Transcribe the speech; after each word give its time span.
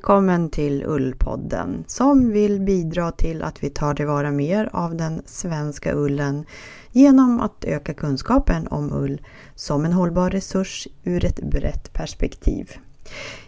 Välkommen 0.00 0.50
till 0.50 0.84
Ullpodden 0.86 1.84
som 1.86 2.30
vill 2.32 2.60
bidra 2.60 3.12
till 3.12 3.42
att 3.42 3.62
vi 3.62 3.70
tar 3.70 3.94
tillvara 3.94 4.30
mer 4.30 4.70
av 4.72 4.96
den 4.96 5.22
svenska 5.26 5.94
ullen 5.94 6.44
genom 6.90 7.40
att 7.40 7.64
öka 7.64 7.94
kunskapen 7.94 8.66
om 8.66 8.92
ull 8.92 9.20
som 9.54 9.84
en 9.84 9.92
hållbar 9.92 10.30
resurs 10.30 10.88
ur 11.04 11.24
ett 11.24 11.40
brett 11.42 11.92
perspektiv. 11.92 12.70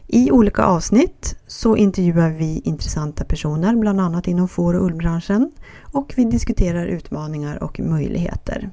I 0.07 0.31
olika 0.31 0.65
avsnitt 0.65 1.37
så 1.47 1.77
intervjuar 1.77 2.31
vi 2.31 2.61
intressanta 2.65 3.25
personer, 3.25 3.77
bland 3.77 4.01
annat 4.01 4.29
inom 4.29 4.49
får 4.49 4.75
och 4.75 4.87
ullbranschen 4.87 5.51
och 5.93 6.13
vi 6.17 6.25
diskuterar 6.25 6.87
utmaningar 6.87 7.63
och 7.63 7.81
möjligheter. 7.81 8.71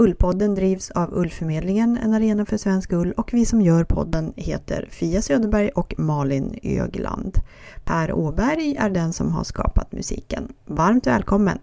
Ullpodden 0.00 0.54
drivs 0.54 0.90
av 0.90 1.14
Ullförmedlingen, 1.14 1.98
en 2.02 2.14
arena 2.14 2.46
för 2.46 2.56
svensk 2.56 2.92
ull 2.92 3.12
och 3.12 3.34
vi 3.34 3.46
som 3.46 3.62
gör 3.62 3.84
podden 3.84 4.32
heter 4.36 4.88
Fia 4.90 5.22
Söderberg 5.22 5.68
och 5.68 5.94
Malin 5.98 6.58
Ögland. 6.62 7.34
Per 7.84 8.12
Åberg 8.12 8.76
är 8.76 8.90
den 8.90 9.12
som 9.12 9.32
har 9.32 9.44
skapat 9.44 9.92
musiken. 9.92 10.52
Varmt 10.66 11.06
välkommen! 11.06 11.58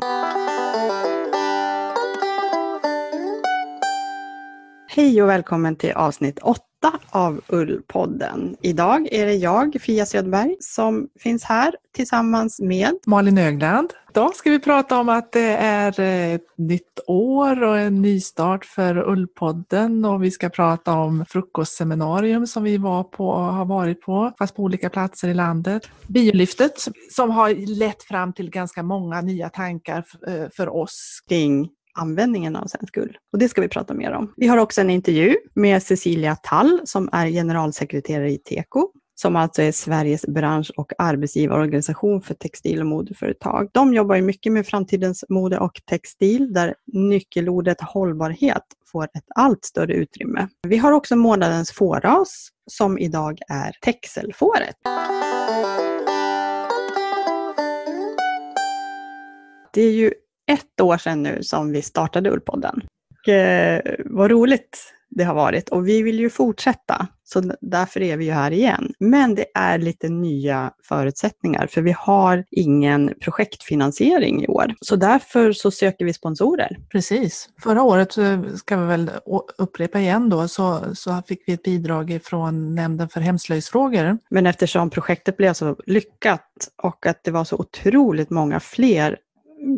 Hej 4.88 5.22
och 5.24 5.30
välkommen 5.30 5.76
till 5.76 5.92
avsnitt 5.92 6.40
8 6.40 6.67
av 7.10 7.42
Ullpodden. 7.48 8.56
Idag 8.62 9.08
är 9.12 9.26
det 9.26 9.34
jag, 9.34 9.78
Fia 9.82 10.06
Söderberg, 10.06 10.56
som 10.60 11.08
finns 11.20 11.44
här 11.44 11.76
tillsammans 11.96 12.60
med 12.60 12.92
Malin 13.06 13.38
Ögland. 13.38 13.94
Idag 14.10 14.36
ska 14.36 14.50
vi 14.50 14.60
prata 14.60 15.00
om 15.00 15.10
att 15.10 15.32
det 15.32 15.56
är 15.58 16.00
ett 16.00 16.58
nytt 16.58 17.00
år 17.08 17.64
och 17.64 17.78
en 17.78 18.02
ny 18.02 18.22
start 18.22 18.66
för 18.66 19.10
Ullpodden 19.10 20.06
och 20.06 20.24
vi 20.24 20.32
ska 20.32 20.50
prata 20.50 20.94
om 20.94 21.26
frukostseminarium 21.30 22.48
som 22.48 22.64
vi 22.64 22.78
var 22.78 23.04
på 23.04 23.28
och 23.28 23.54
har 23.54 23.66
varit 23.66 24.02
på, 24.02 24.32
fast 24.38 24.56
på 24.56 24.64
olika 24.64 24.90
platser 24.90 25.28
i 25.28 25.34
landet. 25.34 25.90
Biolyftet 26.08 26.88
som 27.12 27.32
har 27.32 27.78
lett 27.80 28.04
fram 28.04 28.34
till 28.34 28.50
ganska 28.50 28.84
många 28.84 29.22
nya 29.22 29.50
tankar 29.50 30.04
för 30.56 30.70
oss 30.76 31.24
kring 31.30 31.70
användningen 31.98 32.56
av 32.56 32.66
svensk 32.68 32.98
ull. 32.98 33.18
Och 33.34 33.40
det 33.40 33.50
ska 33.50 33.62
vi 33.62 33.68
prata 33.68 33.94
mer 33.94 34.12
om. 34.12 34.34
Vi 34.38 34.48
har 34.48 34.58
också 34.58 34.82
en 34.82 34.90
intervju 34.90 35.36
med 35.54 35.84
Cecilia 35.84 36.36
Tall 36.36 36.82
som 36.86 37.10
är 37.12 37.28
generalsekreterare 37.28 38.32
i 38.32 38.38
Teko 38.38 38.92
som 39.22 39.36
alltså 39.36 39.62
är 39.62 39.72
Sveriges 39.72 40.26
bransch 40.26 40.72
och 40.78 40.94
arbetsgivarorganisation 40.98 42.22
för 42.22 42.34
textil 42.34 42.80
och 42.80 42.86
modeföretag. 42.86 43.70
De 43.72 43.94
jobbar 43.94 44.16
ju 44.16 44.22
mycket 44.22 44.52
med 44.52 44.68
framtidens 44.68 45.26
mode 45.30 45.60
och 45.60 45.82
textil 45.90 46.54
där 46.54 46.76
nyckelordet 46.94 47.82
hållbarhet 47.82 48.64
får 48.92 49.04
ett 49.04 49.26
allt 49.36 49.66
större 49.66 49.94
utrymme. 49.94 50.48
Vi 50.68 50.78
har 50.78 50.92
också 50.92 51.16
månadens 51.16 51.72
fåras 51.72 52.50
som 52.72 52.98
idag 52.98 53.40
är 53.48 53.72
texelfåret. 53.82 54.76
Det 59.74 59.82
är 59.82 59.92
ju 59.92 60.14
ett 60.48 60.82
år 60.82 60.98
sedan 60.98 61.24
nu 61.24 61.44
som 61.44 61.72
vi 61.72 61.82
startade 61.82 62.32
Ullpodden. 62.32 62.82
Och, 63.20 63.30
eh, 63.30 63.82
vad 64.06 64.32
roligt 64.32 64.94
det 65.10 65.24
har 65.24 65.34
varit 65.34 65.70
och 65.70 65.88
vi 65.88 66.02
vill 66.02 66.20
ju 66.20 66.30
fortsätta, 66.30 67.08
så 67.24 67.52
därför 67.62 68.02
är 68.02 68.18
vi 68.18 68.26
ju 68.26 68.32
här 68.32 68.52
igen. 68.52 68.94
Men 69.00 69.36
det 69.36 69.46
är 69.54 69.78
lite 69.78 70.10
nya 70.10 70.72
förutsättningar, 70.84 71.68
för 71.68 71.82
vi 71.82 71.92
har 71.92 72.46
ingen 72.52 73.14
projektfinansiering 73.22 74.44
i 74.44 74.48
år. 74.48 74.74
Så 74.82 74.96
därför 74.96 75.52
så 75.52 75.72
söker 75.72 76.06
vi 76.06 76.14
sponsorer. 76.14 76.78
Precis. 76.92 77.50
Förra 77.64 77.84
året, 77.84 78.12
ska 78.58 78.78
vi 78.78 78.88
väl 78.88 79.12
upprepa 79.58 80.00
igen 80.00 80.30
då, 80.30 80.48
så, 80.48 80.80
så 80.94 81.22
fick 81.28 81.44
vi 81.48 81.54
ett 81.54 81.64
bidrag 81.64 82.20
från 82.24 82.76
Nämnden 82.76 83.10
för 83.10 83.22
hemslöjdsfrågor. 83.22 84.18
Men 84.30 84.46
eftersom 84.46 84.90
projektet 84.90 85.38
blev 85.38 85.54
så 85.54 85.76
lyckat 85.86 86.70
och 86.84 87.06
att 87.06 87.24
det 87.24 87.32
var 87.32 87.44
så 87.44 87.56
otroligt 87.56 88.30
många 88.30 88.60
fler 88.60 89.18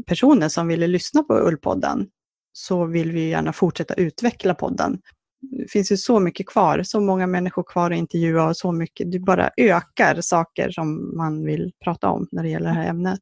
personer 0.06 0.50
som 0.50 0.68
ville 0.68 0.88
lyssna 0.88 1.24
på 1.24 1.34
Ullpodden 1.34 2.08
så 2.54 2.86
vill 2.86 3.12
vi 3.12 3.30
gärna 3.30 3.54
fortsätta 3.54 3.94
utveckla 3.94 4.54
podden. 4.54 5.00
Det 5.42 5.72
finns 5.72 5.92
ju 5.92 5.98
så 5.98 6.20
mycket 6.20 6.48
kvar, 6.48 6.84
så 6.84 7.02
många 7.02 7.28
människor 7.28 7.64
kvar 7.64 7.92
att 7.92 7.98
intervjua 7.98 8.48
och 8.48 8.58
så 8.58 8.72
mycket. 8.72 9.12
Det 9.12 9.20
bara 9.20 9.50
ökar 9.58 10.22
saker 10.22 10.72
som 10.72 11.18
man 11.18 11.46
vill 11.46 11.72
prata 11.84 12.10
om 12.10 12.28
när 12.32 12.44
det 12.44 12.50
gäller 12.50 12.68
det 12.70 12.76
här 12.76 12.90
ämnet. 12.90 13.20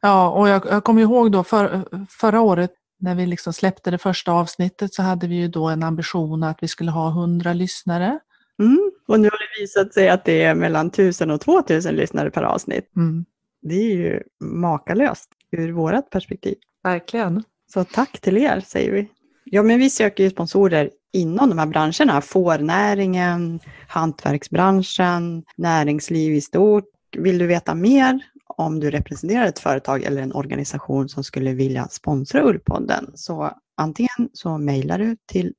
Ja, 0.00 0.30
och 0.30 0.48
jag, 0.48 0.66
jag 0.66 0.84
kommer 0.84 1.02
ihåg 1.02 1.32
då 1.32 1.44
för, 1.44 1.84
förra 2.08 2.40
året 2.40 2.70
när 3.00 3.14
vi 3.14 3.26
liksom 3.26 3.52
släppte 3.52 3.90
det 3.90 3.98
första 3.98 4.32
avsnittet 4.32 4.94
så 4.94 5.02
hade 5.02 5.26
vi 5.26 5.34
ju 5.34 5.48
då 5.48 5.68
en 5.68 5.82
ambition 5.82 6.42
att 6.42 6.62
vi 6.62 6.68
skulle 6.68 6.90
ha 6.90 7.08
100 7.08 7.52
lyssnare. 7.52 8.18
Mm. 8.58 8.90
Och 9.08 9.20
nu 9.20 9.28
har 9.28 9.38
det 9.38 9.62
visat 9.62 9.94
sig 9.94 10.08
att 10.08 10.24
det 10.24 10.42
är 10.42 10.54
mellan 10.54 10.86
1000 10.86 11.30
och 11.30 11.40
2000 11.40 11.94
lyssnare 11.94 12.30
per 12.30 12.42
avsnitt. 12.42 12.96
Mm. 12.96 13.24
Det 13.62 13.74
är 13.74 13.96
ju 13.96 14.22
makalöst 14.40 15.28
ur 15.52 15.72
vårt 15.72 16.10
perspektiv. 16.10 16.54
Verkligen. 16.82 17.44
Så 17.72 17.84
tack 17.84 18.20
till 18.20 18.36
er 18.36 18.60
säger 18.60 18.92
vi. 18.92 19.08
Ja, 19.44 19.62
men 19.62 19.78
vi 19.78 19.90
söker 19.90 20.24
ju 20.24 20.30
sponsorer 20.30 20.90
inom 21.12 21.48
de 21.48 21.58
här 21.58 21.66
branscherna. 21.66 22.20
Fårnäringen, 22.20 23.60
hantverksbranschen, 23.88 25.44
näringsliv 25.56 26.34
i 26.34 26.40
stort. 26.40 26.84
Vill 27.16 27.38
du 27.38 27.46
veta 27.46 27.74
mer 27.74 28.20
om 28.56 28.80
du 28.80 28.90
representerar 28.90 29.46
ett 29.46 29.58
företag 29.58 30.02
eller 30.02 30.22
en 30.22 30.32
organisation 30.32 31.08
som 31.08 31.24
skulle 31.24 31.52
vilja 31.52 31.88
sponsra 31.88 32.42
Ullpodden 32.42 33.12
så 33.14 33.50
antingen 33.76 34.28
så 34.32 34.58
mejlar 34.58 34.98
du 34.98 35.16
till 35.26 35.54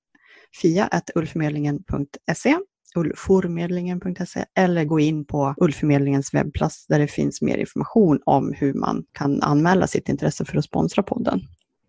fia.ullförmedlingen.se 0.61 2.57
ullformedlingen.se 2.95 4.45
eller 4.55 4.85
gå 4.85 4.99
in 4.99 5.25
på 5.25 5.55
Ullförmedlingens 5.57 6.33
webbplats 6.33 6.87
där 6.87 6.99
det 6.99 7.07
finns 7.07 7.41
mer 7.41 7.57
information 7.57 8.19
om 8.25 8.53
hur 8.57 8.73
man 8.73 9.03
kan 9.11 9.43
anmäla 9.43 9.87
sitt 9.87 10.09
intresse 10.09 10.45
för 10.45 10.57
att 10.57 10.65
sponsra 10.65 11.03
podden. 11.03 11.41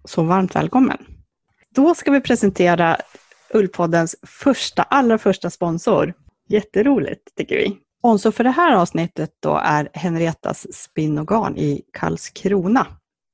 Så 0.04 0.22
varmt 0.22 0.56
välkommen! 0.56 0.98
Då 1.74 1.94
ska 1.94 2.10
vi 2.10 2.20
presentera 2.20 2.96
Ullpoddens 3.54 4.16
första, 4.22 4.82
allra 4.82 5.18
första 5.18 5.50
sponsor. 5.50 6.14
Jätteroligt 6.48 7.36
tycker 7.36 7.56
vi. 7.56 7.76
Sponsor 7.98 8.30
för 8.30 8.44
det 8.44 8.50
här 8.50 8.76
avsnittet 8.76 9.30
då 9.40 9.60
är 9.64 9.88
Henrietas 9.92 10.66
Spinn 10.72 11.18
och 11.18 11.28
Garn 11.28 11.56
i 11.56 11.82
Karlskrona. 11.92 12.86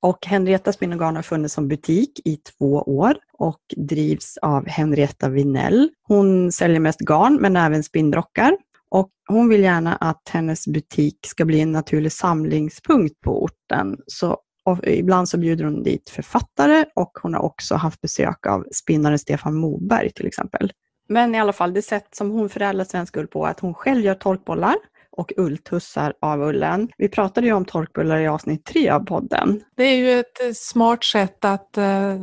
Och 0.02 0.26
Henrietta 0.26 0.72
Spinn 0.72 1.00
har 1.00 1.22
funnits 1.22 1.54
som 1.54 1.68
butik 1.68 2.20
i 2.24 2.36
två 2.36 2.74
år 2.74 3.16
och 3.38 3.60
drivs 3.76 4.38
av 4.42 4.68
Henrietta 4.68 5.28
Vinell. 5.28 5.90
Hon 6.02 6.52
säljer 6.52 6.80
mest 6.80 7.00
garn 7.00 7.38
men 7.40 7.56
även 7.56 7.82
spinnrockar. 7.82 8.56
Och 8.90 9.10
hon 9.28 9.48
vill 9.48 9.60
gärna 9.60 9.96
att 9.96 10.28
hennes 10.30 10.66
butik 10.66 11.18
ska 11.26 11.44
bli 11.44 11.60
en 11.60 11.72
naturlig 11.72 12.12
samlingspunkt 12.12 13.20
på 13.20 13.42
orten. 13.42 13.96
Så 14.06 14.38
ibland 14.82 15.28
så 15.28 15.38
bjuder 15.38 15.64
hon 15.64 15.82
dit 15.82 16.10
författare 16.10 16.84
och 16.94 17.18
hon 17.22 17.34
har 17.34 17.40
också 17.40 17.74
haft 17.74 18.00
besök 18.00 18.46
av 18.46 18.66
spinnaren 18.72 19.18
Stefan 19.18 19.54
Moberg 19.54 20.10
till 20.10 20.26
exempel. 20.26 20.72
Men 21.08 21.34
i 21.34 21.40
alla 21.40 21.52
fall, 21.52 21.74
det 21.74 21.82
sätt 21.82 22.14
som 22.14 22.30
hon 22.30 22.48
förädlar 22.48 22.84
svensk 22.84 23.16
ull 23.16 23.26
på 23.26 23.46
är 23.46 23.50
att 23.50 23.60
hon 23.60 23.74
själv 23.74 24.04
gör 24.04 24.14
torkbollar 24.14 24.76
och 25.20 25.32
ulltussar 25.36 26.12
av 26.20 26.42
ullen. 26.42 26.88
Vi 26.98 27.08
pratade 27.08 27.46
ju 27.46 27.52
om 27.52 27.64
torkbullar 27.64 28.18
i 28.18 28.26
avsnitt 28.26 28.64
tre 28.64 28.88
av 28.88 29.00
podden. 29.00 29.60
Det 29.76 29.84
är 29.84 29.96
ju 29.96 30.20
ett 30.20 30.44
eh, 30.44 30.52
smart 30.54 31.04
sätt 31.04 31.44
att 31.44 31.78
eh, 31.78 32.16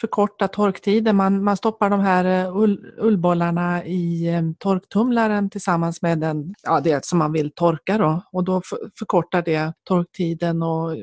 förkorta 0.00 0.48
torktiden. 0.48 1.16
Man, 1.16 1.44
man 1.44 1.56
stoppar 1.56 1.90
de 1.90 2.00
här 2.00 2.24
eh, 2.24 2.56
ull, 2.56 2.92
ullbollarna 2.98 3.84
i 3.84 4.30
torktumlaren 4.58 5.50
tillsammans 5.50 6.02
med 6.02 6.18
den, 6.18 6.54
ja, 6.62 6.80
det 6.80 7.04
som 7.04 7.18
man 7.18 7.32
vill 7.32 7.50
torka 7.54 7.98
då. 7.98 8.22
och 8.32 8.44
då 8.44 8.62
förkortar 8.98 9.42
det 9.42 9.72
torktiden 9.84 10.62
och 10.62 10.96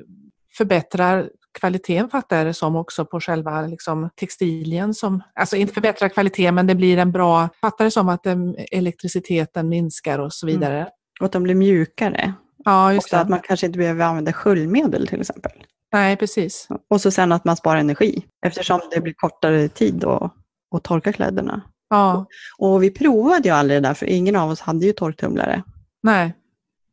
förbättrar 0.58 1.30
kvaliteten 1.60 2.10
fattar 2.10 2.38
jag 2.38 2.46
det 2.46 2.54
som 2.54 2.76
också 2.76 3.06
på 3.06 3.20
själva 3.20 3.62
liksom, 3.62 4.10
textilien 4.16 4.94
som, 4.94 5.24
alltså 5.36 5.56
inte 5.56 5.74
förbättrar 5.74 6.10
kvaliteten 6.10 6.56
men 6.56 6.68
det 6.68 6.76
blir 6.76 6.98
en 6.98 7.12
bra, 7.12 7.50
fattar 7.62 7.86
det 7.86 7.92
som 7.92 8.10
att 8.10 8.28
elektriciteten 8.72 9.70
minskar 9.70 10.20
och 10.20 10.34
så 10.34 10.48
mm. 10.48 10.60
vidare. 10.60 10.78
Mm. 10.78 10.90
Och 11.20 11.26
att 11.26 11.32
de 11.32 11.44
blir 11.44 11.56
mjukare. 11.56 12.34
Ja, 12.66 12.94
just 12.94 13.12
det. 13.12 13.20
att 13.20 13.30
man 13.30 13.40
kanske 13.40 13.66
inte 13.66 13.80
behöver 13.80 14.06
använda 14.06 14.34
sköljmedel 14.34 15.08
till 15.08 15.22
exempel. 15.22 15.52
Nej, 15.94 16.18
precis. 16.18 16.68
Och 16.90 17.02
så 17.02 17.12
sen 17.12 17.32
att 17.32 17.46
man 17.46 17.58
sparar 17.58 17.80
energi 17.80 18.26
eftersom 18.46 18.82
det 18.92 19.02
blir 19.02 19.14
kortare 19.14 19.68
tid 19.68 20.04
att, 20.04 20.34
att 20.76 20.84
torka 20.84 21.14
kläderna. 21.14 21.62
Ja. 21.90 22.26
Och, 22.58 22.74
och 22.74 22.84
vi 22.84 22.92
provade 22.92 23.50
ju 23.50 23.56
aldrig 23.56 23.82
det 23.82 23.88
där 23.88 23.94
för 23.94 24.06
ingen 24.06 24.36
av 24.36 24.50
oss 24.50 24.60
hade 24.60 24.86
ju 24.86 24.94
torktumlare. 24.94 25.64
Nej. 26.04 26.34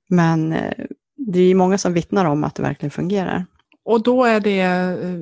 Men 0.09 0.53
eh, 0.53 0.73
det 1.17 1.41
är 1.41 1.55
många 1.55 1.79
som 1.79 1.93
vittnar 1.93 2.25
om 2.25 2.45
att 2.45 2.55
det 2.55 2.63
verkligen 2.63 2.91
fungerar. 2.91 3.47
Och 3.85 4.03
då 4.03 4.25
är 4.25 4.41
det 4.41 4.61
eh, 4.61 5.21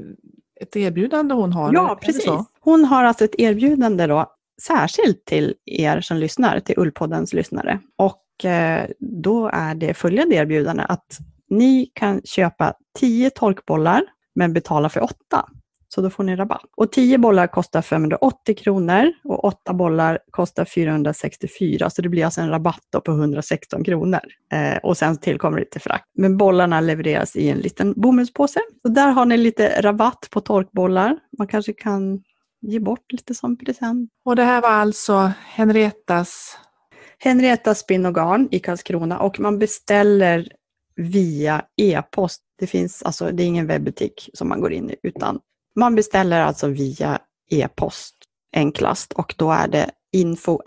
ett 0.61 0.76
erbjudande 0.76 1.35
hon 1.35 1.52
har? 1.52 1.75
Ja, 1.75 1.99
precis. 2.02 2.31
Hon 2.61 2.85
har 2.85 3.05
alltså 3.05 3.25
ett 3.25 3.35
erbjudande 3.38 4.06
då, 4.06 4.26
särskilt 4.62 5.25
till 5.25 5.55
er 5.64 6.00
som 6.00 6.17
lyssnar, 6.17 6.61
till 6.61 6.75
Ullpoddens 6.79 7.32
lyssnare. 7.32 7.81
Och 7.99 8.23
Eh, 8.44 8.87
då 8.98 9.50
är 9.52 9.75
det 9.75 9.94
följande 9.94 10.34
erbjudande 10.34 10.82
att 10.88 11.19
ni 11.50 11.90
kan 11.94 12.20
köpa 12.25 12.75
10 12.98 13.31
torkbollar 13.31 14.02
men 14.34 14.52
betala 14.52 14.88
för 14.88 15.02
8. 15.02 15.14
Så 15.94 16.00
då 16.00 16.10
får 16.10 16.25
ni 16.25 16.37
rabatt. 16.37 16.64
Och 16.76 16.92
10 16.92 17.19
bollar 17.19 17.46
kostar 17.46 17.82
580 17.82 18.54
kronor 18.54 19.12
och 19.25 19.44
8 19.44 19.72
bollar 19.72 20.19
kostar 20.31 20.64
464. 20.64 21.90
Så 21.90 22.02
det 22.02 22.08
blir 22.08 22.25
alltså 22.25 22.40
en 22.40 22.50
rabatt 22.50 22.81
på 23.04 23.12
116 23.12 23.84
kronor. 23.84 24.20
Eh, 24.52 24.76
och 24.82 24.96
sen 24.96 25.16
tillkommer 25.16 25.58
lite 25.58 25.81
frakt. 25.81 26.04
Men 26.14 26.37
bollarna 26.37 26.81
levereras 26.81 27.37
i 27.37 27.48
en 27.48 27.58
liten 27.58 27.94
bomullspåse. 27.96 28.60
Så 28.82 28.88
där 28.88 29.08
har 29.08 29.25
ni 29.25 29.37
lite 29.37 29.82
rabatt 29.82 30.28
på 30.31 30.40
torkbollar. 30.40 31.16
Man 31.38 31.46
kanske 31.46 31.72
kan 31.72 32.22
ge 32.60 32.81
bort 32.81 33.12
lite 33.12 33.34
som 33.34 33.58
present. 33.58 34.10
Och 34.25 34.37
det 34.37 34.44
här 34.44 34.62
var 34.62 34.69
alltså 34.69 35.32
Henriettas 35.46 36.58
Henrietta 37.22 37.75
Spinn 37.75 38.06
och 38.06 38.14
Garn 38.14 38.49
i 38.50 38.58
Karlskrona 38.58 39.19
och 39.19 39.40
man 39.40 39.58
beställer 39.58 40.49
via 40.96 41.64
e-post. 41.76 42.43
Det 42.58 42.67
finns 42.67 43.02
alltså, 43.02 43.31
det 43.31 43.43
är 43.43 43.46
ingen 43.46 43.67
webbutik 43.67 44.31
som 44.34 44.49
man 44.49 44.61
går 44.61 44.72
in 44.72 44.90
i, 44.90 44.96
utan 45.02 45.40
man 45.76 45.94
beställer 45.94 46.40
alltså 46.40 46.69
via 46.69 47.19
e-post 47.50 48.14
enklast 48.56 49.12
och 49.12 49.34
då 49.38 49.50
är 49.50 49.69
det 49.69 49.90
info 50.12 50.61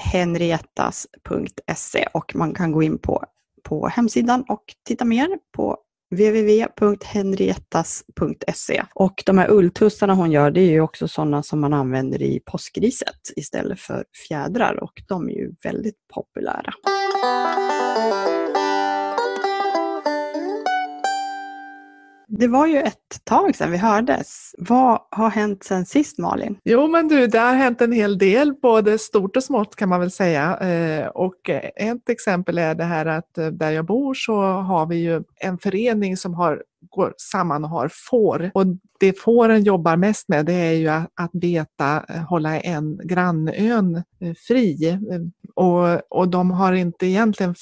henrietas.se 0.00 2.08
och 2.14 2.34
man 2.34 2.54
kan 2.54 2.72
gå 2.72 2.82
in 2.82 2.98
på, 2.98 3.24
på 3.62 3.88
hemsidan 3.88 4.44
och 4.48 4.64
titta 4.86 5.04
mer 5.04 5.38
på 5.56 5.78
www.henriettas.se. 6.12 8.84
Och 8.94 9.22
de 9.26 9.38
här 9.38 9.50
ulltussarna 9.50 10.14
hon 10.14 10.32
gör, 10.32 10.50
det 10.50 10.60
är 10.60 10.70
ju 10.70 10.80
också 10.80 11.08
sådana 11.08 11.42
som 11.42 11.60
man 11.60 11.72
använder 11.72 12.22
i 12.22 12.40
påskriset 12.44 13.20
istället 13.36 13.80
för 13.80 14.04
fjädrar 14.28 14.82
och 14.82 15.02
de 15.08 15.28
är 15.28 15.32
ju 15.32 15.54
väldigt 15.62 15.96
populära. 16.14 16.72
Det 22.38 22.48
var 22.48 22.66
ju 22.66 22.78
ett 22.78 23.24
tag 23.24 23.56
sedan 23.56 23.70
vi 23.70 23.76
hördes. 23.76 24.54
Vad 24.58 25.00
har 25.10 25.30
hänt 25.30 25.64
sedan 25.64 25.86
sist 25.86 26.18
Malin? 26.18 26.56
Jo 26.64 26.86
men 26.88 27.08
du, 27.08 27.26
det 27.26 27.38
har 27.38 27.54
hänt 27.54 27.80
en 27.80 27.92
hel 27.92 28.18
del, 28.18 28.54
både 28.62 28.98
stort 28.98 29.36
och 29.36 29.44
smått 29.44 29.76
kan 29.76 29.88
man 29.88 30.00
väl 30.00 30.10
säga. 30.10 30.58
Eh, 30.58 31.06
och 31.06 31.50
ett 31.76 32.08
exempel 32.08 32.58
är 32.58 32.74
det 32.74 32.84
här 32.84 33.06
att 33.06 33.38
eh, 33.38 33.46
där 33.46 33.70
jag 33.70 33.84
bor 33.84 34.14
så 34.14 34.42
har 34.42 34.86
vi 34.86 34.96
ju 34.96 35.22
en 35.40 35.58
förening 35.58 36.16
som 36.16 36.34
har 36.34 36.62
går 36.90 37.14
samman 37.16 37.64
och 37.64 37.70
har 37.70 37.90
får. 38.10 38.50
Och 38.54 38.66
det 39.00 39.20
fåren 39.20 39.62
jobbar 39.62 39.96
mest 39.96 40.28
med 40.28 40.46
det 40.46 40.52
är 40.52 40.72
ju 40.72 40.88
att 40.88 41.32
beta, 41.32 42.04
eh, 42.08 42.22
hålla 42.22 42.60
en 42.60 43.00
grannön 43.04 44.02
fri. 44.48 44.98
Eh, 45.58 45.64
och, 45.64 46.00
och 46.20 46.28
de 46.28 46.50
har 46.50 46.72
inte 46.72 47.06
egentligen 47.06 47.54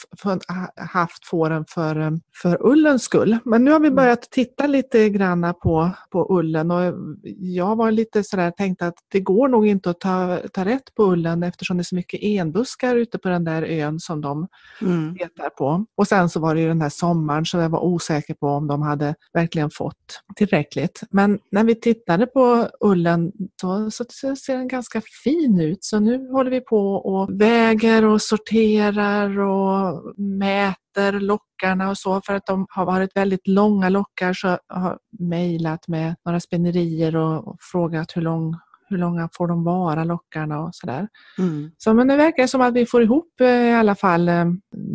haft 0.77 1.27
fåren 1.27 1.65
för, 1.69 2.19
för 2.43 2.67
ullens 2.67 3.03
skull. 3.03 3.39
Men 3.45 3.65
nu 3.65 3.71
har 3.71 3.81
vi 3.81 3.87
mm. 3.87 3.97
börjat 3.97 4.31
titta 4.31 4.67
lite 4.67 5.09
granna 5.09 5.53
på, 5.53 5.91
på 6.11 6.27
ullen 6.31 6.71
och 6.71 6.95
jag 7.39 7.77
var 7.77 7.91
lite 7.91 8.25
sådär 8.25 8.51
tänkt 8.51 8.83
att 8.83 8.95
det 9.13 9.21
går 9.21 9.49
nog 9.49 9.67
inte 9.67 9.91
att 9.91 10.01
ta, 10.01 10.39
ta 10.53 10.65
rätt 10.65 10.95
på 10.95 11.05
ullen 11.13 11.43
eftersom 11.43 11.77
det 11.77 11.81
är 11.81 11.85
så 11.85 11.95
mycket 11.95 12.21
enbuskar 12.23 12.97
ute 12.97 13.19
på 13.19 13.29
den 13.29 13.45
där 13.45 13.63
ön 13.63 14.01
som 14.01 14.21
de 14.21 14.49
mm. 14.81 15.15
betar 15.15 15.51
på. 15.51 15.85
Och 15.97 16.09
sen 16.09 16.29
så 16.29 16.41
var 16.41 16.55
det 16.55 16.61
ju 16.61 16.69
den 16.69 16.83
här 16.83 16.89
sommaren 16.89 17.45
så 17.45 17.59
jag 17.59 17.69
var 17.69 17.85
osäker 17.85 18.35
på 18.35 18.47
om 18.47 18.67
de 18.67 18.83
hade 18.83 19.15
verkligen 19.33 19.71
fått 19.71 20.21
tillräckligt. 20.37 21.01
Men 21.11 21.39
när 21.51 21.65
vi 21.65 21.75
tittade 21.75 22.27
på 22.27 22.69
ullen 22.81 23.33
så, 23.61 23.91
så 23.91 24.37
ser 24.37 24.57
den 24.57 24.69
ganska 24.69 25.03
fin 25.25 25.61
ut. 25.61 25.85
Så 25.85 26.01
nu 26.01 26.31
håller 26.31 26.51
vi 26.51 26.61
på 26.61 26.95
och 26.95 27.41
väger 27.41 27.80
och 27.85 28.23
sorterar 28.23 29.39
och 29.39 30.19
mäter 30.19 31.21
lockarna 31.21 31.91
och 31.91 31.99
så. 31.99 32.21
För 32.27 32.35
att 32.35 32.47
de 32.47 32.67
har 32.71 32.87
varit 32.87 33.17
väldigt 33.17 33.47
långa 33.47 33.89
lockar 33.89 34.33
så 34.33 34.59
jag 34.69 34.77
har 34.77 34.99
mejlat 35.19 35.89
med 35.89 36.15
några 36.25 36.41
spinnerier 36.41 37.17
och, 37.17 37.49
och 37.49 37.57
frågat 37.61 38.17
hur 38.17 38.23
lång 38.23 38.55
hur 38.91 38.99
långa 38.99 39.29
får 39.33 39.49
de 39.49 39.65
vara, 39.65 40.05
lockarna 40.05 40.61
och 40.61 40.75
sådär. 40.75 41.09
Mm. 41.39 41.71
Så 41.79 41.95
men 41.95 42.09
det 42.09 42.17
verkar 42.17 42.47
som 42.47 42.61
att 42.61 42.75
vi 42.75 42.87
får 42.87 43.03
ihop 43.03 43.41
eh, 43.41 43.47
i 43.47 43.73
alla 43.73 43.95
fall 43.95 44.29
eh, 44.29 44.45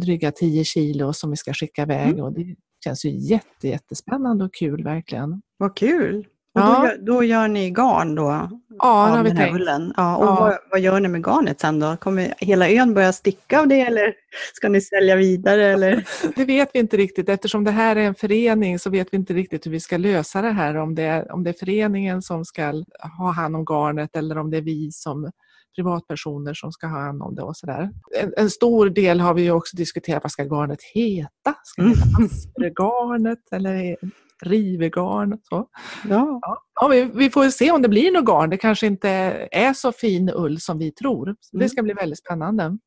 dryga 0.01 0.31
10 0.31 0.63
kilo 0.63 1.13
som 1.13 1.29
vi 1.29 1.37
ska 1.37 1.53
skicka 1.53 1.81
iväg 1.81 2.09
mm. 2.09 2.23
och 2.23 2.33
det 2.33 2.55
känns 2.83 3.05
ju 3.05 3.09
jätte, 3.09 3.67
jättespännande 3.67 4.45
och 4.45 4.53
kul 4.53 4.83
verkligen. 4.83 5.41
Vad 5.57 5.77
kul! 5.77 6.27
Och 6.55 6.61
ja. 6.61 6.79
då, 6.79 6.87
gör, 6.87 6.97
då 6.97 7.23
gör 7.23 7.47
ni 7.47 7.69
garn 7.69 8.15
då? 8.15 8.49
Ja, 8.79 9.07
det 9.07 9.17
har 9.17 9.23
vi 9.23 9.35
tänkt. 9.35 9.55
Ullen. 9.55 9.93
Ja, 9.97 10.17
och 10.17 10.25
ja. 10.25 10.35
Vad, 10.39 10.57
vad, 10.71 10.79
gör 10.79 10.99
ni 10.99 11.07
med 11.07 11.25
garnet 11.25 11.59
sen 11.59 11.79
då? 11.79 11.97
Kommer 11.97 12.33
hela 12.37 12.69
ön 12.69 12.93
börja 12.93 13.13
sticka 13.13 13.59
av 13.59 13.67
det 13.67 13.81
eller 13.81 14.13
ska 14.53 14.69
ni 14.69 14.81
sälja 14.81 15.15
vidare? 15.15 15.65
Eller? 15.65 16.05
Det 16.35 16.45
vet 16.45 16.69
vi 16.73 16.79
inte 16.79 16.97
riktigt. 16.97 17.29
Eftersom 17.29 17.63
det 17.63 17.71
här 17.71 17.95
är 17.95 18.01
en 18.01 18.15
förening 18.15 18.79
så 18.79 18.89
vet 18.89 19.07
vi 19.11 19.17
inte 19.17 19.33
riktigt 19.33 19.65
hur 19.65 19.71
vi 19.71 19.79
ska 19.79 19.97
lösa 19.97 20.41
det 20.41 20.51
här. 20.51 20.75
Om 20.75 20.95
det 20.95 21.03
är, 21.03 21.31
om 21.31 21.43
det 21.43 21.49
är 21.49 21.55
föreningen 21.59 22.21
som 22.21 22.45
ska 22.45 22.83
ha 23.17 23.31
hand 23.31 23.55
om 23.55 23.65
garnet 23.65 24.15
eller 24.15 24.37
om 24.37 24.51
det 24.51 24.57
är 24.57 24.61
vi 24.61 24.91
som 24.91 25.31
privatpersoner 25.75 26.53
som 26.53 26.71
ska 26.71 26.87
ha 26.87 26.99
hand 26.99 27.21
om 27.21 27.35
det 27.35 27.41
och 27.41 27.57
sådär. 27.57 27.89
En, 28.21 28.33
en 28.37 28.49
stor 28.49 28.89
del 28.89 29.19
har 29.19 29.33
vi 29.33 29.41
ju 29.41 29.51
också 29.51 29.77
diskuterat, 29.77 30.23
vad 30.23 30.31
ska 30.31 30.43
garnet 30.43 30.83
heta? 30.93 31.55
Ska 31.63 31.81
det 31.81 31.89
heta 31.89 32.01
mm. 32.01 32.25
Aspergarnet 32.25 33.39
eller 33.51 33.97
rivegarn? 34.43 35.39
Så. 35.43 35.67
Ja. 36.09 36.39
Ja, 36.81 36.87
vi, 36.87 37.09
vi, 37.13 37.29
får 37.29 37.49
se 37.49 37.71
om 37.71 37.81
det 37.81 37.89
blir 37.89 38.11
något 38.11 38.25
garn. 38.25 38.49
Det 38.49 38.57
kanske 38.57 38.87
inte 38.87 39.09
är 39.51 39.73
så 39.73 39.91
fin 39.91 40.31
ull 40.35 40.59
som 40.59 40.77
vi 40.77 40.91
tror. 40.91 41.35
Det 41.51 41.57
mm. 41.57 41.69
ska 41.69 41.83
bli 41.83 41.93
väldigt 41.93 42.19
spännande. 42.19 42.77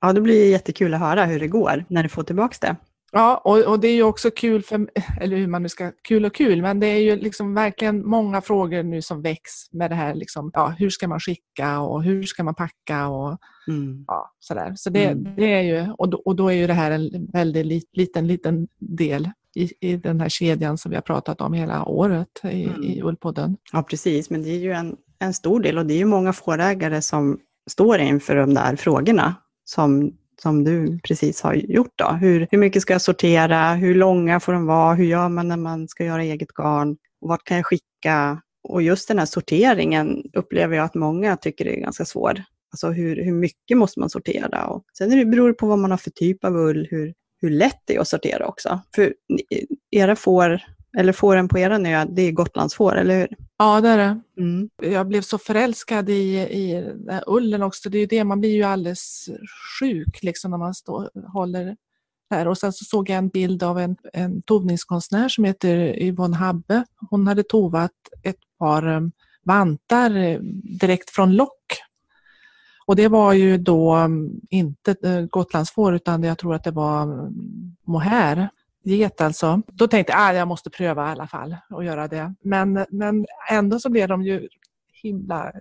Ja, 0.00 0.12
det 0.12 0.20
blir 0.20 0.50
jättekul 0.50 0.94
att 0.94 1.00
höra 1.00 1.24
hur 1.24 1.40
det 1.40 1.48
går 1.48 1.84
när 1.88 2.02
du 2.02 2.08
får 2.08 2.22
tillbaka 2.22 2.56
det. 2.60 2.76
Ja, 3.12 3.40
och, 3.44 3.58
och, 3.58 3.80
det 3.80 3.88
är 3.88 3.94
ju 3.94 4.02
också 4.02 4.30
kul, 4.30 4.62
för, 4.62 4.90
eller 5.20 5.36
hur 5.36 5.46
man 5.46 5.62
nu 5.62 5.68
ska, 5.68 5.92
kul 6.02 6.24
och 6.24 6.34
kul, 6.34 6.62
men 6.62 6.80
det 6.80 6.86
är 6.86 6.98
ju 6.98 7.16
liksom 7.16 7.54
verkligen 7.54 8.06
många 8.06 8.40
frågor 8.40 8.82
nu 8.82 9.02
som 9.02 9.22
väcks 9.22 9.52
med 9.72 9.90
det 9.90 9.94
här, 9.94 10.14
liksom, 10.14 10.50
ja, 10.54 10.68
hur 10.78 10.90
ska 10.90 11.08
man 11.08 11.20
skicka 11.20 11.80
och 11.80 12.02
hur 12.02 12.22
ska 12.22 12.44
man 12.44 12.54
packa 12.54 13.08
och 13.08 13.38
mm. 13.68 14.04
ja, 14.06 14.32
sådär. 14.38 14.72
Så 14.76 14.90
det, 14.90 15.04
mm. 15.04 15.36
det 15.36 15.52
är 15.52 15.62
ju, 15.62 15.92
och 15.92 16.08
då, 16.08 16.22
och 16.24 16.36
då 16.36 16.48
är 16.48 16.56
ju 16.56 16.66
det 16.66 16.72
här 16.72 16.90
en 16.90 17.30
väldigt 17.32 17.96
liten, 17.96 18.26
liten 18.26 18.68
del 18.78 19.30
i, 19.56 19.72
i 19.80 19.96
den 19.96 20.20
här 20.20 20.28
kedjan 20.28 20.78
som 20.78 20.90
vi 20.90 20.96
har 20.96 21.02
pratat 21.02 21.40
om 21.40 21.52
hela 21.52 21.84
året 21.84 22.40
i, 22.44 22.64
mm. 22.64 22.82
i 22.82 23.02
Ullpodden. 23.02 23.56
Ja, 23.72 23.82
precis, 23.82 24.30
men 24.30 24.42
det 24.42 24.50
är 24.50 24.58
ju 24.58 24.72
en, 24.72 24.96
en 25.18 25.34
stor 25.34 25.60
del 25.60 25.78
och 25.78 25.86
det 25.86 25.94
är 25.94 25.98
ju 25.98 26.04
många 26.04 26.32
fårägare 26.32 27.02
som 27.02 27.38
står 27.70 27.98
inför 27.98 28.36
de 28.36 28.54
där 28.54 28.76
frågorna 28.76 29.34
som 29.64 30.12
som 30.42 30.64
du 30.64 30.98
precis 30.98 31.40
har 31.42 31.54
gjort. 31.54 31.92
Då. 31.96 32.08
Hur, 32.08 32.48
hur 32.50 32.58
mycket 32.58 32.82
ska 32.82 32.94
jag 32.94 33.02
sortera? 33.02 33.74
Hur 33.74 33.94
långa 33.94 34.40
får 34.40 34.52
de 34.52 34.66
vara? 34.66 34.94
Hur 34.94 35.04
gör 35.04 35.28
man 35.28 35.48
när 35.48 35.56
man 35.56 35.88
ska 35.88 36.04
göra 36.04 36.22
eget 36.22 36.52
garn? 36.54 36.96
Och 37.20 37.28
vart 37.28 37.44
kan 37.44 37.56
jag 37.56 37.66
skicka? 37.66 38.42
Och 38.68 38.82
just 38.82 39.08
den 39.08 39.18
här 39.18 39.26
sorteringen 39.26 40.22
upplever 40.32 40.76
jag 40.76 40.84
att 40.84 40.94
många 40.94 41.36
tycker 41.36 41.66
är 41.66 41.76
ganska 41.76 42.04
svår. 42.04 42.42
Alltså 42.72 42.88
hur, 42.88 43.24
hur 43.24 43.32
mycket 43.32 43.78
måste 43.78 44.00
man 44.00 44.10
sortera? 44.10 44.66
Och 44.66 44.84
sen 44.98 45.12
är 45.12 45.16
det, 45.16 45.24
beror 45.24 45.48
det 45.48 45.54
på 45.54 45.66
vad 45.66 45.78
man 45.78 45.90
har 45.90 45.98
för 45.98 46.10
typ 46.10 46.44
av 46.44 46.56
ull, 46.56 46.88
hur, 46.90 47.14
hur 47.40 47.50
lätt 47.50 47.82
det 47.84 47.96
är 47.96 48.00
att 48.00 48.08
sortera 48.08 48.46
också. 48.46 48.80
För 48.94 49.14
era 49.90 50.16
får 50.16 50.62
eller 50.98 51.12
fåren 51.12 51.48
på 51.48 51.58
era 51.58 51.88
ö, 51.88 52.06
det 52.10 52.22
är 52.22 52.32
Gotlandsfår, 52.32 52.96
eller 52.96 53.18
hur? 53.18 53.28
Ja, 53.56 53.80
det 53.80 53.88
är 53.88 53.98
det. 53.98 54.20
Mm. 54.38 54.70
Jag 54.82 55.08
blev 55.08 55.20
så 55.20 55.38
förälskad 55.38 56.08
i, 56.08 56.38
i 56.38 56.92
ullen 57.26 57.62
också. 57.62 57.90
Det 57.90 57.98
är 57.98 58.00
ju 58.00 58.06
det, 58.06 58.24
man 58.24 58.40
blir 58.40 58.54
ju 58.54 58.62
alldeles 58.62 59.28
sjuk 59.80 60.22
liksom 60.22 60.50
när 60.50 60.58
man 60.58 60.74
står, 60.74 61.10
håller 61.32 61.76
här. 62.30 62.48
Och 62.48 62.58
sen 62.58 62.72
så 62.72 62.84
såg 62.84 63.10
jag 63.10 63.18
en 63.18 63.28
bild 63.28 63.62
av 63.62 63.78
en, 63.78 63.96
en 64.12 64.42
tovningskonstnär 64.42 65.28
som 65.28 65.44
heter 65.44 66.02
Yvonne 66.02 66.36
Habbe. 66.36 66.84
Hon 67.10 67.26
hade 67.26 67.42
tovat 67.42 67.92
ett 68.22 68.58
par 68.58 68.86
um, 68.86 69.12
vantar 69.44 70.16
eh, 70.16 70.38
direkt 70.80 71.10
från 71.10 71.36
lock. 71.36 71.64
Och 72.88 72.96
det 72.96 73.08
var 73.08 73.32
ju 73.32 73.58
då 73.58 73.96
um, 73.96 74.40
inte 74.50 74.96
eh, 75.02 75.20
Gotlandsfår 75.20 75.94
utan 75.94 76.22
jag 76.22 76.38
tror 76.38 76.54
att 76.54 76.64
det 76.64 76.70
var 76.70 77.02
um, 77.02 77.76
mohair 77.84 78.48
get 78.84 79.20
alltså. 79.20 79.62
Då 79.66 79.88
tänkte 79.88 80.12
jag 80.12 80.20
att 80.20 80.30
ah, 80.30 80.32
jag 80.38 80.48
måste 80.48 80.70
pröva 80.70 81.08
i 81.08 81.10
alla 81.10 81.26
fall 81.26 81.56
och 81.70 81.84
göra 81.84 82.08
det. 82.08 82.34
Men, 82.42 82.86
men 82.90 83.26
ändå 83.50 83.80
så 83.80 83.90
blev 83.90 84.08
de 84.08 84.22
ju 84.22 84.48
himla 85.02 85.52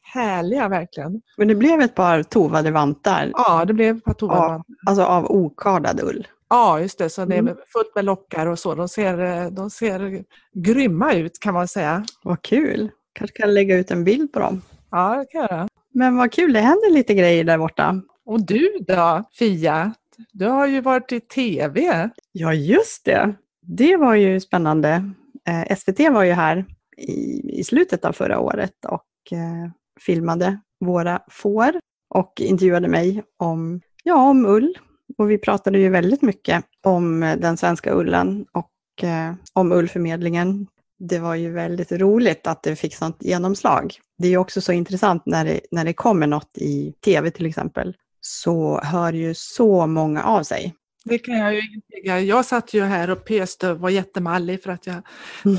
härliga 0.00 0.68
verkligen. 0.68 1.22
Men 1.36 1.48
det 1.48 1.54
blev 1.54 1.80
ett 1.80 1.94
par 1.94 2.22
tovade 2.22 2.70
vantar? 2.70 3.30
Ja, 3.34 3.64
det 3.64 3.74
blev 3.74 3.96
ett 3.96 4.04
par 4.04 4.14
tovade 4.14 4.40
av, 4.40 4.50
vantar. 4.50 4.74
Alltså 4.86 5.04
av 5.04 5.30
okardad 5.30 6.00
ull? 6.00 6.28
Ja, 6.48 6.80
just 6.80 6.98
det. 6.98 7.10
Så 7.10 7.24
det 7.24 7.34
är 7.34 7.38
mm. 7.38 7.56
fullt 7.72 7.94
med 7.94 8.04
lockar 8.04 8.46
och 8.46 8.58
så. 8.58 8.74
De 8.74 8.88
ser, 8.88 9.50
de 9.50 9.70
ser 9.70 10.24
grymma 10.52 11.14
ut 11.14 11.40
kan 11.40 11.54
man 11.54 11.68
säga. 11.68 12.04
Vad 12.22 12.42
kul! 12.42 12.90
Kanske 13.12 13.36
kan 13.36 13.54
lägga 13.54 13.76
ut 13.76 13.90
en 13.90 14.04
bild 14.04 14.32
på 14.32 14.38
dem. 14.38 14.62
Ja, 14.90 15.16
det 15.16 15.26
kan 15.26 15.40
jag 15.40 15.50
göra. 15.50 15.68
Men 15.96 16.16
vad 16.16 16.32
kul, 16.32 16.52
det 16.52 16.60
händer 16.60 16.90
lite 16.90 17.14
grejer 17.14 17.44
där 17.44 17.58
borta. 17.58 18.02
Och 18.24 18.46
du 18.46 18.78
då, 18.80 19.24
Fia? 19.38 19.94
Du 20.32 20.46
har 20.46 20.66
ju 20.66 20.80
varit 20.80 21.12
i 21.12 21.20
TV. 21.20 22.10
Ja, 22.32 22.54
just 22.54 23.04
det. 23.04 23.34
Det 23.62 23.96
var 23.96 24.14
ju 24.14 24.40
spännande. 24.40 25.12
Eh, 25.48 25.76
SVT 25.76 25.98
var 25.98 26.22
ju 26.22 26.32
här 26.32 26.64
i, 26.96 27.40
i 27.60 27.64
slutet 27.64 28.04
av 28.04 28.12
förra 28.12 28.40
året 28.40 28.84
och 28.88 29.32
eh, 29.38 29.70
filmade 30.00 30.60
våra 30.80 31.20
får 31.30 31.80
och 32.14 32.32
intervjuade 32.40 32.88
mig 32.88 33.22
om, 33.36 33.80
ja, 34.02 34.14
om 34.14 34.46
ull. 34.46 34.78
Och 35.18 35.30
vi 35.30 35.38
pratade 35.38 35.78
ju 35.78 35.88
väldigt 35.88 36.22
mycket 36.22 36.64
om 36.82 37.20
den 37.20 37.56
svenska 37.56 37.94
ullen 37.94 38.46
och 38.52 39.04
eh, 39.04 39.34
om 39.52 39.72
ullförmedlingen 39.72 40.66
det 40.98 41.18
var 41.18 41.34
ju 41.34 41.50
väldigt 41.50 41.92
roligt 41.92 42.46
att 42.46 42.62
det 42.62 42.76
fick 42.76 42.94
sånt 42.94 43.16
genomslag. 43.20 43.94
Det 44.18 44.26
är 44.26 44.30
ju 44.30 44.38
också 44.38 44.60
så 44.60 44.72
intressant 44.72 45.22
när 45.26 45.44
det, 45.44 45.60
när 45.70 45.84
det 45.84 45.92
kommer 45.92 46.26
något 46.26 46.58
i 46.58 46.92
tv 47.04 47.30
till 47.30 47.46
exempel, 47.46 47.94
så 48.20 48.80
hör 48.80 49.12
ju 49.12 49.34
så 49.34 49.86
många 49.86 50.22
av 50.22 50.42
sig. 50.42 50.74
Det 51.04 51.18
kan 51.18 51.38
jag 51.38 51.54
ju 51.54 51.60
intyga. 51.60 52.20
Jag 52.20 52.44
satt 52.44 52.74
ju 52.74 52.82
här 52.82 53.10
och 53.10 53.24
pöste 53.24 53.70
och 53.70 53.78
var 53.78 53.90
jättemallig 53.90 54.62
för 54.62 54.70
att 54.70 54.86
jag, 54.86 54.96
mm. 55.44 55.58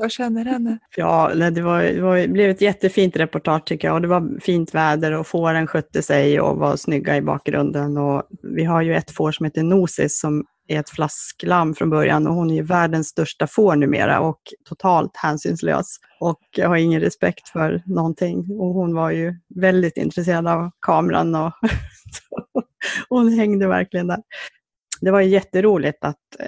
jag 0.00 0.10
känner 0.10 0.44
henne. 0.44 0.78
Ja, 0.96 1.32
det, 1.34 1.62
var, 1.62 1.82
det, 1.82 2.00
var, 2.00 2.16
det 2.16 2.28
blev 2.28 2.50
ett 2.50 2.60
jättefint 2.60 3.16
reportage 3.16 3.64
tycker 3.64 3.88
jag 3.88 3.94
och 3.94 4.02
det 4.02 4.08
var 4.08 4.40
fint 4.40 4.74
väder 4.74 5.12
och 5.12 5.26
fåren 5.26 5.66
skötte 5.66 6.02
sig 6.02 6.40
och 6.40 6.56
var 6.56 6.76
snygga 6.76 7.16
i 7.16 7.22
bakgrunden. 7.22 7.96
Och 7.96 8.22
vi 8.42 8.64
har 8.64 8.82
ju 8.82 8.94
ett 8.94 9.10
får 9.10 9.32
som 9.32 9.44
heter 9.44 9.62
Nosis 9.62 10.20
som 10.20 10.44
är 10.68 10.80
ett 10.80 10.90
flasklamm 10.90 11.74
från 11.74 11.90
början 11.90 12.26
och 12.26 12.34
hon 12.34 12.50
är 12.50 12.54
ju 12.54 12.62
världens 12.62 13.08
största 13.08 13.46
får 13.46 13.76
numera 13.76 14.20
och 14.20 14.40
totalt 14.68 15.16
hänsynslös 15.16 15.96
och 16.20 16.40
har 16.64 16.76
ingen 16.76 17.00
respekt 17.00 17.48
för 17.48 17.82
någonting. 17.86 18.38
Och 18.38 18.74
hon 18.74 18.94
var 18.94 19.10
ju 19.10 19.34
väldigt 19.54 19.96
intresserad 19.96 20.46
av 20.46 20.70
kameran 20.80 21.34
och 21.34 21.52
hon 23.08 23.32
hängde 23.32 23.66
verkligen 23.66 24.06
där. 24.06 24.22
Det 25.00 25.10
var 25.10 25.20
jätteroligt 25.20 26.04
att, 26.04 26.40
eh, 26.40 26.46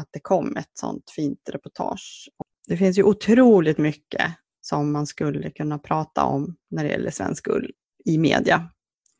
att 0.00 0.08
det 0.10 0.20
kom 0.20 0.56
ett 0.56 0.70
sånt 0.74 1.10
fint 1.16 1.48
reportage. 1.52 2.28
Det 2.68 2.76
finns 2.76 2.98
ju 2.98 3.02
otroligt 3.02 3.78
mycket 3.78 4.22
som 4.60 4.92
man 4.92 5.06
skulle 5.06 5.50
kunna 5.50 5.78
prata 5.78 6.24
om 6.24 6.56
när 6.70 6.84
det 6.84 6.90
gäller 6.90 7.10
svensk 7.10 7.48
ull 7.48 7.70
i 8.04 8.18
media. 8.18 8.68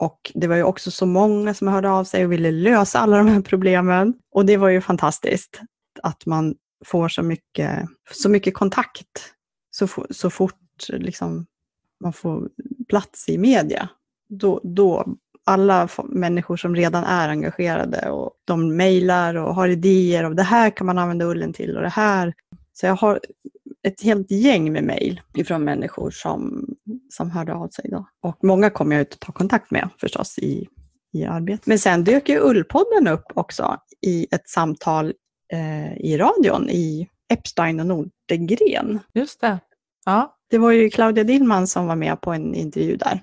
Och 0.03 0.33
det 0.35 0.47
var 0.47 0.57
ju 0.57 0.63
också 0.63 0.91
så 0.91 1.07
många 1.07 1.55
som 1.55 1.69
hörde 1.69 1.91
av 1.91 2.05
sig 2.05 2.25
och 2.25 2.33
ville 2.33 2.51
lösa 2.51 2.99
alla 2.99 3.17
de 3.17 3.29
här 3.29 3.41
problemen. 3.41 4.15
Och 4.33 4.47
det 4.47 4.57
var 4.57 4.69
ju 4.69 4.81
fantastiskt 4.81 5.61
att 6.03 6.27
man 6.27 6.55
får 6.85 7.09
så 7.09 7.23
mycket, 7.23 7.89
så 8.13 8.29
mycket 8.29 8.55
kontakt 8.55 9.33
så, 9.71 9.89
så 10.11 10.31
fort 10.31 10.89
liksom, 10.89 11.47
man 12.01 12.13
får 12.13 12.49
plats 12.89 13.29
i 13.29 13.39
media. 13.39 13.89
Då, 14.29 14.61
då 14.63 15.07
alla 15.45 15.89
människor 16.05 16.57
som 16.57 16.77
redan 16.77 17.05
är 17.05 17.29
engagerade 17.29 18.11
och 18.11 18.31
de 18.45 18.77
mejlar 18.77 19.35
och 19.35 19.55
har 19.55 19.69
idéer 19.69 20.25
och 20.25 20.37
det 20.37 20.43
här 20.43 20.71
kan 20.71 20.87
man 20.87 20.99
använda 20.99 21.25
ullen 21.25 21.53
till 21.53 21.77
och 21.77 21.83
det 21.83 21.89
här. 21.89 22.35
Så 22.73 22.87
jag 22.87 22.97
har 22.97 23.21
ett 23.83 24.03
helt 24.03 24.31
gäng 24.31 24.73
med 24.73 24.85
mejl 24.85 25.21
ifrån 25.35 25.65
människor 25.65 26.11
som, 26.11 26.67
som 27.11 27.31
hörde 27.31 27.55
av 27.55 27.69
sig. 27.69 27.91
Då. 27.91 28.07
Och 28.23 28.45
många 28.45 28.71
kommer 28.71 28.97
jag 28.97 29.03
att 29.03 29.21
ta 29.21 29.33
kontakt 29.33 29.71
med 29.71 29.89
förstås 30.01 30.39
i, 30.39 30.69
i 31.13 31.25
arbetet. 31.25 31.67
Men 31.67 31.79
sen 31.79 32.05
dök 32.05 32.29
ju 32.29 32.41
Ullpodden 32.41 33.09
upp 33.09 33.25
också 33.35 33.77
i 34.07 34.27
ett 34.31 34.49
samtal 34.49 35.13
eh, 35.53 35.97
i 35.97 36.17
radion 36.19 36.71
i 36.71 37.09
Epstein 37.33 37.81
och 37.81 37.87
Nordegren. 37.87 38.99
Just 39.15 39.41
det. 39.41 39.59
Ja. 40.05 40.37
Det 40.51 40.59
var 40.59 40.71
ju 40.71 40.91
Claudia 40.91 41.25
Dillman 41.25 41.67
som 41.67 41.87
var 41.87 41.97
med 41.97 42.21
på 42.21 42.33
en 42.33 42.55
intervju 42.55 42.97
där. 42.97 43.21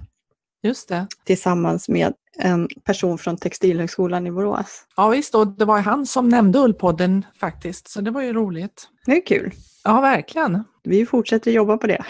Just 0.64 0.90
det. 0.90 1.08
Tillsammans 1.26 1.90
med 1.90 2.14
en 2.38 2.68
person 2.84 3.18
från 3.18 3.38
Textilhögskolan 3.38 4.28
i 4.28 4.32
Borås. 4.32 4.86
Ja 4.96 5.10
visst, 5.10 5.36
och 5.36 5.48
det 5.48 5.66
var 5.66 5.80
han 5.80 6.06
som 6.06 6.30
nämnde 6.30 6.60
Ullpodden 6.60 7.26
faktiskt, 7.40 7.88
så 7.88 8.02
det 8.02 8.12
var 8.12 8.22
ju 8.22 8.34
roligt. 8.34 8.88
Det 9.06 9.12
är 9.12 9.26
kul. 9.26 9.52
Ja, 9.84 10.02
verkligen. 10.02 10.64
Vi 10.84 11.06
fortsätter 11.06 11.52
jobba 11.52 11.78
på 11.78 11.88
det. 11.88 12.06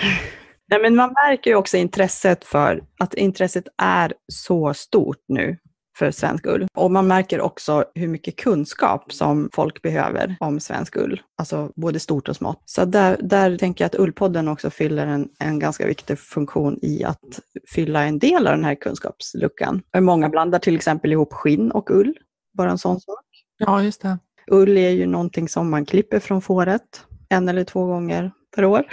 Nej, 0.71 0.81
men 0.81 0.95
man 0.95 1.13
märker 1.13 1.51
ju 1.51 1.55
också 1.55 1.77
intresset 1.77 2.45
för 2.45 2.83
att 2.99 3.13
intresset 3.13 3.63
är 3.77 4.13
så 4.27 4.73
stort 4.73 5.23
nu 5.27 5.57
för 5.99 6.11
svensk 6.11 6.45
ull. 6.45 6.67
Och 6.73 6.91
man 6.91 7.07
märker 7.07 7.41
också 7.41 7.85
hur 7.95 8.07
mycket 8.07 8.35
kunskap 8.35 9.13
som 9.13 9.49
folk 9.53 9.81
behöver 9.81 10.35
om 10.39 10.59
svensk 10.59 10.95
ull, 10.95 11.21
alltså 11.37 11.71
både 11.75 11.99
stort 11.99 12.29
och 12.29 12.35
smått. 12.35 12.61
Så 12.65 12.85
där, 12.85 13.17
där 13.21 13.57
tänker 13.57 13.83
jag 13.83 13.87
att 13.87 13.99
Ullpodden 13.99 14.47
också 14.47 14.69
fyller 14.69 15.07
en, 15.07 15.29
en 15.39 15.59
ganska 15.59 15.87
viktig 15.87 16.19
funktion 16.19 16.79
i 16.81 17.03
att 17.03 17.39
fylla 17.69 18.03
en 18.03 18.19
del 18.19 18.47
av 18.47 18.55
den 18.55 18.65
här 18.65 18.75
kunskapsluckan. 18.75 19.81
Många 19.99 20.29
blandar 20.29 20.59
till 20.59 20.75
exempel 20.75 21.11
ihop 21.11 21.33
skinn 21.33 21.71
och 21.71 21.91
ull, 21.91 22.13
bara 22.57 22.71
en 22.71 22.77
sån 22.77 23.01
sak. 23.01 23.25
Ja, 23.57 23.83
just 23.83 24.01
det. 24.01 24.17
Ull 24.51 24.77
är 24.77 24.89
ju 24.89 25.05
någonting 25.05 25.49
som 25.49 25.69
man 25.69 25.85
klipper 25.85 26.19
från 26.19 26.41
fåret 26.41 27.05
en 27.29 27.49
eller 27.49 27.63
två 27.63 27.85
gånger 27.85 28.31
per 28.55 28.65
år 28.65 28.85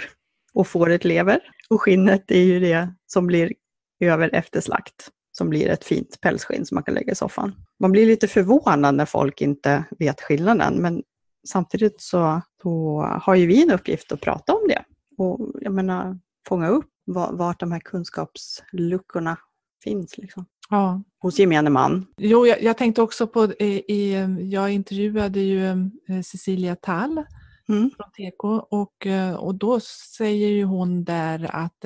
och 0.53 0.67
fåret 0.67 1.05
lever. 1.05 1.39
Och 1.69 1.81
skinnet 1.81 2.31
är 2.31 2.43
ju 2.43 2.59
det 2.59 2.93
som 3.07 3.27
blir 3.27 3.53
över 3.99 4.29
efter 4.33 4.61
slakt 4.61 5.11
som 5.37 5.49
blir 5.49 5.69
ett 5.69 5.83
fint 5.83 6.21
pälsskinn 6.21 6.65
som 6.65 6.75
man 6.75 6.83
kan 6.83 6.93
lägga 6.93 7.11
i 7.11 7.15
soffan. 7.15 7.55
Man 7.79 7.91
blir 7.91 8.05
lite 8.05 8.27
förvånad 8.27 8.95
när 8.95 9.05
folk 9.05 9.41
inte 9.41 9.83
vet 9.99 10.21
skillnaden, 10.21 10.81
men 10.81 11.03
samtidigt 11.47 12.01
så, 12.01 12.41
har 13.21 13.35
ju 13.35 13.47
vi 13.47 13.63
en 13.63 13.71
uppgift 13.71 14.11
att 14.11 14.21
prata 14.21 14.53
om 14.53 14.67
det 14.67 14.83
och 15.17 15.51
jag 15.61 15.73
menar 15.73 16.19
fånga 16.47 16.67
upp 16.67 16.89
vart 17.31 17.59
de 17.59 17.71
här 17.71 17.79
kunskapsluckorna 17.79 19.37
finns. 19.83 20.17
Liksom. 20.17 20.45
Ja. 20.69 21.03
Hos 21.19 21.39
gemene 21.39 21.69
man. 21.69 22.05
Jo, 22.17 22.47
jag, 22.47 22.63
jag 22.63 22.77
tänkte 22.77 23.01
också 23.01 23.27
på, 23.27 23.45
i, 23.45 23.83
i, 23.87 24.13
jag 24.51 24.71
intervjuade 24.71 25.39
ju 25.39 25.69
eh, 25.69 26.21
Cecilia 26.23 26.75
Tall 26.75 27.23
mm. 27.69 27.91
från 27.97 28.11
Teko 28.17 28.47
och, 28.47 29.07
eh, 29.07 29.35
och 29.35 29.55
då 29.55 29.79
säger 30.17 30.47
ju 30.47 30.63
hon 30.63 31.03
där 31.03 31.55
att 31.55 31.85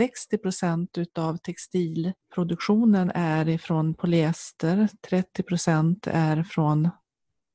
60 0.00 0.36
eh, 0.36 0.40
procent 0.40 0.98
utav 0.98 1.36
textilproduktionen 1.36 3.10
är 3.14 3.48
ifrån 3.48 3.94
polyester, 3.94 4.88
30 5.10 5.42
procent 5.42 6.06
är 6.10 6.42
från 6.42 6.88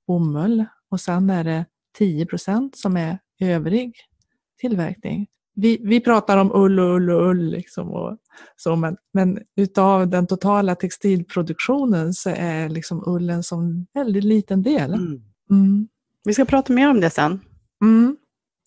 bomull 0.08 0.66
och 0.90 1.02
sen 1.02 1.30
är 1.30 1.44
det 1.44 1.66
10 1.98 2.26
procent 2.26 2.78
som 2.78 2.98
är 2.98 3.20
övrig 3.40 3.96
tillverkning. 4.60 5.28
Vi, 5.56 5.80
vi 5.84 6.02
pratar 6.02 6.38
om 6.38 6.52
ull 6.54 6.80
och 6.80 6.96
ull 6.96 7.10
och 7.10 7.30
ull, 7.30 7.46
liksom 7.46 7.92
och 7.92 8.18
så, 8.56 8.76
men, 8.76 8.98
men 9.14 9.40
utav 9.56 10.08
den 10.08 10.28
totala 10.28 10.76
textilproduktionen 10.76 12.14
så 12.14 12.30
är 12.30 12.70
liksom 12.70 13.04
ullen 13.08 13.44
som 13.44 13.86
väldigt 13.94 14.24
liten 14.24 14.64
del. 14.64 14.94
Mm. 14.94 15.22
Mm. 15.52 15.88
Vi 16.24 16.34
ska 16.34 16.46
prata 16.46 16.74
mer 16.74 16.90
om 16.90 17.02
det 17.02 17.10
sen. 17.10 17.40
Mm. 17.82 18.18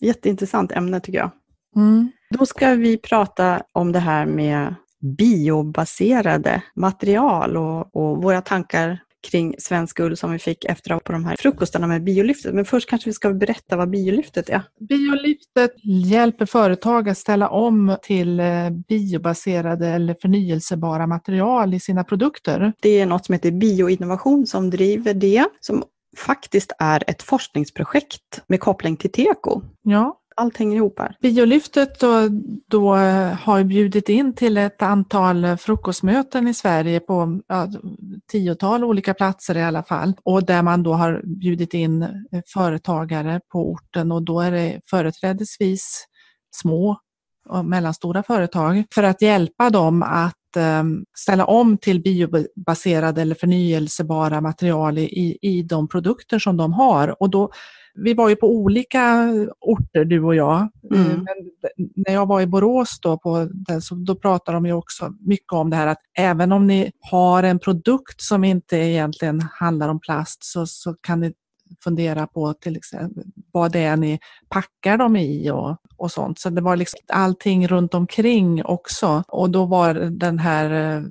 Jätteintressant 0.00 0.72
ämne 0.72 1.00
tycker 1.00 1.18
jag. 1.18 1.30
Mm. 1.78 2.10
Då 2.38 2.46
ska 2.46 2.74
vi 2.74 2.98
prata 2.98 3.62
om 3.72 3.92
det 3.92 3.98
här 3.98 4.26
med 4.26 4.74
biobaserade 5.18 6.62
material 6.76 7.56
och, 7.56 7.96
och 7.96 8.22
våra 8.22 8.40
tankar 8.40 8.98
kring 9.30 9.54
svensk 9.58 10.00
ull 10.00 10.16
som 10.16 10.32
vi 10.32 10.38
fick 10.38 10.64
efter 10.64 10.98
på 10.98 11.12
de 11.12 11.24
här 11.24 11.36
frukostarna 11.38 11.86
med 11.86 12.04
Biolyftet. 12.04 12.54
Men 12.54 12.64
först 12.64 12.88
kanske 12.88 13.08
vi 13.08 13.14
ska 13.14 13.32
berätta 13.32 13.76
vad 13.76 13.90
Biolyftet 13.90 14.48
är. 14.48 14.62
Biolyftet 14.88 15.70
hjälper 15.84 16.46
företag 16.46 17.08
att 17.08 17.18
ställa 17.18 17.48
om 17.48 17.96
till 18.02 18.40
eh, 18.40 18.70
biobaserade 18.88 19.88
eller 19.88 20.16
förnyelsebara 20.22 21.06
material 21.06 21.74
i 21.74 21.80
sina 21.80 22.04
produkter. 22.04 22.72
Det 22.80 23.00
är 23.00 23.06
något 23.06 23.26
som 23.26 23.32
heter 23.32 23.50
Bioinnovation 23.50 24.46
som 24.46 24.70
driver 24.70 25.14
det, 25.14 25.44
som 25.60 25.84
faktiskt 26.16 26.72
är 26.78 27.04
ett 27.06 27.22
forskningsprojekt 27.22 28.42
med 28.46 28.60
koppling 28.60 28.96
till 28.96 29.12
teko. 29.12 29.62
Ja. 29.82 30.18
Allt 30.40 30.56
hänger 30.56 30.76
ihop 30.76 30.98
här. 30.98 31.16
Biolyftet 31.20 32.00
då, 32.00 32.28
då 32.70 32.96
eh, 32.96 33.32
har 33.32 33.64
bjudit 33.64 34.08
in 34.08 34.34
till 34.34 34.56
ett 34.56 34.82
antal 34.82 35.44
eh, 35.44 35.56
frukostmöten 35.56 36.48
i 36.48 36.54
Sverige 36.54 37.00
på 37.00 37.40
ja, 37.48 37.68
tiotal 38.32 38.84
olika 38.84 39.14
platser 39.14 39.56
i 39.56 39.62
alla 39.62 39.82
fall 39.82 40.14
och 40.24 40.46
där 40.46 40.62
man 40.62 40.82
då 40.82 40.92
har 40.92 41.22
bjudit 41.24 41.74
in 41.74 42.02
eh, 42.02 42.08
företagare 42.46 43.40
på 43.52 43.70
orten 43.70 44.12
och 44.12 44.22
då 44.22 44.40
är 44.40 44.50
det 44.50 44.80
företrädesvis 44.90 46.06
små 46.56 46.98
och 47.48 47.64
mellanstora 47.64 48.22
företag 48.22 48.84
för 48.94 49.02
att 49.02 49.22
hjälpa 49.22 49.70
dem 49.70 50.02
att 50.02 50.56
ehm, 50.56 51.04
ställa 51.18 51.44
om 51.44 51.78
till 51.78 52.02
biobaserade 52.02 53.22
eller 53.22 53.34
förnyelsebara 53.34 54.40
material 54.40 54.98
i, 54.98 55.38
i 55.42 55.62
de 55.62 55.88
produkter 55.88 56.38
som 56.38 56.56
de 56.56 56.72
har. 56.72 57.22
Och 57.22 57.30
då, 57.30 57.50
vi 58.04 58.14
var 58.14 58.28
ju 58.28 58.36
på 58.36 58.46
olika 58.50 59.32
orter 59.60 60.04
du 60.04 60.22
och 60.22 60.34
jag. 60.34 60.68
Mm. 60.90 61.10
Ehm, 61.10 61.16
men 61.16 61.50
när 62.06 62.14
jag 62.14 62.26
var 62.26 62.40
i 62.40 62.46
Borås 62.46 62.98
då, 63.02 63.18
på 63.18 63.48
den, 63.52 63.82
så, 63.82 63.94
då 63.94 64.14
pratade 64.14 64.56
de 64.56 64.66
ju 64.66 64.72
också 64.72 65.14
mycket 65.20 65.52
om 65.52 65.70
det 65.70 65.76
här 65.76 65.86
att 65.86 66.00
även 66.18 66.52
om 66.52 66.66
ni 66.66 66.92
har 67.00 67.42
en 67.42 67.58
produkt 67.58 68.20
som 68.20 68.44
inte 68.44 68.76
egentligen 68.76 69.40
handlar 69.40 69.88
om 69.88 70.00
plast 70.00 70.44
så, 70.44 70.66
så 70.66 70.94
kan 71.00 71.20
ni 71.20 71.32
fundera 71.84 72.26
på 72.26 72.54
till 72.54 72.76
exempel 72.76 73.24
vad 73.52 73.72
det 73.72 73.84
är 73.84 73.96
ni 73.96 74.18
packar 74.48 74.96
dem 74.96 75.16
i 75.16 75.50
och, 75.50 75.76
och 75.96 76.10
sånt. 76.10 76.38
Så 76.38 76.50
det 76.50 76.60
var 76.60 76.76
liksom 76.76 76.98
allting 77.12 77.68
runt 77.68 77.94
omkring 77.94 78.64
också. 78.64 79.22
Och 79.28 79.50
då 79.50 79.64
var 79.64 79.94
den 79.94 80.38
här 80.38 80.96
eh, 80.96 81.02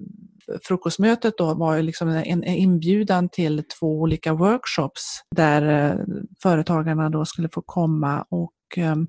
frukostmötet 0.64 1.34
då 1.38 1.54
var 1.54 1.82
liksom 1.82 2.10
en, 2.10 2.44
inbjudan 2.44 3.30
till 3.30 3.64
två 3.80 4.00
olika 4.02 4.34
workshops 4.34 5.22
där 5.36 5.92
eh, 5.92 6.00
företagarna 6.44 7.10
då 7.10 7.26
skulle 7.26 7.50
få 7.54 7.62
komma 7.62 8.26
och 8.30 8.54
ehm, 8.78 9.08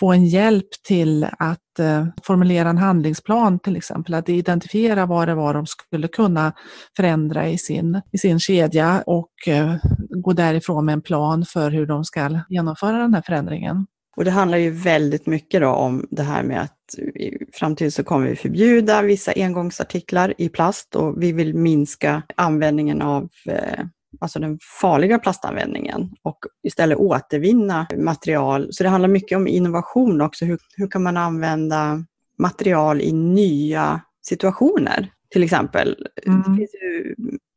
få 0.00 0.12
en 0.12 0.26
hjälp 0.26 0.70
till 0.88 1.24
att 1.38 1.78
eh, 1.78 2.06
formulera 2.22 2.70
en 2.70 2.78
handlingsplan 2.78 3.58
till 3.58 3.76
exempel, 3.76 4.14
att 4.14 4.28
identifiera 4.28 5.06
vad 5.06 5.28
det 5.28 5.34
var 5.34 5.54
de 5.54 5.66
skulle 5.66 6.08
kunna 6.08 6.52
förändra 6.96 7.48
i 7.48 7.58
sin, 7.58 8.00
i 8.12 8.18
sin 8.18 8.40
kedja 8.40 9.02
och 9.06 9.32
eh, 9.46 9.74
gå 10.22 10.32
därifrån 10.32 10.84
med 10.84 10.92
en 10.92 11.02
plan 11.02 11.44
för 11.44 11.70
hur 11.70 11.86
de 11.86 12.04
ska 12.04 12.40
genomföra 12.48 12.98
den 12.98 13.14
här 13.14 13.22
förändringen. 13.26 13.86
Och 14.16 14.24
det 14.24 14.30
handlar 14.30 14.58
ju 14.58 14.70
väldigt 14.70 15.26
mycket 15.26 15.62
om 15.62 16.06
det 16.10 16.22
här 16.22 16.42
med 16.42 16.62
att 16.62 16.98
i 16.98 17.38
framtiden 17.52 17.92
så 17.92 18.04
kommer 18.04 18.28
vi 18.28 18.36
förbjuda 18.36 19.02
vissa 19.02 19.32
engångsartiklar 19.36 20.34
i 20.38 20.48
plast 20.48 20.96
och 20.96 21.22
vi 21.22 21.32
vill 21.32 21.54
minska 21.54 22.22
användningen 22.36 23.02
av 23.02 23.28
eh, 23.46 23.84
alltså 24.20 24.38
den 24.38 24.58
farliga 24.80 25.18
plastanvändningen 25.18 26.10
och 26.22 26.38
istället 26.62 26.98
återvinna 26.98 27.86
material. 27.96 28.68
Så 28.70 28.82
det 28.82 28.88
handlar 28.88 29.08
mycket 29.08 29.36
om 29.36 29.48
innovation 29.48 30.20
också. 30.20 30.44
Hur, 30.44 30.58
hur 30.76 30.88
kan 30.88 31.02
man 31.02 31.16
använda 31.16 32.04
material 32.38 33.00
i 33.00 33.12
nya 33.12 34.00
situationer? 34.22 35.12
Till 35.30 35.42
exempel, 35.42 36.06
mm. 36.26 36.38
det 36.38 36.56
finns 36.56 36.74
ju 36.74 37.14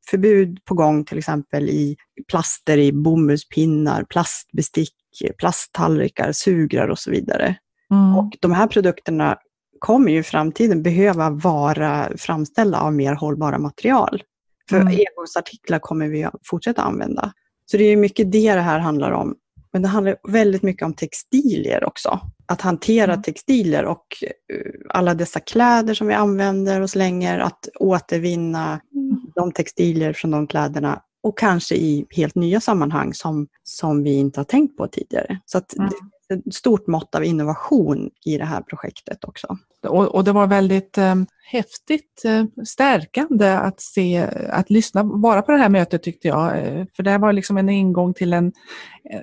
förbud 0.09 0.59
på 0.65 0.75
gång 0.75 1.05
till 1.05 1.17
exempel 1.17 1.69
i 1.69 1.97
plaster 2.27 2.77
i 2.77 2.91
bomullspinnar, 2.91 4.03
plastbestick, 4.03 4.93
plasttallrikar, 5.37 6.31
sugrar 6.31 6.87
och 6.87 6.99
så 6.99 7.11
vidare. 7.11 7.55
Mm. 7.91 8.17
Och 8.17 8.37
de 8.39 8.51
här 8.51 8.67
produkterna 8.67 9.37
kommer 9.79 10.11
ju 10.11 10.19
i 10.19 10.23
framtiden 10.23 10.83
behöva 10.83 11.29
vara 11.29 12.09
framställda 12.17 12.79
av 12.79 12.93
mer 12.93 13.13
hållbara 13.13 13.59
material. 13.59 14.23
För 14.69 14.75
mm. 14.75 14.87
engångsartiklar 14.87 15.79
kommer 15.79 16.07
vi 16.07 16.27
fortsätta 16.43 16.81
använda. 16.81 17.33
Så 17.71 17.77
det 17.77 17.83
är 17.83 17.97
mycket 17.97 18.31
det 18.31 18.53
det 18.53 18.61
här 18.61 18.79
handlar 18.79 19.11
om. 19.11 19.35
Men 19.73 19.81
det 19.81 19.87
handlar 19.87 20.15
väldigt 20.27 20.63
mycket 20.63 20.85
om 20.85 20.93
textilier 20.93 21.83
också. 21.83 22.19
Att 22.45 22.61
hantera 22.61 23.13
mm. 23.13 23.23
textilier 23.23 23.85
och 23.85 24.05
eh, 24.21 24.71
alla 24.89 25.13
dessa 25.13 25.39
kläder 25.39 25.93
som 25.93 26.07
vi 26.07 26.13
använder 26.13 26.81
och 26.81 26.89
slänger, 26.89 27.39
att 27.39 27.67
återvinna 27.79 28.79
mm. 28.95 29.21
de 29.35 29.51
textilier 29.51 30.13
från 30.13 30.31
de 30.31 30.47
kläderna 30.47 31.01
och 31.25 31.37
kanske 31.37 31.75
i 31.75 32.05
helt 32.09 32.35
nya 32.35 32.59
sammanhang 32.59 33.13
som, 33.13 33.47
som 33.63 34.03
vi 34.03 34.13
inte 34.13 34.39
har 34.39 34.45
tänkt 34.45 34.77
på 34.77 34.87
tidigare. 34.87 35.39
Så 35.45 35.57
att 35.57 35.75
mm. 35.75 35.89
det 36.27 36.33
är 36.33 36.37
ett 36.37 36.53
stort 36.53 36.87
mått 36.87 37.15
av 37.15 37.23
innovation 37.23 38.09
i 38.25 38.37
det 38.37 38.45
här 38.45 38.61
projektet 38.61 39.23
också. 39.23 39.57
Och, 39.87 40.15
och 40.15 40.23
det 40.23 40.31
var 40.31 40.47
väldigt 40.47 40.97
eh, 40.97 41.15
häftigt 41.51 42.25
eh, 42.25 42.45
stärkande 42.65 43.49
att 43.49 43.81
se, 43.81 44.27
att 44.49 44.69
lyssna 44.69 45.03
bara 45.03 45.41
på 45.41 45.51
det 45.51 45.57
här 45.57 45.69
mötet 45.69 46.03
tyckte 46.03 46.27
jag. 46.27 46.57
Eh, 46.57 46.85
för 46.95 47.03
det 47.03 47.17
var 47.17 47.33
liksom 47.33 47.57
en 47.57 47.69
ingång 47.69 48.13
till 48.13 48.33
en, 48.33 48.53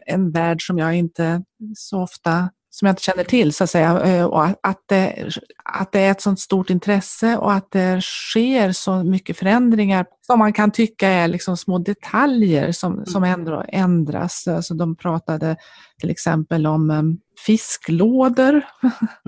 en 0.07 0.31
värld 0.31 0.67
som 0.67 0.79
jag 0.79 0.95
inte 0.95 1.43
så 1.77 2.03
ofta 2.03 2.51
som 2.75 2.87
jag 2.87 2.93
inte 2.93 3.03
känner 3.03 3.25
till 3.25 3.53
så 3.53 3.65
att 3.65 3.71
säga. 3.71 4.01
Eh, 4.01 4.25
och 4.25 4.45
att 4.45 4.83
det, 4.87 5.31
att 5.65 5.93
det 5.93 6.01
är 6.01 6.11
ett 6.11 6.21
sådant 6.21 6.41
stort 6.41 6.71
intresse 6.71 7.37
och 7.37 7.53
att 7.53 7.71
det 7.71 8.03
sker 8.03 8.73
så 8.73 9.05
mycket 9.05 9.39
förändringar 9.39 10.07
som 10.27 10.39
man 10.39 10.53
kan 10.53 10.71
tycka 10.71 11.09
är 11.09 11.29
liksom 11.29 11.57
små 11.57 11.79
detaljer 11.79 12.73
som, 12.73 12.93
mm. 12.93 13.07
som 13.07 13.25
ändå 13.25 13.65
ändras. 13.69 14.49
Alltså 14.49 14.75
de 14.75 14.97
pratade 14.97 15.57
till 16.01 16.11
exempel 16.11 16.67
om 16.67 16.91
um, 16.91 17.19
fisklådor. 17.47 18.63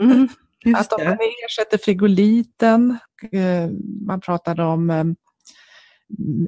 Mm, 0.00 0.28
att 0.76 0.90
de 0.90 1.02
ersätter 1.46 1.78
frigoliten. 1.78 2.98
Uh, 3.34 3.70
man 4.06 4.20
pratade 4.20 4.62
om 4.64 5.14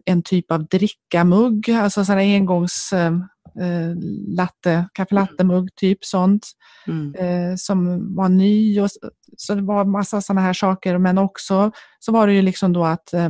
en 0.05 0.23
typ 0.23 0.53
av 0.53 0.67
drickamugg, 0.67 1.71
alltså 1.71 2.05
sådana 2.05 2.23
engångs 2.23 2.91
um, 2.93 3.25
eh, 3.61 3.97
latte, 4.37 4.89
kaffe 4.93 5.27
typ 5.77 6.05
sånt, 6.05 6.47
mm. 6.87 7.15
eh, 7.15 7.57
som 7.57 8.15
var 8.17 8.29
ny. 8.29 8.81
Och, 8.81 8.89
så 9.37 9.55
det 9.55 9.63
var 9.63 9.85
massa 9.85 10.21
sådana 10.21 10.41
här 10.41 10.53
saker, 10.53 10.99
men 10.99 11.19
också 11.19 11.71
så 11.99 12.13
var 12.13 12.27
det 12.27 12.33
ju 12.33 12.43
liksom 12.43 12.73
då 12.73 12.85
att, 12.85 13.13
eh, 13.13 13.29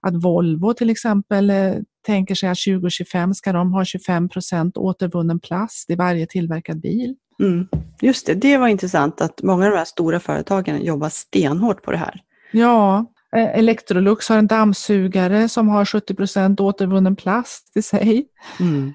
att 0.00 0.22
Volvo 0.22 0.74
till 0.74 0.90
exempel 0.90 1.50
eh, 1.50 1.74
tänker 2.06 2.34
sig 2.34 2.48
att 2.48 2.58
2025 2.58 3.34
ska 3.34 3.52
de 3.52 3.72
ha 3.72 3.84
25 3.84 4.28
procent 4.28 4.76
återvunnen 4.76 5.40
plast 5.40 5.90
i 5.90 5.94
varje 5.94 6.26
tillverkad 6.26 6.80
bil. 6.80 7.14
Mm. 7.40 7.68
Just 8.00 8.26
det, 8.26 8.34
det 8.34 8.58
var 8.58 8.68
intressant 8.68 9.20
att 9.20 9.42
många 9.42 9.64
av 9.64 9.70
de 9.70 9.78
här 9.78 9.84
stora 9.84 10.20
företagen 10.20 10.84
jobbar 10.84 11.08
stenhårt 11.08 11.82
på 11.82 11.90
det 11.90 11.96
här. 11.96 12.22
Ja, 12.52 12.98
eh, 12.98 13.04
Electrolux 13.36 14.28
har 14.28 14.38
en 14.38 14.46
dammsugare 14.46 15.48
som 15.48 15.68
har 15.68 15.84
70 15.84 16.14
procent 16.14 16.60
återvunnen 16.60 17.16
plast 17.16 17.76
i 17.76 17.82
sig. 17.82 18.26
Mm. 18.60 18.92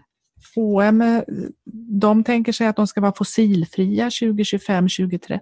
H&M, 0.55 1.23
de 2.01 2.23
tänker 2.23 2.51
sig 2.51 2.67
att 2.67 2.75
de 2.75 2.87
ska 2.87 3.01
vara 3.01 3.13
fossilfria 3.17 4.03
2025, 4.03 4.83
2030. 4.83 5.41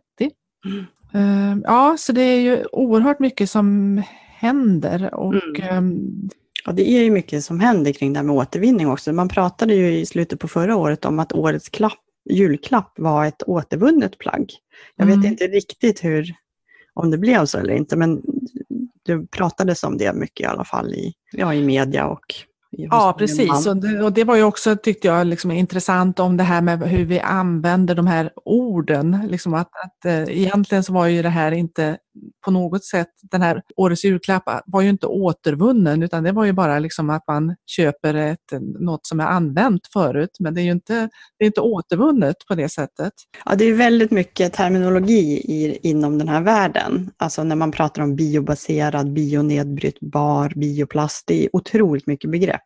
Mm. 0.65 0.85
Uh, 1.15 1.57
ja, 1.63 1.95
så 1.99 2.11
det 2.11 2.21
är 2.21 2.39
ju 2.39 2.65
oerhört 2.71 3.19
mycket 3.19 3.49
som 3.49 4.01
händer. 4.39 5.13
Och, 5.13 5.59
mm. 5.59 5.77
um, 5.77 6.29
Ja, 6.65 6.71
det 6.71 6.89
är 6.89 7.03
ju 7.03 7.11
mycket 7.11 7.43
som 7.43 7.59
händer 7.59 7.91
kring 7.91 8.13
det 8.13 8.19
här 8.19 8.23
med 8.23 8.35
återvinning 8.35 8.87
också. 8.87 9.13
Man 9.13 9.29
pratade 9.29 9.75
ju 9.75 9.97
i 9.97 10.05
slutet 10.05 10.39
på 10.39 10.47
förra 10.47 10.75
året 10.75 11.05
om 11.05 11.19
att 11.19 11.33
årets 11.33 11.69
klapp, 11.69 11.99
julklapp 12.29 12.93
var 12.97 13.25
ett 13.25 13.43
återvunnet 13.43 14.17
plagg. 14.17 14.51
Jag 14.95 15.05
vet 15.05 15.15
mm. 15.15 15.27
inte 15.27 15.47
riktigt 15.47 16.03
hur, 16.03 16.35
om 16.93 17.11
det 17.11 17.17
blev 17.17 17.45
så 17.45 17.57
eller 17.57 17.73
inte, 17.73 17.95
men 17.95 18.21
det 19.05 19.31
pratades 19.31 19.83
om 19.83 19.97
det 19.97 20.13
mycket 20.13 20.43
i 20.43 20.45
alla 20.45 20.65
fall 20.65 20.93
i, 20.93 21.13
ja, 21.31 21.53
i 21.53 21.63
media 21.63 22.07
och 22.07 22.35
Ja, 22.77 23.15
precis. 23.17 23.67
Och 23.67 23.77
det, 23.77 24.03
och 24.03 24.13
det, 24.13 24.23
var 24.23 24.35
ju 24.35 24.43
också, 24.43 24.75
tyckte 24.75 25.07
jag, 25.07 25.27
liksom 25.27 25.51
intressant 25.51 26.19
om 26.19 26.37
det 26.37 26.43
här 26.43 26.61
med 26.61 26.79
hur 26.79 27.05
vi 27.05 27.19
använder 27.19 27.95
de 27.95 28.07
här 28.07 28.31
orden. 28.45 29.27
Liksom 29.27 29.53
att, 29.53 29.69
att, 29.83 30.05
äh, 30.05 30.37
egentligen 30.37 30.83
så 30.83 30.93
var 30.93 31.07
ju 31.07 31.21
det 31.21 31.29
här 31.29 31.51
inte 31.51 31.97
på 32.45 32.51
något 32.51 32.85
sätt, 32.85 33.09
den 33.31 33.41
här 33.41 33.61
årets 33.75 34.05
julklapp 34.05 34.43
var 34.65 34.81
ju 34.81 34.89
inte 34.89 35.07
återvunnen 35.07 36.03
utan 36.03 36.23
det 36.23 36.31
var 36.31 36.45
ju 36.45 36.53
bara 36.53 36.79
liksom 36.79 37.09
att 37.09 37.23
man 37.27 37.55
köper 37.65 38.13
ett, 38.13 38.51
något 38.79 39.07
som 39.07 39.19
är 39.19 39.25
använt 39.25 39.87
förut 39.93 40.37
men 40.39 40.53
det 40.53 40.61
är 40.61 40.63
ju 40.63 40.71
inte, 40.71 41.09
det 41.39 41.45
är 41.45 41.47
inte 41.47 41.61
återvunnet 41.61 42.35
på 42.47 42.55
det 42.55 42.69
sättet. 42.69 43.13
Ja, 43.45 43.55
det 43.55 43.65
är 43.65 43.73
väldigt 43.73 44.11
mycket 44.11 44.53
terminologi 44.53 45.41
i, 45.45 45.79
inom 45.89 46.17
den 46.17 46.27
här 46.27 46.41
världen. 46.41 47.11
Alltså 47.17 47.43
när 47.43 47.55
man 47.55 47.71
pratar 47.71 48.01
om 48.01 48.15
biobaserad, 48.15 49.13
bionedbrytbar, 49.13 50.53
bioplast, 50.55 51.23
det 51.27 51.45
är 51.45 51.55
otroligt 51.55 52.07
mycket 52.07 52.31
begrepp. 52.31 52.61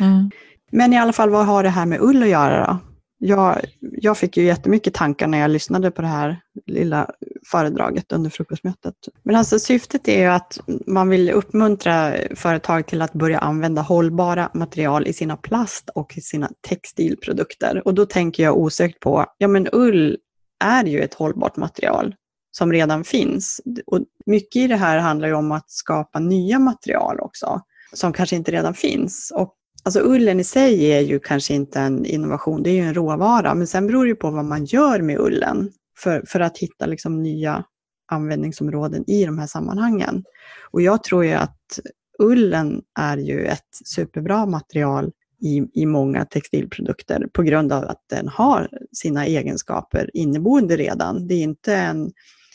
Mm. 0.00 0.30
Men 0.72 0.92
i 0.92 0.98
alla 0.98 1.12
fall, 1.12 1.30
vad 1.30 1.46
har 1.46 1.62
det 1.62 1.68
här 1.68 1.86
med 1.86 2.00
ull 2.00 2.22
att 2.22 2.28
göra 2.28 2.66
då? 2.66 2.87
Jag, 3.18 3.60
jag 3.80 4.18
fick 4.18 4.36
ju 4.36 4.44
jättemycket 4.44 4.94
tankar 4.94 5.26
när 5.26 5.38
jag 5.38 5.50
lyssnade 5.50 5.90
på 5.90 6.02
det 6.02 6.08
här 6.08 6.40
lilla 6.66 7.10
föredraget 7.50 8.12
under 8.12 8.30
frukostmötet. 8.30 8.94
Men 9.22 9.36
alltså 9.36 9.58
syftet 9.58 10.08
är 10.08 10.20
ju 10.20 10.26
att 10.26 10.58
man 10.86 11.08
vill 11.08 11.30
uppmuntra 11.30 12.14
företag 12.34 12.86
till 12.86 13.02
att 13.02 13.12
börja 13.12 13.38
använda 13.38 13.82
hållbara 13.82 14.50
material 14.54 15.06
i 15.06 15.12
sina 15.12 15.36
plast 15.36 15.90
och 15.94 16.18
i 16.18 16.20
sina 16.20 16.50
textilprodukter. 16.68 17.82
Och 17.84 17.94
då 17.94 18.06
tänker 18.06 18.42
jag 18.42 18.58
osökt 18.58 19.00
på, 19.00 19.26
ja 19.38 19.48
men 19.48 19.68
ull 19.72 20.18
är 20.64 20.84
ju 20.84 21.00
ett 21.00 21.14
hållbart 21.14 21.56
material 21.56 22.14
som 22.50 22.72
redan 22.72 23.04
finns. 23.04 23.60
Och 23.86 24.00
mycket 24.26 24.62
i 24.62 24.66
det 24.66 24.76
här 24.76 24.98
handlar 24.98 25.28
ju 25.28 25.34
om 25.34 25.52
att 25.52 25.70
skapa 25.70 26.18
nya 26.18 26.58
material 26.58 27.20
också, 27.20 27.60
som 27.92 28.12
kanske 28.12 28.36
inte 28.36 28.52
redan 28.52 28.74
finns. 28.74 29.32
Och 29.34 29.54
Alltså 29.82 30.00
ullen 30.00 30.40
i 30.40 30.44
sig 30.44 30.92
är 30.92 31.00
ju 31.00 31.18
kanske 31.18 31.54
inte 31.54 31.80
en 31.80 32.04
innovation, 32.04 32.62
det 32.62 32.70
är 32.70 32.74
ju 32.74 32.80
en 32.82 32.94
råvara, 32.94 33.54
men 33.54 33.66
sen 33.66 33.86
beror 33.86 34.04
det 34.04 34.08
ju 34.08 34.16
på 34.16 34.30
vad 34.30 34.44
man 34.44 34.64
gör 34.64 35.00
med 35.00 35.18
ullen 35.18 35.72
för, 35.98 36.24
för 36.26 36.40
att 36.40 36.58
hitta 36.58 36.86
liksom 36.86 37.22
nya 37.22 37.64
användningsområden 38.12 39.10
i 39.10 39.24
de 39.24 39.38
här 39.38 39.46
sammanhangen. 39.46 40.24
Och 40.70 40.82
jag 40.82 41.04
tror 41.04 41.24
ju 41.24 41.32
att 41.32 41.80
ullen 42.18 42.82
är 42.98 43.16
ju 43.16 43.46
ett 43.46 43.68
superbra 43.84 44.46
material 44.46 45.12
i, 45.40 45.62
i 45.74 45.86
många 45.86 46.24
textilprodukter 46.24 47.28
på 47.32 47.42
grund 47.42 47.72
av 47.72 47.84
att 47.84 48.04
den 48.10 48.28
har 48.28 48.68
sina 48.92 49.26
egenskaper 49.26 50.10
inneboende 50.14 50.76
redan. 50.76 51.26
Det 51.26 51.34
är 51.34 51.42
inte 51.42 51.74
en, 51.74 52.12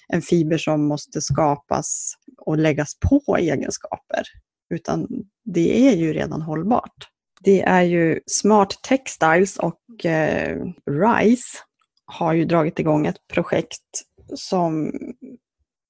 en 0.07 0.21
fiber 0.21 0.57
som 0.57 0.85
måste 0.85 1.21
skapas 1.21 2.13
och 2.37 2.57
läggas 2.57 2.97
på 2.99 3.37
egenskaper, 3.37 4.23
utan 4.69 5.07
det 5.45 5.87
är 5.87 5.95
ju 5.95 6.13
redan 6.13 6.41
hållbart. 6.41 7.12
Det 7.43 7.61
är 7.61 7.81
ju 7.81 8.19
Smart 8.25 8.79
Textiles 8.83 9.57
och 9.57 10.05
eh, 10.05 10.57
RISE 10.91 11.57
har 12.05 12.33
ju 12.33 12.45
dragit 12.45 12.79
igång 12.79 13.07
ett 13.07 13.27
projekt 13.33 13.79
som 14.35 14.91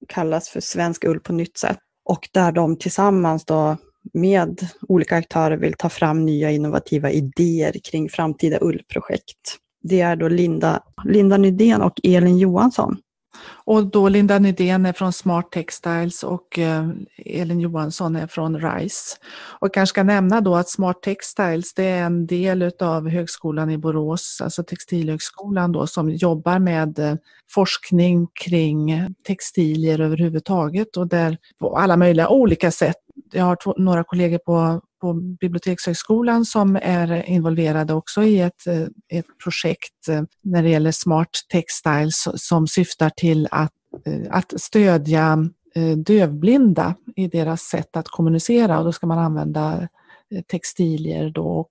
kallas 0.08 0.48
för 0.48 0.60
Svensk 0.60 1.04
ull 1.04 1.20
på 1.20 1.32
nytt 1.32 1.58
sätt 1.58 1.78
och 2.04 2.28
där 2.32 2.52
de 2.52 2.78
tillsammans 2.78 3.44
då 3.44 3.76
med 4.12 4.68
olika 4.88 5.16
aktörer 5.16 5.56
vill 5.56 5.74
ta 5.74 5.88
fram 5.88 6.24
nya 6.24 6.50
innovativa 6.50 7.10
idéer 7.10 7.72
kring 7.90 8.08
framtida 8.08 8.58
ullprojekt. 8.60 9.56
Det 9.82 10.00
är 10.00 10.16
då 10.16 10.28
Linda, 10.28 10.82
Linda 11.04 11.36
Nydén 11.36 11.82
och 11.82 12.00
Elin 12.02 12.38
Johansson 12.38 12.96
och 13.42 13.86
då 13.86 14.08
Linda 14.08 14.38
Nydén 14.38 14.86
är 14.86 14.92
från 14.92 15.12
Smart 15.12 15.52
Textiles 15.52 16.22
och 16.22 16.58
eh, 16.58 16.88
Elin 17.16 17.60
Johansson 17.60 18.16
är 18.16 18.26
från 18.26 18.60
RISE. 18.60 19.16
Och 19.60 19.74
kanske 19.74 19.90
ska 19.90 20.02
nämna 20.02 20.40
då 20.40 20.56
att 20.56 20.68
Smart 20.68 21.02
Textiles 21.02 21.74
det 21.74 21.84
är 21.84 22.02
en 22.02 22.26
del 22.26 22.70
av 22.80 23.08
Högskolan 23.08 23.70
i 23.70 23.78
Borås, 23.78 24.40
alltså 24.44 24.62
Textilhögskolan 24.62 25.72
då, 25.72 25.86
som 25.86 26.10
jobbar 26.10 26.58
med 26.58 26.98
eh, 26.98 27.14
forskning 27.50 28.26
kring 28.44 29.14
textilier 29.26 30.00
överhuvudtaget 30.00 30.96
och 30.96 31.08
där 31.08 31.38
på 31.60 31.78
alla 31.78 31.96
möjliga 31.96 32.28
olika 32.28 32.70
sätt. 32.70 32.96
Jag 33.32 33.44
har 33.44 33.80
några 33.80 34.04
kollegor 34.04 34.38
på 34.38 34.80
på 35.04 35.14
Bibliotekshögskolan 35.40 36.44
som 36.44 36.76
är 36.76 37.28
involverade 37.28 37.94
också 37.94 38.22
i 38.22 38.40
ett, 38.40 38.66
eh, 38.66 39.18
ett 39.18 39.26
projekt 39.44 40.08
eh, 40.08 40.22
när 40.42 40.62
det 40.62 40.68
gäller 40.68 40.92
Smart 40.92 41.28
Textiles 41.52 42.28
som 42.34 42.66
syftar 42.66 43.10
till 43.10 43.48
att, 43.50 43.72
eh, 44.06 44.26
att 44.30 44.60
stödja 44.60 45.38
dövblinda 46.06 46.94
i 47.16 47.28
deras 47.28 47.60
sätt 47.60 47.96
att 47.96 48.08
kommunicera 48.08 48.78
och 48.78 48.84
då 48.84 48.92
ska 48.92 49.06
man 49.06 49.18
använda 49.18 49.88
textilier 50.46 51.30
då 51.30 51.46
och 51.46 51.70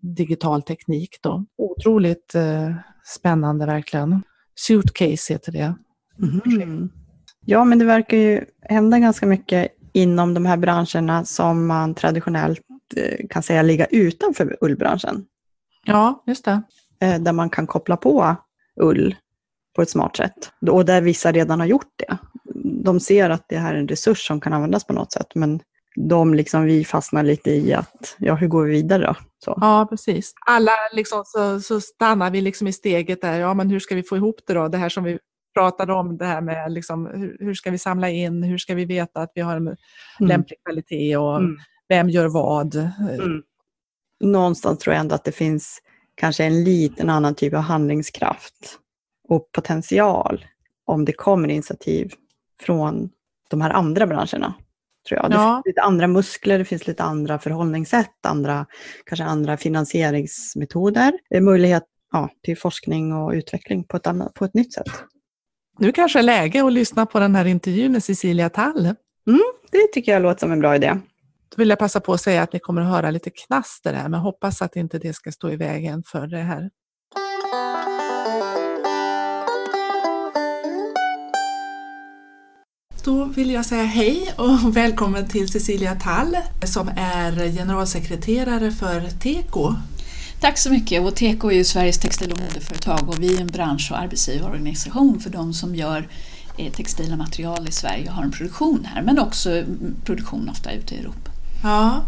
digital 0.00 0.62
teknik. 0.62 1.18
Då. 1.22 1.44
Otroligt 1.58 2.34
spännande 3.16 3.66
verkligen. 3.66 4.22
Suitcase 4.54 5.32
heter 5.32 5.52
det. 5.52 5.74
Mm. 6.46 6.90
Ja, 7.44 7.64
men 7.64 7.78
det 7.78 7.84
verkar 7.84 8.16
ju 8.16 8.44
hända 8.60 8.98
ganska 8.98 9.26
mycket 9.26 9.72
inom 9.92 10.34
de 10.34 10.46
här 10.46 10.56
branscherna 10.56 11.24
som 11.24 11.66
man 11.66 11.94
traditionellt 11.94 12.60
eh, 12.96 13.26
kan 13.30 13.42
säga 13.42 13.62
ligga 13.62 13.86
utanför 13.86 14.56
ullbranschen. 14.60 15.24
Ja, 15.84 16.24
just 16.26 16.44
det. 16.44 16.62
Eh, 17.00 17.20
där 17.20 17.32
man 17.32 17.50
kan 17.50 17.66
koppla 17.66 17.96
på 17.96 18.36
ull 18.80 19.16
på 19.76 19.82
ett 19.82 19.90
smart 19.90 20.16
sätt. 20.16 20.52
Och 20.70 20.84
där 20.84 21.00
vissa 21.00 21.32
redan 21.32 21.60
har 21.60 21.66
gjort 21.66 21.92
det. 21.96 22.18
De 22.84 23.00
ser 23.00 23.30
att 23.30 23.44
det 23.48 23.58
här 23.58 23.74
är 23.74 23.78
en 23.78 23.88
resurs 23.88 24.26
som 24.26 24.40
kan 24.40 24.52
användas 24.52 24.86
på 24.86 24.92
något 24.92 25.12
sätt, 25.12 25.34
men 25.34 25.60
de, 25.96 26.34
liksom 26.34 26.64
vi, 26.64 26.84
fastnar 26.84 27.22
lite 27.22 27.50
i 27.50 27.74
att, 27.74 28.16
ja, 28.18 28.34
hur 28.34 28.48
går 28.48 28.64
vi 28.64 28.70
vidare 28.70 29.06
då? 29.06 29.14
Så. 29.44 29.58
Ja, 29.60 29.86
precis. 29.90 30.32
Alla 30.46 30.72
liksom, 30.92 31.22
så, 31.26 31.60
så 31.60 31.80
stannar 31.80 32.30
vi 32.30 32.40
liksom 32.40 32.66
i 32.66 32.72
steget 32.72 33.20
där, 33.20 33.40
ja 33.40 33.54
men 33.54 33.70
hur 33.70 33.80
ska 33.80 33.94
vi 33.94 34.02
få 34.02 34.16
ihop 34.16 34.40
det 34.46 34.54
då? 34.54 34.68
Det 34.68 34.78
här 34.78 34.88
som 34.88 35.04
vi 35.04 35.18
pratade 35.54 35.92
om 35.92 36.16
det 36.16 36.24
här 36.24 36.40
med 36.40 36.72
liksom, 36.72 37.06
hur, 37.06 37.36
hur, 37.40 37.54
ska 37.54 37.70
vi 37.70 37.78
samla 37.78 38.10
in, 38.10 38.42
hur 38.42 38.58
ska 38.58 38.74
vi 38.74 38.84
veta 38.84 39.20
att 39.20 39.32
vi 39.34 39.40
har 39.40 39.56
en 39.56 39.66
mm. 39.66 39.76
lämplig 40.18 40.58
kvalitet 40.64 41.16
och 41.16 41.36
mm. 41.36 41.58
vem 41.88 42.10
gör 42.10 42.28
vad? 42.28 42.74
Mm. 42.74 43.42
Någonstans 44.20 44.78
tror 44.78 44.94
jag 44.94 45.00
ändå 45.00 45.14
att 45.14 45.24
det 45.24 45.32
finns 45.32 45.78
kanske 46.14 46.44
en 46.44 46.64
liten 46.64 47.10
annan 47.10 47.34
typ 47.34 47.54
av 47.54 47.60
handlingskraft 47.60 48.78
och 49.28 49.52
potential 49.52 50.44
om 50.84 51.04
det 51.04 51.12
kommer 51.12 51.48
initiativ 51.48 52.12
från 52.60 53.10
de 53.50 53.60
här 53.60 53.70
andra 53.70 54.06
branscherna. 54.06 54.54
Tror 55.08 55.20
jag. 55.20 55.30
Det 55.30 55.36
ja. 55.36 55.54
finns 55.56 55.66
lite 55.66 55.82
andra 55.82 56.06
muskler, 56.06 56.58
det 56.58 56.64
finns 56.64 56.86
lite 56.86 57.02
andra 57.02 57.38
förhållningssätt, 57.38 58.26
andra, 58.26 58.66
kanske 59.06 59.24
andra 59.24 59.56
finansieringsmetoder, 59.56 61.12
möjlighet 61.40 61.84
ja, 62.12 62.30
till 62.42 62.58
forskning 62.58 63.12
och 63.12 63.32
utveckling 63.32 63.84
på 63.84 63.96
ett, 63.96 64.06
annat, 64.06 64.34
på 64.34 64.44
ett 64.44 64.54
nytt 64.54 64.72
sätt. 64.72 64.90
Nu 65.78 65.92
kanske 65.92 66.18
är 66.18 66.22
läge 66.22 66.64
att 66.66 66.72
lyssna 66.72 67.06
på 67.06 67.20
den 67.20 67.34
här 67.34 67.44
intervjun 67.44 67.92
med 67.92 68.04
Cecilia 68.04 68.48
Tall. 68.48 68.84
Mm, 69.26 69.40
det 69.70 69.86
tycker 69.92 70.12
jag 70.12 70.22
låter 70.22 70.40
som 70.40 70.52
en 70.52 70.60
bra 70.60 70.76
idé. 70.76 70.98
Då 71.48 71.56
vill 71.56 71.68
jag 71.68 71.78
passa 71.78 72.00
på 72.00 72.12
att 72.12 72.20
säga 72.20 72.42
att 72.42 72.52
ni 72.52 72.58
kommer 72.58 72.82
att 72.82 72.88
höra 72.88 73.10
lite 73.10 73.30
knaster 73.30 73.92
här, 73.92 74.08
men 74.08 74.20
hoppas 74.20 74.62
att 74.62 74.76
inte 74.76 74.98
det 74.98 75.12
ska 75.12 75.32
stå 75.32 75.50
i 75.50 75.56
vägen 75.56 76.02
för 76.06 76.26
det 76.26 76.38
här. 76.38 76.70
Då 83.04 83.24
vill 83.24 83.50
jag 83.50 83.66
säga 83.66 83.82
hej 83.82 84.34
och 84.36 84.76
välkommen 84.76 85.28
till 85.28 85.48
Cecilia 85.48 85.94
Tall 85.94 86.36
som 86.64 86.88
är 86.96 87.52
generalsekreterare 87.56 88.70
för 88.70 89.00
TEKO, 89.00 89.74
Tack 90.42 90.58
så 90.58 90.70
mycket. 90.70 91.02
Och 91.02 91.14
Teko 91.14 91.50
är 91.50 91.54
ju 91.54 91.64
Sveriges 91.64 91.98
textil 91.98 92.32
och 92.32 92.40
modeföretag 92.40 93.08
och 93.08 93.22
vi 93.22 93.36
är 93.36 93.40
en 93.40 93.46
bransch 93.46 93.92
och 93.92 93.98
arbetsgivarorganisation 93.98 95.20
för 95.20 95.30
de 95.30 95.54
som 95.54 95.74
gör 95.74 96.08
eh, 96.58 96.72
textila 96.72 97.16
material 97.16 97.68
i 97.68 97.72
Sverige 97.72 98.08
och 98.08 98.14
har 98.14 98.22
en 98.22 98.30
produktion 98.30 98.84
här, 98.94 99.02
men 99.02 99.18
också 99.18 99.50
mm, 99.50 99.94
produktion 100.04 100.48
ofta 100.48 100.72
ute 100.72 100.94
i 100.94 100.98
Europa. 100.98 101.30
Ja, 101.62 102.02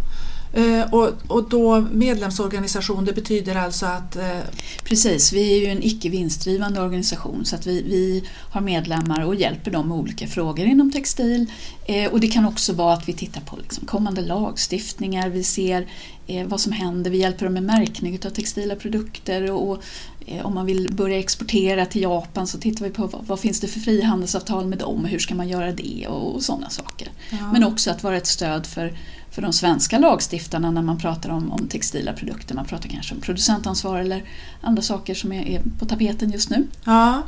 och, 0.90 1.12
och 1.28 1.48
då 1.48 1.80
medlemsorganisation, 1.80 3.04
det 3.04 3.12
betyder 3.12 3.54
alltså 3.54 3.86
att... 3.86 4.16
Eh... 4.16 4.38
Precis, 4.84 5.32
vi 5.32 5.52
är 5.52 5.60
ju 5.60 5.66
en 5.66 5.82
icke 5.82 6.08
vinstdrivande 6.08 6.80
organisation 6.80 7.44
så 7.44 7.56
att 7.56 7.66
vi, 7.66 7.82
vi 7.82 8.24
har 8.50 8.60
medlemmar 8.60 9.24
och 9.24 9.34
hjälper 9.34 9.70
dem 9.70 9.88
med 9.88 9.96
olika 9.96 10.26
frågor 10.26 10.66
inom 10.66 10.92
textil. 10.92 11.46
Eh, 11.84 12.12
och 12.12 12.20
det 12.20 12.28
kan 12.28 12.46
också 12.46 12.72
vara 12.72 12.94
att 12.94 13.08
vi 13.08 13.12
tittar 13.12 13.40
på 13.40 13.56
liksom 13.56 13.86
kommande 13.86 14.20
lagstiftningar, 14.20 15.28
vi 15.28 15.44
ser 15.44 15.86
eh, 16.26 16.46
vad 16.46 16.60
som 16.60 16.72
händer, 16.72 17.10
vi 17.10 17.18
hjälper 17.18 17.44
dem 17.44 17.54
med 17.54 17.62
märkning 17.62 18.20
av 18.24 18.30
textila 18.30 18.76
produkter 18.76 19.50
och, 19.50 19.70
och 19.70 19.82
eh, 20.26 20.46
om 20.46 20.54
man 20.54 20.66
vill 20.66 20.92
börja 20.92 21.18
exportera 21.18 21.86
till 21.86 22.02
Japan 22.02 22.46
så 22.46 22.58
tittar 22.58 22.84
vi 22.84 22.90
på 22.90 23.06
vad, 23.06 23.26
vad 23.26 23.40
finns 23.40 23.60
det 23.60 23.68
för 23.68 23.80
frihandelsavtal 23.80 24.66
med 24.66 24.78
dem 24.78 25.04
och 25.04 25.08
hur 25.08 25.18
ska 25.18 25.34
man 25.34 25.48
göra 25.48 25.72
det 25.72 26.06
och, 26.08 26.34
och 26.34 26.42
sådana 26.42 26.70
saker. 26.70 27.08
Ja. 27.30 27.52
Men 27.52 27.64
också 27.64 27.90
att 27.90 28.02
vara 28.02 28.16
ett 28.16 28.26
stöd 28.26 28.66
för 28.66 28.96
för 29.34 29.42
de 29.42 29.52
svenska 29.52 29.98
lagstiftarna 29.98 30.70
när 30.70 30.82
man 30.82 30.98
pratar 30.98 31.30
om, 31.30 31.52
om 31.52 31.68
textila 31.68 32.12
produkter. 32.12 32.54
Man 32.54 32.64
pratar 32.64 32.88
kanske 32.88 33.14
om 33.14 33.20
producentansvar 33.20 33.98
eller 33.98 34.22
andra 34.60 34.82
saker 34.82 35.14
som 35.14 35.32
är, 35.32 35.48
är 35.48 35.62
på 35.78 35.86
tapeten 35.86 36.30
just 36.30 36.50
nu. 36.50 36.66
Ja, 36.84 37.22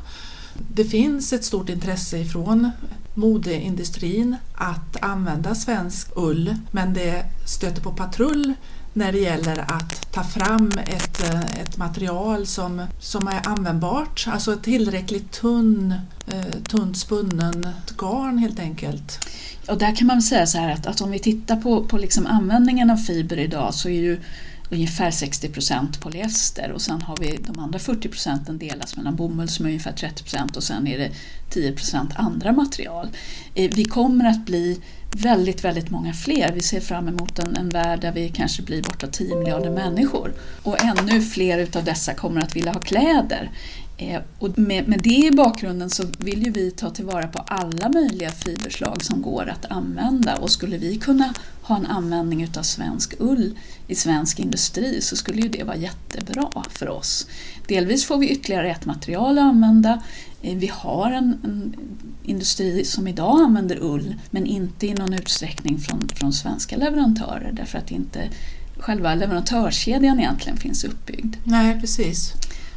det 0.74 0.84
finns 0.84 1.32
ett 1.32 1.44
stort 1.44 1.68
intresse 1.68 2.18
ifrån 2.18 2.70
modeindustrin 3.14 4.36
att 4.54 4.96
använda 5.02 5.54
svensk 5.54 6.08
ull 6.16 6.56
men 6.70 6.94
det 6.94 7.24
stöter 7.46 7.82
på 7.82 7.92
patrull 7.92 8.54
när 8.96 9.12
det 9.12 9.18
gäller 9.18 9.58
att 9.58 10.12
ta 10.12 10.24
fram 10.24 10.70
ett, 10.86 11.22
eh, 11.22 11.60
ett 11.60 11.76
material 11.76 12.46
som, 12.46 12.86
som 13.00 13.28
är 13.28 13.48
användbart, 13.48 14.26
alltså 14.28 14.56
tillräckligt 14.56 15.32
tunn, 15.32 15.94
eh, 16.26 16.60
tunt 16.68 16.96
spunnen 16.96 17.68
garn 17.96 18.38
helt 18.38 18.58
enkelt. 18.58 19.28
Och 19.68 19.78
där 19.78 19.96
kan 19.96 20.06
man 20.06 20.22
säga 20.22 20.46
så 20.46 20.58
här 20.58 20.72
att, 20.72 20.86
att 20.86 21.00
om 21.00 21.10
vi 21.10 21.18
tittar 21.18 21.56
på, 21.56 21.84
på 21.84 21.98
liksom 21.98 22.26
användningen 22.26 22.90
av 22.90 22.96
fiber 22.96 23.38
idag 23.38 23.74
så 23.74 23.88
är 23.88 24.00
ju 24.00 24.20
ungefär 24.70 25.10
60 25.10 25.48
procent 25.48 26.00
polyester 26.00 26.72
och 26.72 26.82
sen 26.82 27.02
har 27.02 27.16
vi 27.16 27.36
de 27.36 27.58
andra 27.58 27.78
40 27.78 28.08
procenten 28.08 28.58
delas 28.58 28.96
mellan 28.96 29.16
bomull 29.16 29.48
som 29.48 29.66
är 29.66 29.70
ungefär 29.70 29.92
30 29.92 30.22
procent 30.22 30.56
och 30.56 30.62
sen 30.62 30.86
är 30.86 30.98
det 30.98 31.10
10 31.50 31.72
procent 31.72 32.10
andra 32.16 32.52
material. 32.52 33.08
Eh, 33.54 33.70
vi 33.74 33.84
kommer 33.84 34.24
att 34.24 34.46
bli 34.46 34.80
väldigt, 35.10 35.64
väldigt 35.64 35.90
många 35.90 36.12
fler. 36.12 36.52
Vi 36.52 36.60
ser 36.60 36.80
fram 36.80 37.08
emot 37.08 37.38
en, 37.38 37.56
en 37.56 37.68
värld 37.68 38.00
där 38.00 38.12
vi 38.12 38.28
kanske 38.28 38.62
blir 38.62 38.82
borta 38.82 39.06
10 39.06 39.36
miljarder 39.36 39.70
människor 39.70 40.34
och 40.62 40.84
ännu 40.84 41.22
fler 41.22 41.58
utav 41.58 41.84
dessa 41.84 42.14
kommer 42.14 42.40
att 42.40 42.56
vilja 42.56 42.72
ha 42.72 42.80
kläder. 42.80 43.50
Eh, 43.98 44.20
och 44.38 44.58
med, 44.58 44.88
med, 44.88 45.02
det 45.02 45.26
i 45.26 45.30
bakgrunden 45.30 45.90
så 45.90 46.04
vill 46.18 46.42
ju 46.42 46.50
vi 46.50 46.70
ta 46.70 46.90
tillvara 46.90 47.26
på 47.26 47.38
alla 47.38 47.88
möjliga 47.88 48.30
fiberslag 48.30 49.02
som 49.02 49.22
går 49.22 49.48
att 49.48 49.70
använda 49.70 50.36
och 50.36 50.50
skulle 50.50 50.78
vi 50.78 50.96
kunna 50.96 51.34
ha 51.62 51.76
en 51.76 51.86
användning 51.86 52.42
utav 52.42 52.62
svensk 52.62 53.14
ull 53.18 53.58
i 53.88 53.94
svensk 53.94 54.38
industri 54.38 55.00
så 55.00 55.16
skulle 55.16 55.42
ju 55.42 55.48
det 55.48 55.62
vara 55.62 55.76
jättebra 55.76 56.50
för 56.70 56.88
oss. 56.88 57.26
Delvis 57.66 58.04
får 58.04 58.18
vi 58.18 58.28
ytterligare 58.28 58.70
ett 58.70 58.84
material 58.84 59.38
att 59.38 59.44
använda. 59.44 60.02
Eh, 60.42 60.56
vi 60.56 60.70
har 60.74 61.10
en, 61.10 61.38
en 61.44 61.76
industri 62.22 62.84
som 62.84 63.08
idag 63.08 63.40
använder 63.40 63.78
ull 63.82 64.14
men 64.30 64.46
inte 64.46 64.86
i 64.86 64.94
någon 64.94 65.12
utsträckning 65.12 65.78
från, 65.78 66.08
från 66.08 66.32
svenska 66.32 66.76
leverantörer 66.76 67.52
därför 67.52 67.78
att 67.78 67.90
inte 67.90 68.30
själva 68.78 69.14
leverantörskedjan 69.14 70.20
egentligen 70.20 70.56
finns 70.56 70.84
uppbyggd. 70.84 71.36
Nej, 71.44 71.80
precis. 71.80 72.32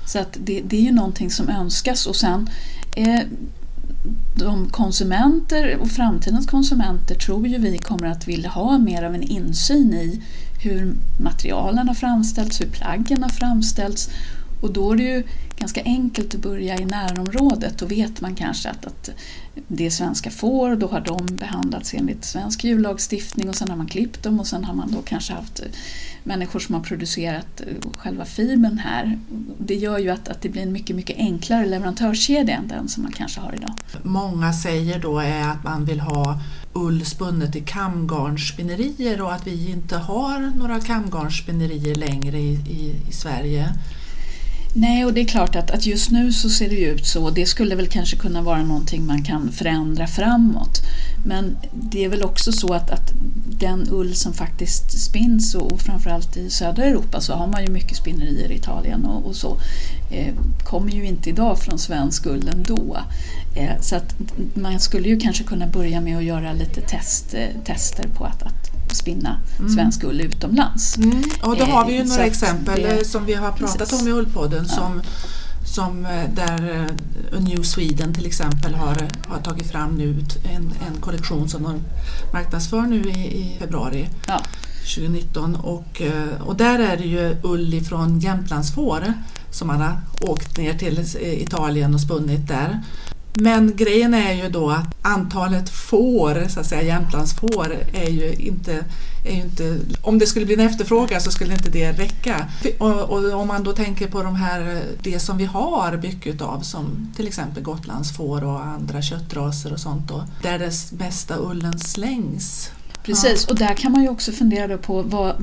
Så 0.09 0.19
att 0.19 0.37
det, 0.39 0.61
det 0.61 0.77
är 0.77 0.81
ju 0.81 0.91
någonting 0.91 1.31
som 1.31 1.49
önskas. 1.49 2.05
Och 2.05 2.15
sen 2.15 2.49
eh, 2.95 3.21
de 4.35 4.69
konsumenter 4.69 5.77
och 5.77 5.91
framtidens 5.91 6.47
konsumenter 6.47 7.15
tror 7.15 7.47
ju 7.47 7.57
vi 7.57 7.77
kommer 7.77 8.07
att 8.07 8.27
vilja 8.27 8.49
ha 8.49 8.77
mer 8.77 9.03
av 9.03 9.15
en 9.15 9.23
insyn 9.23 9.93
i 9.93 10.21
hur 10.61 10.95
materialen 11.19 11.87
har 11.87 11.95
framställts, 11.95 12.61
hur 12.61 12.69
plaggen 12.69 13.23
har 13.23 13.29
framställts. 13.29 14.09
Och 14.61 14.73
då 14.73 14.91
är 14.91 14.97
det 14.97 15.03
ju 15.03 15.23
ganska 15.59 15.83
enkelt 15.83 16.35
att 16.35 16.41
börja 16.41 16.79
i 16.79 16.85
närområdet. 16.85 17.77
Då 17.77 17.85
vet 17.85 18.21
man 18.21 18.35
kanske 18.35 18.69
att, 18.69 18.85
att 18.85 19.09
det 19.67 19.91
svenska 19.91 20.31
får, 20.31 20.75
då 20.75 20.87
har 20.87 21.01
de 21.01 21.25
behandlats 21.25 21.93
enligt 21.93 22.25
svensk 22.25 22.63
djurlagstiftning 22.63 23.49
och 23.49 23.55
sen 23.55 23.69
har 23.69 23.77
man 23.77 23.87
klippt 23.87 24.23
dem 24.23 24.39
och 24.39 24.47
sen 24.47 24.63
har 24.63 24.73
man 24.73 24.91
då 24.91 25.01
kanske 25.01 25.33
haft 25.33 25.59
eh, 25.59 25.65
människor 26.23 26.59
som 26.59 26.75
har 26.75 26.81
producerat 26.81 27.61
eh, 27.61 27.91
själva 27.97 28.25
fibern 28.25 28.77
här. 28.77 29.19
Det 29.57 29.75
gör 29.75 29.97
ju 29.97 30.09
att, 30.09 30.27
att 30.27 30.41
det 30.41 30.49
blir 30.49 30.61
en 30.61 30.71
mycket, 30.71 30.95
mycket 30.95 31.17
enklare 31.17 31.65
leverantörskedja 31.65 32.55
än 32.55 32.67
den 32.67 32.87
som 32.87 33.03
man 33.03 33.11
kanske 33.11 33.39
har 33.39 33.53
idag. 33.55 33.73
Många 34.03 34.53
säger 34.53 34.99
då 34.99 35.19
är 35.19 35.41
att 35.41 35.63
man 35.63 35.85
vill 35.85 35.99
ha 35.99 36.39
ull 36.73 37.05
spunnet 37.05 37.55
i 37.55 37.61
kamgarnsspinnerier 37.61 39.21
och 39.21 39.33
att 39.33 39.47
vi 39.47 39.71
inte 39.71 39.97
har 39.97 40.51
några 40.55 40.79
kamgarnsspinnerier 40.79 41.95
längre 41.95 42.39
i, 42.39 42.53
i, 42.53 42.95
i 43.09 43.11
Sverige. 43.11 43.69
Nej, 44.79 45.05
och 45.05 45.13
det 45.13 45.21
är 45.21 45.25
klart 45.25 45.55
att, 45.55 45.71
att 45.71 45.85
just 45.85 46.11
nu 46.11 46.31
så 46.31 46.49
ser 46.49 46.69
det 46.69 46.79
ut 46.79 47.05
så. 47.05 47.29
Det 47.29 47.45
skulle 47.45 47.75
väl 47.75 47.87
kanske 47.87 48.17
kunna 48.17 48.41
vara 48.41 48.63
någonting 48.63 49.05
man 49.05 49.23
kan 49.23 49.51
förändra 49.51 50.07
framåt. 50.07 50.81
Men 51.25 51.57
det 51.73 52.05
är 52.05 52.09
väl 52.09 52.23
också 52.23 52.51
så 52.51 52.73
att, 52.73 52.91
att 52.91 53.13
den 53.59 53.87
ull 53.91 54.15
som 54.15 54.33
faktiskt 54.33 55.05
spinns 55.05 55.55
och 55.55 55.81
framförallt 55.81 56.37
i 56.37 56.49
södra 56.49 56.83
Europa 56.83 57.21
så 57.21 57.33
har 57.33 57.47
man 57.47 57.63
ju 57.63 57.69
mycket 57.69 57.97
spinnerier 57.97 58.51
i 58.51 58.55
Italien 58.55 59.05
och, 59.05 59.25
och 59.25 59.35
så. 59.35 59.57
Eh, 60.11 60.33
kommer 60.63 60.91
ju 60.91 61.05
inte 61.05 61.29
idag 61.29 61.59
från 61.59 61.79
svensk 61.79 62.25
ull 62.25 62.49
ändå. 62.53 62.97
Eh, 63.55 63.81
så 63.81 63.95
att 63.95 64.15
man 64.53 64.79
skulle 64.79 65.09
ju 65.09 65.19
kanske 65.19 65.43
kunna 65.43 65.67
börja 65.67 66.01
med 66.01 66.17
att 66.17 66.23
göra 66.23 66.53
lite 66.53 66.81
test, 66.81 67.33
eh, 67.33 67.63
tester 67.65 68.07
på 68.17 68.25
att, 68.25 68.43
att 68.43 68.68
spinna 68.95 69.39
mm. 69.59 69.71
svensk 69.71 70.03
ull 70.03 70.21
utomlands. 70.21 70.97
Mm. 70.97 71.23
Och 71.43 71.57
då 71.57 71.65
har 71.65 71.85
vi 71.85 71.93
ju 71.93 72.03
några 72.03 72.25
exempel 72.25 72.81
det, 72.81 73.05
som 73.05 73.25
vi 73.25 73.33
har 73.33 73.51
pratat 73.51 73.77
precis. 73.77 74.01
om 74.01 74.07
i 74.07 74.11
Ullpodden 74.11 74.65
ja. 74.69 74.75
som 74.75 75.01
som 75.65 76.07
där 76.35 76.69
uh, 76.69 77.41
New 77.41 77.63
Sweden 77.63 78.13
till 78.13 78.25
exempel 78.25 78.73
har, 78.73 79.07
har 79.27 79.39
tagit 79.43 79.71
fram 79.71 79.95
nu 79.95 80.25
en, 80.43 80.73
en 80.87 81.01
kollektion 81.01 81.49
som 81.49 81.63
de 81.63 81.81
marknadsför 82.33 82.81
nu 82.81 83.01
i, 83.01 83.41
i 83.41 83.57
februari. 83.59 84.09
Ja. 84.27 84.41
2019 84.95 85.55
och, 85.55 86.01
eh, 86.01 86.41
och 86.41 86.55
där 86.55 86.79
är 86.79 86.97
det 86.97 87.03
ju 87.03 87.35
ull 87.43 87.73
ifrån 87.73 88.19
Jämtlandsfår 88.19 89.13
som 89.51 89.67
man 89.67 89.81
har 89.81 90.01
åkt 90.21 90.57
ner 90.57 90.73
till 90.73 91.05
Italien 91.21 91.93
och 91.93 92.01
spunnit 92.01 92.47
där. 92.47 92.79
Men 93.39 93.75
grejen 93.75 94.13
är 94.13 94.33
ju 94.33 94.49
då 94.49 94.69
att 94.69 94.95
antalet 95.01 95.69
får, 95.69 96.47
så 96.49 96.59
att 96.59 96.65
säga 96.65 96.81
Jämtlandsfår, 96.81 97.77
är 97.93 98.09
ju 98.09 98.33
inte, 98.33 98.85
är 99.25 99.35
ju 99.35 99.41
inte... 99.41 99.79
Om 100.01 100.19
det 100.19 100.27
skulle 100.27 100.45
bli 100.45 100.53
en 100.53 100.59
efterfrågan 100.59 101.21
så 101.21 101.31
skulle 101.31 101.53
inte 101.53 101.69
det 101.69 101.91
räcka. 101.91 102.47
Och, 102.77 103.01
och, 103.01 103.33
om 103.33 103.47
man 103.47 103.63
då 103.63 103.73
tänker 103.73 104.07
på 104.07 104.23
de 104.23 104.35
här, 104.35 104.81
det 105.03 105.19
som 105.19 105.37
vi 105.37 105.45
har 105.45 105.99
mycket 106.03 106.41
av 106.41 106.59
som 106.59 107.13
till 107.15 107.27
exempel 107.27 107.63
Gotlandsfår 107.63 108.43
och 108.43 108.65
andra 108.65 109.01
köttraser 109.01 109.73
och 109.73 109.79
sånt 109.79 110.07
då, 110.07 110.23
där 110.41 110.59
den 110.59 110.71
mesta 110.99 111.37
ullen 111.37 111.79
slängs 111.79 112.71
Precis, 113.03 113.45
och 113.45 113.55
där 113.55 113.73
kan 113.73 113.91
man 113.91 114.01
ju 114.01 114.09
också 114.09 114.31
fundera 114.31 114.77
på 114.77 115.01
vad 115.01 115.35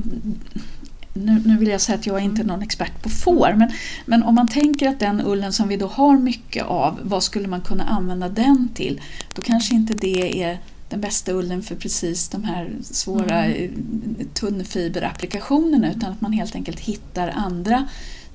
nu, 1.25 1.41
nu, 1.45 1.57
vill 1.57 1.67
jag 1.67 1.81
säga 1.81 1.97
att 1.97 2.05
jag 2.05 2.15
är 2.15 2.21
inte 2.21 2.43
någon 2.43 2.61
expert 2.61 3.01
på 3.01 3.09
får, 3.09 3.53
men, 3.53 3.71
men 4.05 4.23
om 4.23 4.35
man 4.35 4.47
tänker 4.47 4.89
att 4.89 4.99
den 4.99 5.21
ullen 5.25 5.53
som 5.53 5.67
vi 5.67 5.77
då 5.77 5.87
har 5.87 6.17
mycket 6.17 6.65
av, 6.65 6.99
vad 7.03 7.23
skulle 7.23 7.47
man 7.47 7.61
kunna 7.61 7.83
använda 7.83 8.29
den 8.29 8.69
till? 8.73 9.01
Då 9.35 9.41
kanske 9.41 9.75
inte 9.75 9.93
det 9.93 10.43
är 10.43 10.59
den 10.89 11.01
bästa 11.01 11.31
ullen 11.31 11.61
för 11.61 11.75
precis 11.75 12.29
de 12.29 12.43
här 12.43 12.71
svåra 12.81 13.45
mm. 13.45 14.19
tunnfiberapplikationerna 14.33 15.91
utan 15.91 16.11
att 16.11 16.21
man 16.21 16.33
helt 16.33 16.55
enkelt 16.55 16.79
hittar 16.79 17.27
andra 17.35 17.87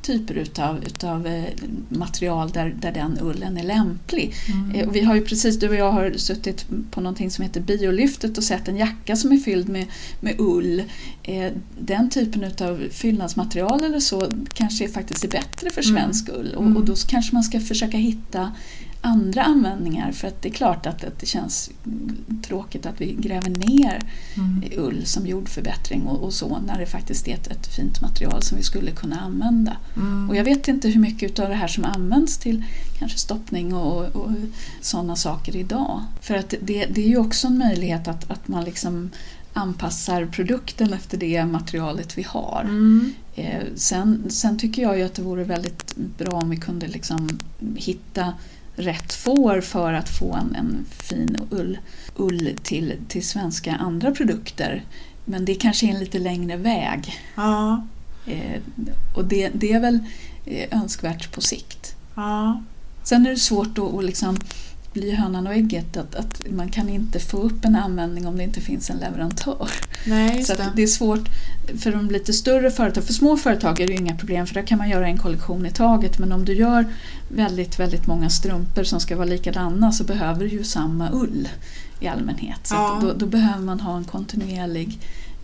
typer 0.02 0.34
utav, 0.34 0.84
utav 0.84 1.26
eh, 1.26 1.44
material 1.88 2.50
där, 2.50 2.74
där 2.80 2.92
den 2.92 3.18
ullen 3.20 3.56
är 3.56 3.62
lämplig. 3.62 4.34
Mm. 4.48 4.70
Eh, 4.70 4.90
vi 4.90 5.00
har 5.00 5.14
ju 5.14 5.24
precis, 5.24 5.58
du 5.58 5.68
och 5.68 5.74
jag 5.74 5.92
har 5.92 6.12
suttit 6.16 6.66
på 6.90 7.00
någonting 7.00 7.30
som 7.30 7.42
heter 7.42 7.60
Biolyftet 7.60 8.38
och 8.38 8.44
sett 8.44 8.68
en 8.68 8.76
jacka 8.76 9.16
som 9.16 9.32
är 9.32 9.36
fylld 9.36 9.68
med, 9.68 9.86
med 10.20 10.34
ull. 10.38 10.82
Eh, 11.22 11.52
den 11.78 12.10
typen 12.10 12.44
utav 12.44 12.88
fyllnadsmaterial 12.90 13.84
eller 13.84 14.00
så 14.00 14.30
kanske 14.54 14.88
faktiskt 14.88 15.24
är 15.24 15.28
bättre 15.28 15.70
för 15.70 15.88
mm. 15.88 15.96
svensk 15.96 16.28
mm. 16.28 16.40
ull 16.40 16.54
och, 16.54 16.76
och 16.76 16.84
då 16.84 16.94
kanske 17.08 17.34
man 17.34 17.42
ska 17.42 17.60
försöka 17.60 17.96
hitta 17.96 18.52
andra 19.04 19.42
användningar 19.42 20.12
för 20.12 20.28
att 20.28 20.42
det 20.42 20.48
är 20.48 20.52
klart 20.52 20.86
att, 20.86 21.04
att 21.04 21.18
det 21.18 21.26
känns 21.26 21.70
tråkigt 22.42 22.86
att 22.86 23.00
vi 23.00 23.12
gräver 23.12 23.50
ner 23.50 24.00
mm. 24.36 24.64
ull 24.76 25.06
som 25.06 25.26
jordförbättring 25.26 26.02
och, 26.02 26.24
och, 26.24 26.32
så 26.32 26.58
när 26.58 26.78
det 26.78 26.86
faktiskt 26.86 27.28
är 27.28 27.34
ett, 27.34 27.46
ett 27.46 27.66
fint 27.66 28.00
material 28.00 28.42
som 28.42 28.56
vi 28.56 28.62
skulle 28.62 28.90
kunna 28.90 29.20
använda. 29.20 29.76
Mm. 29.96 30.30
Och 30.30 30.36
jag 30.36 30.44
vet 30.44 30.68
inte 30.68 30.88
hur 30.88 31.00
mycket 31.00 31.38
av 31.38 31.48
det 31.48 31.54
här 31.54 31.68
som 31.68 31.84
används 31.84 32.38
till 32.38 32.64
kanske 32.98 33.18
stoppning 33.18 33.74
och, 33.74 34.04
och 34.04 34.30
sådana 34.80 35.16
saker 35.16 35.56
idag. 35.56 36.02
För 36.20 36.34
att 36.34 36.54
det, 36.60 36.86
det 36.86 37.04
är 37.04 37.08
ju 37.08 37.18
också 37.18 37.46
en 37.46 37.58
möjlighet 37.58 38.08
att, 38.08 38.30
att 38.30 38.48
man 38.48 38.64
liksom 38.64 39.10
anpassar 39.52 40.26
produkten 40.26 40.92
efter 40.92 41.18
det 41.18 41.44
materialet 41.44 42.18
vi 42.18 42.22
har. 42.22 42.60
Mm. 42.64 43.12
Eh, 43.34 43.62
sen, 43.74 44.30
sen, 44.30 44.58
tycker 44.58 44.82
jag 44.82 44.98
ju 44.98 45.04
att 45.04 45.14
det 45.14 45.22
vore 45.22 45.44
väldigt 45.44 45.96
bra 45.96 46.32
om 46.32 46.50
vi 46.50 46.56
kunde 46.56 46.86
liksom 46.86 47.38
hitta 47.76 48.34
rätt 48.76 49.12
får 49.12 49.60
för 49.60 49.92
att 49.92 50.08
få 50.08 50.34
en, 50.34 50.54
en 50.54 50.84
fin 50.90 51.36
ull, 51.50 51.78
ull 52.16 52.56
till, 52.62 52.94
till 53.08 53.26
svenska 53.26 53.74
andra 53.74 54.10
produkter. 54.10 54.84
Men 55.24 55.44
det 55.44 55.54
kanske 55.54 55.86
är 55.86 55.90
en 55.90 56.00
lite 56.00 56.18
längre 56.18 56.56
väg. 56.56 57.18
Ja. 57.34 57.86
Eh, 58.26 58.60
och 59.16 59.24
det, 59.24 59.50
det 59.54 59.72
är 59.72 59.80
väl 59.80 59.98
eh, 60.44 60.78
önskvärt 60.80 61.32
på 61.32 61.40
sikt. 61.40 61.94
Ja. 62.14 62.62
Sen 63.04 63.26
är 63.26 63.30
det 63.30 63.36
svårt 63.36 63.78
att, 63.78 63.94
att 63.94 64.04
liksom 64.04 64.38
blir 64.92 65.12
hönan 65.12 65.46
och 65.46 65.54
ägget 65.54 65.96
att, 65.96 66.14
att 66.14 66.42
man 66.50 66.68
kan 66.68 66.88
inte 66.88 67.20
få 67.20 67.36
upp 67.36 67.64
en 67.64 67.76
användning 67.76 68.26
om 68.26 68.36
det 68.36 68.44
inte 68.44 68.60
finns 68.60 68.90
en 68.90 68.96
leverantör. 68.96 69.70
Nej, 70.06 70.44
så 70.44 70.54
det. 70.74 70.82
är 70.82 70.86
svårt 70.86 71.28
för 71.78 71.92
de 71.92 72.10
lite 72.10 72.32
större 72.32 72.70
företag. 72.70 73.04
För 73.04 73.12
små 73.12 73.36
företag 73.36 73.80
är 73.80 73.86
det 73.86 73.92
ju 73.92 73.98
inga 73.98 74.16
problem 74.16 74.46
för 74.46 74.54
där 74.54 74.62
kan 74.62 74.78
man 74.78 74.90
göra 74.90 75.06
en 75.06 75.18
kollektion 75.18 75.66
i 75.66 75.70
taget 75.70 76.18
men 76.18 76.32
om 76.32 76.44
du 76.44 76.54
gör 76.54 76.86
väldigt, 77.28 77.80
väldigt 77.80 78.06
många 78.06 78.30
strumpor 78.30 78.84
som 78.84 79.00
ska 79.00 79.16
vara 79.16 79.26
likadana 79.26 79.92
så 79.92 80.04
behöver 80.04 80.40
du 80.40 80.50
ju 80.50 80.64
samma 80.64 81.10
ull 81.12 81.48
i 82.00 82.08
allmänhet. 82.08 82.66
Så 82.66 82.74
ja. 82.74 82.98
då, 83.02 83.12
då, 83.12 83.26
behöver 83.26 83.62
man 83.62 83.80
ha 83.80 83.96
en 83.96 84.04
kontinuerlig 84.04 84.98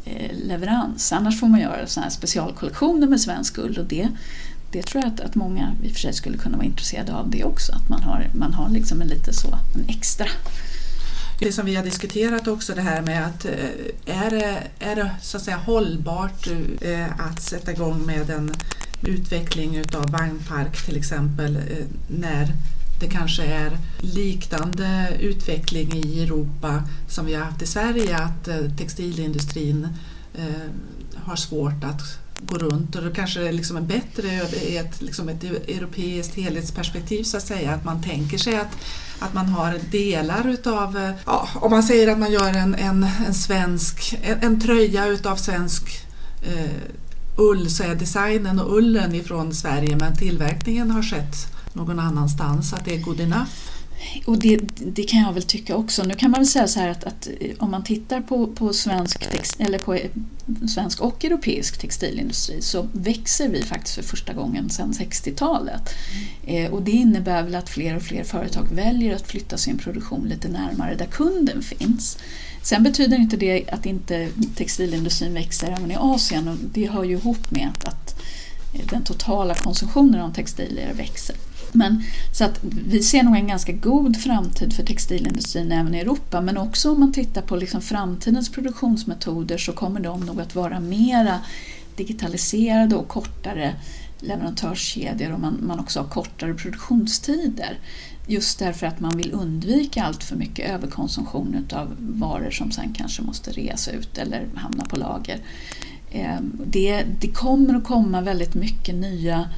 eh, 0.05 0.37
leverans. 0.47 1.13
Annars 1.13 1.41
får 1.41 1.47
man 1.47 1.61
göra 1.61 1.87
såna 1.87 2.05
här 2.05 2.11
specialkollektioner 2.11 3.07
med 3.07 3.21
svensk 3.21 3.59
ull 3.59 3.79
och 3.79 3.85
det, 3.85 4.09
det 4.71 4.83
tror 4.83 5.05
jag 5.05 5.13
att, 5.13 5.21
att 5.21 5.35
många 5.35 5.77
i 5.83 5.89
och 5.89 5.93
för 5.93 6.01
sig 6.01 6.13
skulle 6.13 6.39
kunna 6.39 6.57
vara 6.57 6.67
intresserade 6.67 7.15
av 7.15 7.31
det 7.31 7.45
också. 7.45 7.73
Att 7.73 7.89
man 7.89 8.03
har, 8.03 8.31
man 8.33 8.55
har 8.55 8.69
liksom 8.69 9.03
en 9.03 9.09
lite 9.09 9.33
så, 9.33 9.59
en 9.75 9.89
extra. 9.89 10.29
Det 11.41 11.53
som 11.53 11.67
vi 11.67 11.75
har 11.75 11.85
diskuterat 11.85 12.49
också 12.49 12.75
det 12.75 12.83
här 12.83 13.03
med 13.03 13.27
att 13.27 13.45
eh, 13.45 14.25
är 14.25 14.31
det, 14.31 14.63
är 14.79 14.97
det 14.97 15.11
så 15.23 15.37
att 15.37 15.43
säga 15.43 15.57
hållbart 15.57 16.47
eh, 16.81 17.21
att 17.21 17.43
sätta 17.43 17.73
igång 17.73 18.07
med 18.07 18.31
en 18.31 18.55
utveckling 19.03 19.77
utav 19.77 20.11
vagnpark 20.11 20.85
till 20.87 20.97
exempel 20.97 21.57
eh, 21.57 21.87
när 22.09 22.53
det 23.01 23.07
kanske 23.07 23.45
är 23.45 23.79
liknande 24.01 25.17
utveckling 25.21 25.93
i 25.95 26.23
Europa 26.23 26.83
som 27.09 27.27
vi 27.27 27.35
har 27.35 27.45
haft 27.45 27.63
i 27.63 27.67
Sverige 27.67 28.17
att 28.17 28.49
textilindustrin 28.79 29.89
har 31.15 31.37
svårt 31.37 31.85
att 31.85 32.19
gå 32.41 32.59
runt 32.59 32.97
och 32.97 33.03
då 33.03 33.11
kanske 33.11 33.41
det 33.41 33.53
liksom 33.53 33.77
är 33.77 33.81
bättre 33.81 34.29
i 34.63 34.77
ett, 34.77 35.03
liksom 35.03 35.29
ett 35.29 35.45
e- 35.45 35.75
europeiskt 35.75 36.35
helhetsperspektiv 36.35 37.23
så 37.23 37.37
att 37.37 37.47
säga, 37.47 37.75
att 37.75 37.85
man 37.85 38.03
tänker 38.03 38.39
sig 38.39 38.57
att, 38.57 38.77
att 39.19 39.35
man 39.35 39.47
har 39.47 39.79
delar 39.91 40.49
utav, 40.49 40.97
eh, 40.97 41.11
ja, 41.27 41.49
om 41.55 41.71
man 41.71 41.83
säger 41.83 42.13
att 42.13 42.19
man 42.19 42.33
gör 42.33 42.55
en, 42.55 42.75
en, 42.75 43.07
en 43.27 43.35
svensk, 43.35 44.19
en, 44.23 44.39
en 44.41 44.61
tröja 44.61 45.07
utav 45.07 45.37
svensk 45.37 46.05
eh, 46.43 46.71
ull 47.37 47.71
så 47.71 47.83
är 47.83 47.95
designen 47.95 48.61
och 48.61 48.77
ullen 48.77 49.15
ifrån 49.15 49.55
Sverige 49.55 49.97
men 49.97 50.17
tillverkningen 50.17 50.91
har 50.91 51.03
skett 51.03 51.37
någon 51.73 51.99
annanstans, 51.99 52.73
att 52.73 52.85
det 52.85 52.95
är 52.95 53.01
good 53.01 53.21
enough. 53.21 53.51
Och 54.27 54.39
det, 54.39 54.61
det, 54.77 55.03
kan 55.03 55.21
jag 55.21 55.33
väl 55.33 55.43
tycka 55.43 55.77
också. 55.77 56.03
Nu 56.03 56.15
kan 56.15 56.31
man 56.31 56.41
väl 56.41 56.47
säga 56.47 56.69
så 56.69 56.81
här 56.81 56.89
att, 56.89 57.05
att 57.05 57.29
eh, 57.41 57.51
om 57.59 57.71
man 57.71 57.85
tittar 57.85 58.21
på, 58.21 58.47
på, 58.47 58.73
svensk 58.73 59.31
text, 59.31 59.57
eller 59.61 59.79
på 59.79 59.95
eh, 59.95 60.11
svensk 60.69 61.01
och 61.01 61.25
europeisk 61.25 61.79
textilindustri 61.79 62.63
så 62.63 62.89
växer 62.93 63.49
vi 63.49 63.63
faktiskt 63.63 63.95
för 63.95 64.03
första 64.03 64.33
gången 64.33 64.71
sedan 64.71 64.93
60-talet. 64.93 65.83
Mm. 66.45 66.65
Eh, 66.67 66.73
och 66.73 66.83
det 66.83 66.91
innebär 66.91 67.43
väl 67.43 67.55
att 67.55 67.69
fler 67.69 67.97
och 67.97 68.03
fler 68.03 68.25
företag 68.25 68.69
väljer 68.73 69.17
att 69.17 69.27
flytta 69.27 69.57
sin 69.59 69.79
produktion 69.79 70.29
lite 70.29 70.49
närmare 70.49 70.95
där 70.95 71.07
kunden 71.07 71.63
finns. 71.63 72.19
Sen 72.63 72.83
betyder 72.83 73.17
inte 73.17 73.37
det 73.37 73.71
att 73.71 73.87
inte 73.87 74.29
textilindustrin 74.57 75.35
växer 75.35 75.75
även 75.79 75.91
i 75.91 75.97
Asien 75.99 76.49
och 76.49 76.57
det 76.73 76.87
hör 76.87 77.05
ju 77.05 77.13
ihop 77.13 77.51
med 77.51 77.69
att, 77.75 77.89
att 77.89 78.21
eh, 78.75 78.87
den 78.91 79.05
totala 79.05 79.55
konsumtionen 79.55 80.21
av 80.21 80.35
textilier 80.35 80.95
växer. 80.95 81.37
Men, 81.75 82.03
så 82.33 82.45
att 82.45 82.61
vi 82.63 83.03
ser 83.03 83.23
nog 83.23 83.37
en 83.37 83.49
ganska 83.49 83.73
god 83.73 84.17
framtid 84.17 84.73
för 84.73 84.83
textilindustrin 84.83 85.73
även 85.73 85.95
i 85.95 85.99
Europa 85.99 86.41
men 86.41 86.59
också 86.59 86.93
om 86.93 87.01
man 87.01 87.13
tittar 87.13 87.43
på 87.43 87.57
liksom 87.57 87.81
framtidens 87.81 88.53
produktionsmetoder 88.53 89.59
så 89.59 89.73
kommer 89.73 90.01
de 90.01 90.21
nog 90.21 90.41
att 90.41 90.55
vara 90.55 90.81
mera 90.81 91.41
digitaliserade 91.97 92.97
och 92.97 93.09
kortare 93.09 93.75
leverantörskedjor 94.21 95.33
och 95.33 95.41
man, 95.41 95.59
man 95.63 95.81
också 95.81 96.01
har 96.01 96.09
kortare 96.09 96.55
produktionstider. 96.55 97.79
Just 98.27 98.59
därför 98.59 98.87
att 98.87 99.01
man 99.01 99.17
vill 99.17 99.33
undvika 99.33 100.05
allt 100.05 100.25
för 100.25 100.37
mycket 100.37 100.71
överkonsumtion 100.71 101.67
av 101.73 101.97
varor 101.99 102.51
som 102.51 102.71
sen 102.71 102.93
kanske 102.93 103.23
måste 103.23 103.51
resa 103.51 103.91
ut 103.91 104.19
eller 104.19 104.47
hamna 104.55 104.85
på 104.85 104.97
lager. 104.97 105.41
Ehm, 106.13 106.61
det, 106.67 107.05
det 107.21 107.29
kommer 107.29 107.75
att 107.75 107.85
komma 107.85 108.21
väldigt 108.21 108.55
mycket 108.55 108.95
nya 108.95 109.49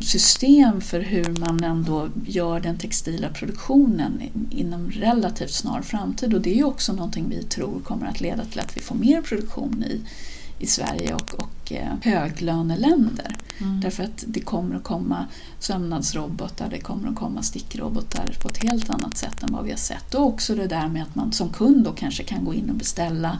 system 0.00 0.80
för 0.80 1.00
hur 1.00 1.40
man 1.40 1.64
ändå 1.64 2.08
gör 2.26 2.60
den 2.60 2.78
textila 2.78 3.28
produktionen 3.28 4.22
inom 4.50 4.90
relativt 4.90 5.50
snar 5.50 5.82
framtid 5.82 6.34
och 6.34 6.40
det 6.40 6.50
är 6.50 6.56
ju 6.56 6.64
också 6.64 6.92
någonting 6.92 7.28
vi 7.28 7.42
tror 7.42 7.80
kommer 7.80 8.06
att 8.06 8.20
leda 8.20 8.44
till 8.44 8.60
att 8.60 8.76
vi 8.76 8.80
får 8.80 8.94
mer 8.94 9.22
produktion 9.22 9.84
i, 9.84 10.00
i 10.58 10.66
Sverige 10.66 11.14
och, 11.14 11.34
och 11.34 11.72
eh, 11.72 11.88
höglöneländer. 12.02 13.36
Mm. 13.58 13.80
Därför 13.80 14.04
att 14.04 14.24
det 14.26 14.40
kommer 14.40 14.76
att 14.76 14.84
komma 14.84 15.26
sömnadsrobotar, 15.58 16.68
det 16.70 16.80
kommer 16.80 17.08
att 17.08 17.16
komma 17.16 17.42
stickrobotar 17.42 18.36
på 18.42 18.48
ett 18.48 18.64
helt 18.64 18.90
annat 18.90 19.16
sätt 19.16 19.42
än 19.42 19.52
vad 19.52 19.64
vi 19.64 19.70
har 19.70 19.78
sett. 19.78 20.14
Och 20.14 20.26
också 20.26 20.54
det 20.54 20.66
där 20.66 20.88
med 20.88 21.02
att 21.02 21.14
man 21.14 21.32
som 21.32 21.48
kund 21.48 21.84
då 21.84 21.92
kanske 21.92 22.22
kan 22.22 22.44
gå 22.44 22.54
in 22.54 22.70
och 22.70 22.76
beställa 22.76 23.38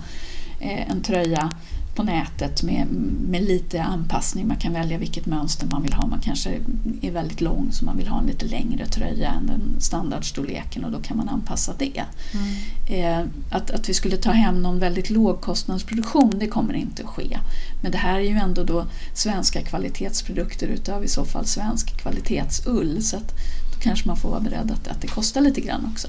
eh, 0.60 0.90
en 0.90 1.02
tröja 1.02 1.50
på 1.94 2.02
nätet 2.02 2.62
med, 2.62 2.86
med 3.28 3.42
lite 3.42 3.82
anpassning. 3.82 4.48
Man 4.48 4.56
kan 4.56 4.72
välja 4.72 4.98
vilket 4.98 5.26
mönster 5.26 5.66
man 5.66 5.82
vill 5.82 5.92
ha. 5.92 6.06
Man 6.06 6.20
kanske 6.20 6.60
är 7.02 7.10
väldigt 7.10 7.40
lång 7.40 7.72
så 7.72 7.84
man 7.84 7.96
vill 7.96 8.08
ha 8.08 8.20
en 8.20 8.26
lite 8.26 8.46
längre 8.46 8.86
tröja 8.86 9.30
än 9.30 9.46
den 9.46 9.80
standardstorleken 9.80 10.84
och 10.84 10.90
då 10.90 11.00
kan 11.00 11.16
man 11.16 11.28
anpassa 11.28 11.74
det. 11.78 12.04
Mm. 12.32 12.44
Eh, 12.86 13.28
att, 13.50 13.70
att 13.70 13.88
vi 13.88 13.94
skulle 13.94 14.16
ta 14.16 14.30
hem 14.30 14.62
någon 14.62 14.78
väldigt 14.78 15.10
lågkostnadsproduktion 15.10 16.38
det 16.38 16.46
kommer 16.46 16.74
inte 16.74 17.02
att 17.02 17.08
ske. 17.08 17.38
Men 17.82 17.92
det 17.92 17.98
här 17.98 18.14
är 18.14 18.24
ju 18.24 18.36
ändå 18.36 18.64
då 18.64 18.86
svenska 19.14 19.62
kvalitetsprodukter 19.62 20.66
utav 20.66 21.04
i 21.04 21.08
så 21.08 21.24
fall 21.24 21.46
svensk 21.46 22.00
kvalitetsull 22.00 23.02
så 23.02 23.16
att 23.16 23.34
då 23.74 23.80
kanske 23.80 24.08
man 24.08 24.16
får 24.16 24.30
vara 24.30 24.40
beredd 24.40 24.70
att, 24.70 24.88
att 24.88 25.00
det 25.00 25.08
kostar 25.08 25.40
lite 25.40 25.60
grann 25.60 25.90
också. 25.92 26.08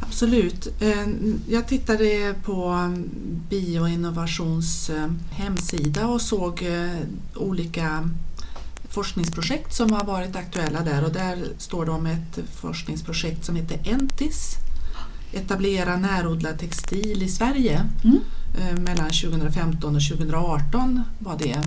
Absolut. 0.00 0.68
Eh, 0.80 1.06
jag 1.48 1.68
tittade 1.68 2.34
på 2.44 2.90
Bioinnovations 3.48 4.90
eh, 4.90 5.08
hemsida 5.30 6.06
och 6.06 6.20
såg 6.20 6.62
eh, 6.62 7.00
olika 7.34 8.10
forskningsprojekt 8.88 9.74
som 9.74 9.92
har 9.92 10.04
varit 10.04 10.36
aktuella 10.36 10.80
där 10.82 11.04
och 11.04 11.12
där 11.12 11.38
står 11.58 11.84
det 11.84 11.90
om 11.90 12.06
ett 12.06 12.38
forskningsprojekt 12.54 13.44
som 13.44 13.56
heter 13.56 13.80
Entis 13.84 14.56
Etablera 15.32 15.96
närodlad 15.96 16.58
textil 16.58 17.22
i 17.22 17.28
Sverige. 17.28 17.84
Mm. 18.04 18.18
Mellan 18.84 19.10
2015 19.10 19.96
och 19.96 20.02
2018 20.02 21.02
var 21.18 21.38
det. 21.38 21.62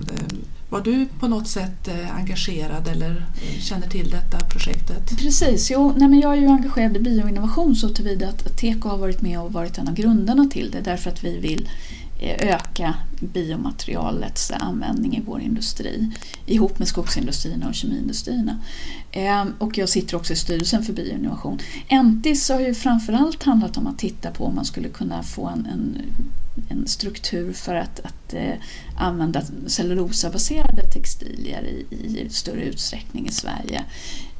Var 0.70 0.80
du 0.80 1.06
på 1.06 1.28
något 1.28 1.48
sätt 1.48 1.88
eh, 1.88 2.16
engagerad 2.16 2.88
eller 2.88 3.26
eh, 3.42 3.60
känner 3.60 3.88
till 3.88 4.10
detta 4.10 4.40
projektet? 4.40 5.18
Precis, 5.18 5.70
jo, 5.70 5.92
nej 5.96 6.08
men 6.08 6.20
jag 6.20 6.32
är 6.32 6.40
ju 6.40 6.46
engagerad 6.46 6.96
i 6.96 7.00
bioinnovation 7.00 7.76
så 7.76 7.88
tillvida 7.88 8.28
att 8.28 8.56
Teko 8.56 8.88
har 8.88 8.98
varit 8.98 9.22
med 9.22 9.40
och 9.40 9.52
varit 9.52 9.78
en 9.78 9.88
av 9.88 9.94
grundarna 9.94 10.48
till 10.52 10.70
det 10.70 10.80
därför 10.80 11.10
att 11.10 11.24
vi 11.24 11.38
vill 11.38 11.68
eh, 12.20 12.54
öka 12.54 12.94
biomaterialets 13.20 14.50
användning 14.50 15.16
i 15.16 15.22
vår 15.26 15.40
industri 15.40 16.10
ihop 16.46 16.78
med 16.78 16.88
skogsindustrierna 16.88 17.68
och 17.68 17.74
kemiindustrierna. 17.74 18.58
Ehm, 19.12 19.54
och 19.58 19.78
jag 19.78 19.88
sitter 19.88 20.16
också 20.16 20.32
i 20.32 20.36
styrelsen 20.36 20.82
för 20.82 20.92
bioinnovation. 20.92 21.58
Entis 21.88 22.48
har 22.48 22.60
ju 22.60 22.74
framförallt 22.74 23.42
handlat 23.42 23.76
om 23.76 23.86
att 23.86 23.98
titta 23.98 24.30
på 24.30 24.44
om 24.44 24.54
man 24.54 24.64
skulle 24.64 24.88
kunna 24.88 25.22
få 25.22 25.46
en, 25.46 25.66
en 25.66 26.02
en 26.68 26.86
struktur 26.86 27.52
för 27.52 27.74
att, 27.74 28.00
att 28.00 28.34
använda 29.00 29.42
cellulosabaserade 29.66 30.82
textilier 30.82 31.62
i, 31.62 31.86
i 31.90 32.28
större 32.30 32.64
utsträckning 32.64 33.26
i 33.26 33.32
Sverige. 33.32 33.84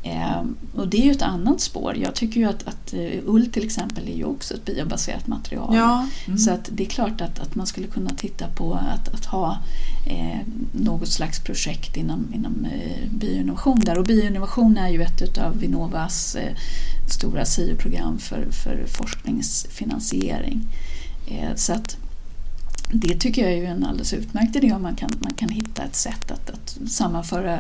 Eh, 0.03 0.42
och 0.77 0.88
det 0.88 0.99
är 1.01 1.05
ju 1.05 1.11
ett 1.11 1.23
annat 1.23 1.61
spår. 1.61 1.96
Jag 1.96 2.14
tycker 2.14 2.40
ju 2.40 2.46
att, 2.46 2.68
att 2.68 2.94
uh, 2.94 3.11
ull 3.27 3.51
till 3.53 3.64
exempel 3.64 4.09
är 4.09 4.16
ju 4.16 4.25
också 4.25 4.55
ett 4.55 4.64
biobaserat 4.64 5.27
material. 5.27 5.77
Ja. 5.77 6.07
Mm. 6.27 6.38
Så 6.38 6.51
att 6.51 6.68
det 6.73 6.85
är 6.85 6.88
klart 6.88 7.20
att, 7.20 7.38
att 7.38 7.55
man 7.55 7.66
skulle 7.66 7.87
kunna 7.87 8.11
titta 8.11 8.46
på 8.49 8.75
att, 8.75 9.14
att 9.14 9.25
ha 9.25 9.59
eh, 10.07 10.40
något 10.73 11.09
slags 11.09 11.40
projekt 11.40 11.96
inom, 11.96 12.35
inom 12.35 12.64
eh, 12.64 13.11
bioinnovation 13.11 13.81
där. 13.81 13.99
Och 13.99 14.05
bioinnovation 14.05 14.77
är 14.77 14.88
ju 14.88 15.03
ett 15.03 15.38
av 15.38 15.59
Vinnovas 15.59 16.35
eh, 16.35 16.57
stora 17.09 17.44
SIO-program 17.44 18.18
för, 18.18 18.46
för 18.51 18.85
forskningsfinansiering. 18.87 20.68
Eh, 21.27 21.55
så 21.57 21.73
att 21.73 21.96
det 22.92 23.14
tycker 23.14 23.42
jag 23.42 23.53
är 23.53 23.70
en 23.70 23.85
alldeles 23.85 24.12
utmärkt 24.12 24.57
idé 24.57 24.72
om 24.72 24.83
man 24.83 24.96
kan, 24.96 25.11
man 25.20 25.33
kan 25.33 25.48
hitta 25.48 25.83
ett 25.83 25.96
sätt 25.96 26.31
att, 26.31 26.50
att 26.50 26.79
sammanföra 26.90 27.59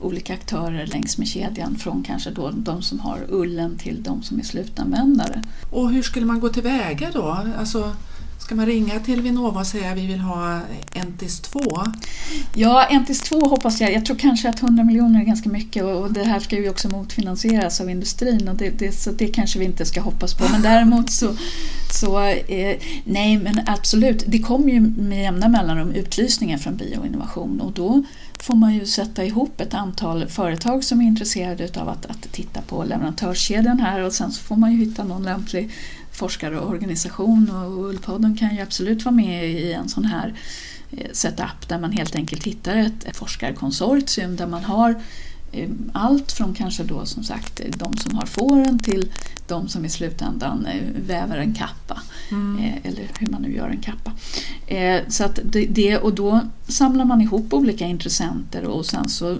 olika 0.00 0.34
aktörer 0.34 0.86
längs 0.86 1.18
med 1.18 1.28
kedjan 1.28 1.76
från 1.76 2.02
kanske 2.02 2.30
då 2.30 2.50
de 2.50 2.82
som 2.82 3.00
har 3.00 3.18
ullen 3.28 3.78
till 3.78 4.02
de 4.02 4.22
som 4.22 4.38
är 4.38 4.42
slutanvändare. 4.42 5.42
Och 5.70 5.90
hur 5.90 6.02
skulle 6.02 6.26
man 6.26 6.40
gå 6.40 6.48
tillväga 6.48 7.10
då? 7.12 7.38
Alltså, 7.58 7.92
Ska 8.38 8.54
man 8.54 8.66
ringa 8.66 9.00
till 9.00 9.20
Vinnova 9.20 9.60
och 9.60 9.66
säga 9.66 9.90
att 9.90 9.98
vi 9.98 10.06
vill 10.06 10.20
ha 10.20 10.60
Entis 10.94 11.40
2? 11.40 11.60
Ja, 12.54 12.86
Entis 12.90 13.20
2 13.20 13.48
hoppas 13.48 13.80
jag. 13.80 13.92
Jag 13.92 14.06
tror 14.06 14.16
kanske 14.16 14.48
att 14.48 14.62
100 14.62 14.84
miljoner 14.84 15.20
är 15.20 15.24
ganska 15.24 15.48
mycket 15.48 15.84
och 15.84 16.12
det 16.12 16.24
här 16.24 16.40
ska 16.40 16.56
ju 16.56 16.70
också 16.70 16.88
motfinansieras 16.88 17.80
av 17.80 17.90
industrin 17.90 18.48
och 18.48 18.54
det, 18.56 18.70
det, 18.70 18.92
så 18.92 19.10
det 19.10 19.26
kanske 19.26 19.58
vi 19.58 19.64
inte 19.64 19.86
ska 19.86 20.00
hoppas 20.00 20.34
på. 20.34 20.44
Men 20.50 20.62
däremot 20.62 21.10
så, 21.10 21.36
så 21.92 22.20
eh, 22.28 22.76
nej 23.04 23.38
men 23.38 23.60
absolut, 23.66 24.24
det 24.26 24.38
kommer 24.38 24.72
ju 24.72 24.80
med 24.80 25.22
jämna 25.22 25.48
mellanrum 25.48 25.92
utlysningar 25.92 26.58
från 26.58 26.76
bioinnovation 26.76 27.60
och 27.60 27.72
då 27.72 28.04
får 28.40 28.54
man 28.54 28.74
ju 28.74 28.86
sätta 28.86 29.24
ihop 29.24 29.60
ett 29.60 29.74
antal 29.74 30.26
företag 30.26 30.84
som 30.84 31.00
är 31.00 31.04
intresserade 31.04 31.80
av 31.80 31.88
att, 31.88 32.06
att 32.06 32.32
titta 32.32 32.60
på 32.60 32.84
leverantörskedjan 32.84 33.80
här 33.80 34.00
och 34.00 34.12
sen 34.12 34.32
så 34.32 34.42
får 34.42 34.56
man 34.56 34.72
ju 34.72 34.78
hitta 34.78 35.04
någon 35.04 35.22
lämplig 35.22 35.70
forskarorganisation 36.18 37.50
och 37.50 37.88
Ullpodden 37.88 38.36
kan 38.36 38.54
ju 38.54 38.60
absolut 38.60 39.04
vara 39.04 39.14
med 39.14 39.50
i 39.50 39.72
en 39.72 39.88
sån 39.88 40.04
här 40.04 40.34
eh, 40.90 41.10
setup 41.12 41.68
där 41.68 41.78
man 41.78 41.92
helt 41.92 42.16
enkelt 42.16 42.44
hittar 42.44 42.76
ett, 42.76 43.16
forskarkonsortium 43.16 44.36
där 44.36 44.46
man 44.46 44.64
har 44.64 45.02
allt 45.92 46.32
från 46.32 46.54
kanske 46.54 46.84
då 46.84 47.06
som 47.06 47.24
sagt 47.24 47.60
de 47.76 47.96
som 47.96 48.14
har 48.14 48.26
fåren 48.26 48.78
till 48.78 49.12
de 49.46 49.68
som 49.68 49.84
i 49.84 49.88
slutändan 49.88 50.66
eh, 50.66 50.82
väver 51.06 51.38
en 51.38 51.54
kappa. 51.54 52.02
Mm. 52.30 52.72
Eller 52.82 53.10
hur 53.18 53.26
man 53.26 53.42
nu 53.42 53.54
gör 53.54 53.68
en 53.68 53.80
kappa. 53.80 54.12
Så 55.08 55.24
att 55.24 55.40
det, 55.68 55.98
och 55.98 56.14
då 56.14 56.40
samlar 56.68 57.04
man 57.04 57.20
ihop 57.20 57.54
olika 57.54 57.86
intressenter 57.86 58.64
och 58.64 58.86
sen 58.86 59.08
så 59.08 59.38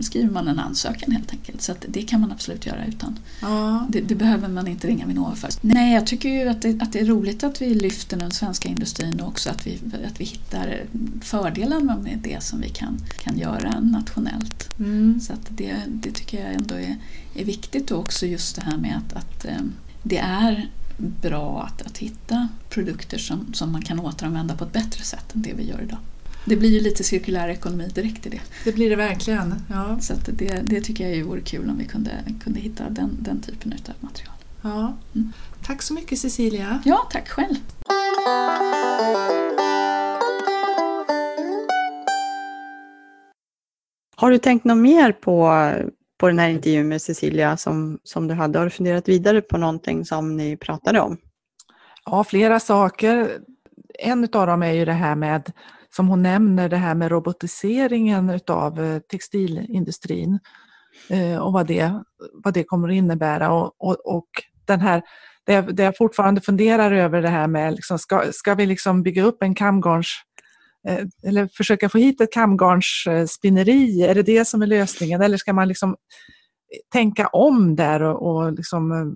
skriver 0.00 0.30
man 0.30 0.48
en 0.48 0.58
ansökan 0.58 1.12
helt 1.12 1.30
enkelt. 1.30 1.62
Så 1.62 1.74
det 1.88 2.02
kan 2.02 2.20
man 2.20 2.32
absolut 2.32 2.66
göra 2.66 2.84
utan. 2.84 3.18
Ja. 3.42 3.86
Det, 3.88 4.00
det, 4.00 4.14
behöver 4.14 4.48
man 4.48 4.66
inte 4.66 4.88
ringa 4.88 5.06
Vinnova 5.06 5.34
för. 5.34 5.50
Nej, 5.60 5.94
jag 5.94 6.06
tycker 6.06 6.28
ju 6.28 6.48
att 6.48 6.62
det, 6.62 6.82
att 6.82 6.92
det 6.92 7.00
är 7.00 7.04
roligt 7.04 7.44
att 7.44 7.62
vi 7.62 7.74
lyfter 7.74 8.16
den 8.16 8.30
svenska 8.30 8.68
industrin 8.68 9.20
och 9.20 9.28
också 9.28 9.50
att 9.50 9.66
vi, 9.66 9.80
att 10.06 10.20
vi 10.20 10.24
hittar 10.24 10.82
fördelarna 11.22 11.96
med 11.96 12.18
det 12.22 12.42
som 12.42 12.60
vi 12.60 12.68
kan, 12.68 12.98
kan 13.22 13.38
göra 13.38 13.80
nationellt. 13.80 14.78
Mm. 14.78 15.07
Så 15.20 15.32
att 15.32 15.46
det, 15.48 15.76
det 15.88 16.10
tycker 16.10 16.44
jag 16.44 16.54
ändå 16.54 16.74
är, 16.74 16.96
är 17.34 17.44
viktigt 17.44 17.90
och 17.90 17.98
också 17.98 18.26
just 18.26 18.56
det 18.56 18.62
här 18.62 18.76
med 18.76 18.96
att, 18.96 19.12
att 19.12 19.44
eh, 19.44 19.60
det 20.02 20.18
är 20.18 20.68
bra 20.96 21.62
att, 21.62 21.82
att 21.82 21.98
hitta 21.98 22.48
produkter 22.68 23.18
som, 23.18 23.54
som 23.54 23.72
man 23.72 23.82
kan 23.82 24.00
återanvända 24.00 24.56
på 24.56 24.64
ett 24.64 24.72
bättre 24.72 25.04
sätt 25.04 25.34
än 25.34 25.42
det 25.42 25.52
vi 25.52 25.68
gör 25.68 25.82
idag. 25.82 25.98
Det 26.44 26.56
blir 26.56 26.70
ju 26.70 26.80
lite 26.80 27.04
cirkulär 27.04 27.48
ekonomi 27.48 27.90
direkt 27.94 28.26
i 28.26 28.30
det. 28.30 28.40
Det 28.64 28.72
blir 28.72 28.90
det 28.90 28.96
verkligen. 28.96 29.54
Ja. 29.70 29.98
Så 30.00 30.14
det, 30.26 30.62
det 30.64 30.80
tycker 30.80 31.08
jag 31.08 31.24
vore 31.24 31.40
kul 31.40 31.70
om 31.70 31.78
vi 31.78 31.84
kunde, 31.84 32.10
kunde 32.44 32.60
hitta 32.60 32.90
den, 32.90 33.16
den 33.20 33.40
typen 33.40 33.72
av 33.72 33.94
material. 34.00 34.34
Ja. 34.62 34.96
Mm. 35.14 35.32
Tack 35.62 35.82
så 35.82 35.94
mycket 35.94 36.18
Cecilia. 36.18 36.82
Ja, 36.84 37.08
tack 37.12 37.28
själv. 37.28 37.56
Har 44.20 44.30
du 44.30 44.38
tänkt 44.38 44.64
något 44.64 44.78
mer 44.78 45.12
på, 45.12 45.52
på 46.20 46.28
den 46.28 46.38
här 46.38 46.48
intervjun 46.48 46.88
med 46.88 47.02
Cecilia 47.02 47.56
som, 47.56 47.98
som 48.04 48.28
du 48.28 48.34
hade? 48.34 48.58
Har 48.58 48.66
du 48.66 48.70
funderat 48.70 49.08
vidare 49.08 49.40
på 49.40 49.58
någonting 49.58 50.04
som 50.04 50.36
ni 50.36 50.56
pratade 50.56 51.00
om? 51.00 51.16
Ja, 52.04 52.24
flera 52.24 52.60
saker. 52.60 53.38
En 53.98 54.28
av 54.32 54.46
dem 54.46 54.62
är 54.62 54.72
ju 54.72 54.84
det 54.84 54.92
här 54.92 55.14
med 55.14 55.52
som 55.96 56.08
hon 56.08 56.22
nämner 56.22 56.68
det 56.68 56.76
här 56.76 56.94
med 56.94 57.10
robotiseringen 57.10 58.30
utav 58.30 58.84
eh, 58.84 58.98
textilindustrin 58.98 60.38
eh, 61.10 61.38
och 61.38 61.52
vad 61.52 61.66
det, 61.66 61.92
vad 62.44 62.54
det 62.54 62.64
kommer 62.64 62.88
att 62.88 62.94
innebära. 62.94 63.52
Och, 63.52 63.74
och, 63.78 64.16
och 64.16 64.28
den 64.64 64.80
här, 64.80 65.02
det, 65.46 65.52
jag, 65.52 65.76
det 65.76 65.82
jag 65.82 65.96
fortfarande 65.96 66.40
funderar 66.40 66.92
över 66.92 67.22
det 67.22 67.28
här 67.28 67.46
med, 67.46 67.74
liksom, 67.74 67.98
ska, 67.98 68.22
ska 68.32 68.54
vi 68.54 68.66
liksom 68.66 69.02
bygga 69.02 69.22
upp 69.22 69.42
en 69.42 69.54
kamgarns 69.54 70.08
Eh, 70.88 71.06
eller 71.22 71.48
försöka 71.56 71.88
få 71.88 71.98
hit 71.98 72.20
ett 72.20 72.32
kamgarnsspinneri, 72.32 74.02
är 74.02 74.14
det 74.14 74.22
det 74.22 74.44
som 74.44 74.62
är 74.62 74.66
lösningen? 74.66 75.22
Eller 75.22 75.36
ska 75.36 75.52
man 75.52 75.68
liksom 75.68 75.90
eh, 75.90 75.96
tänka 76.92 77.26
om 77.26 77.76
där 77.76 78.02
och, 78.02 78.36
och 78.36 78.52
liksom 78.52 78.92
eh, 78.92 79.06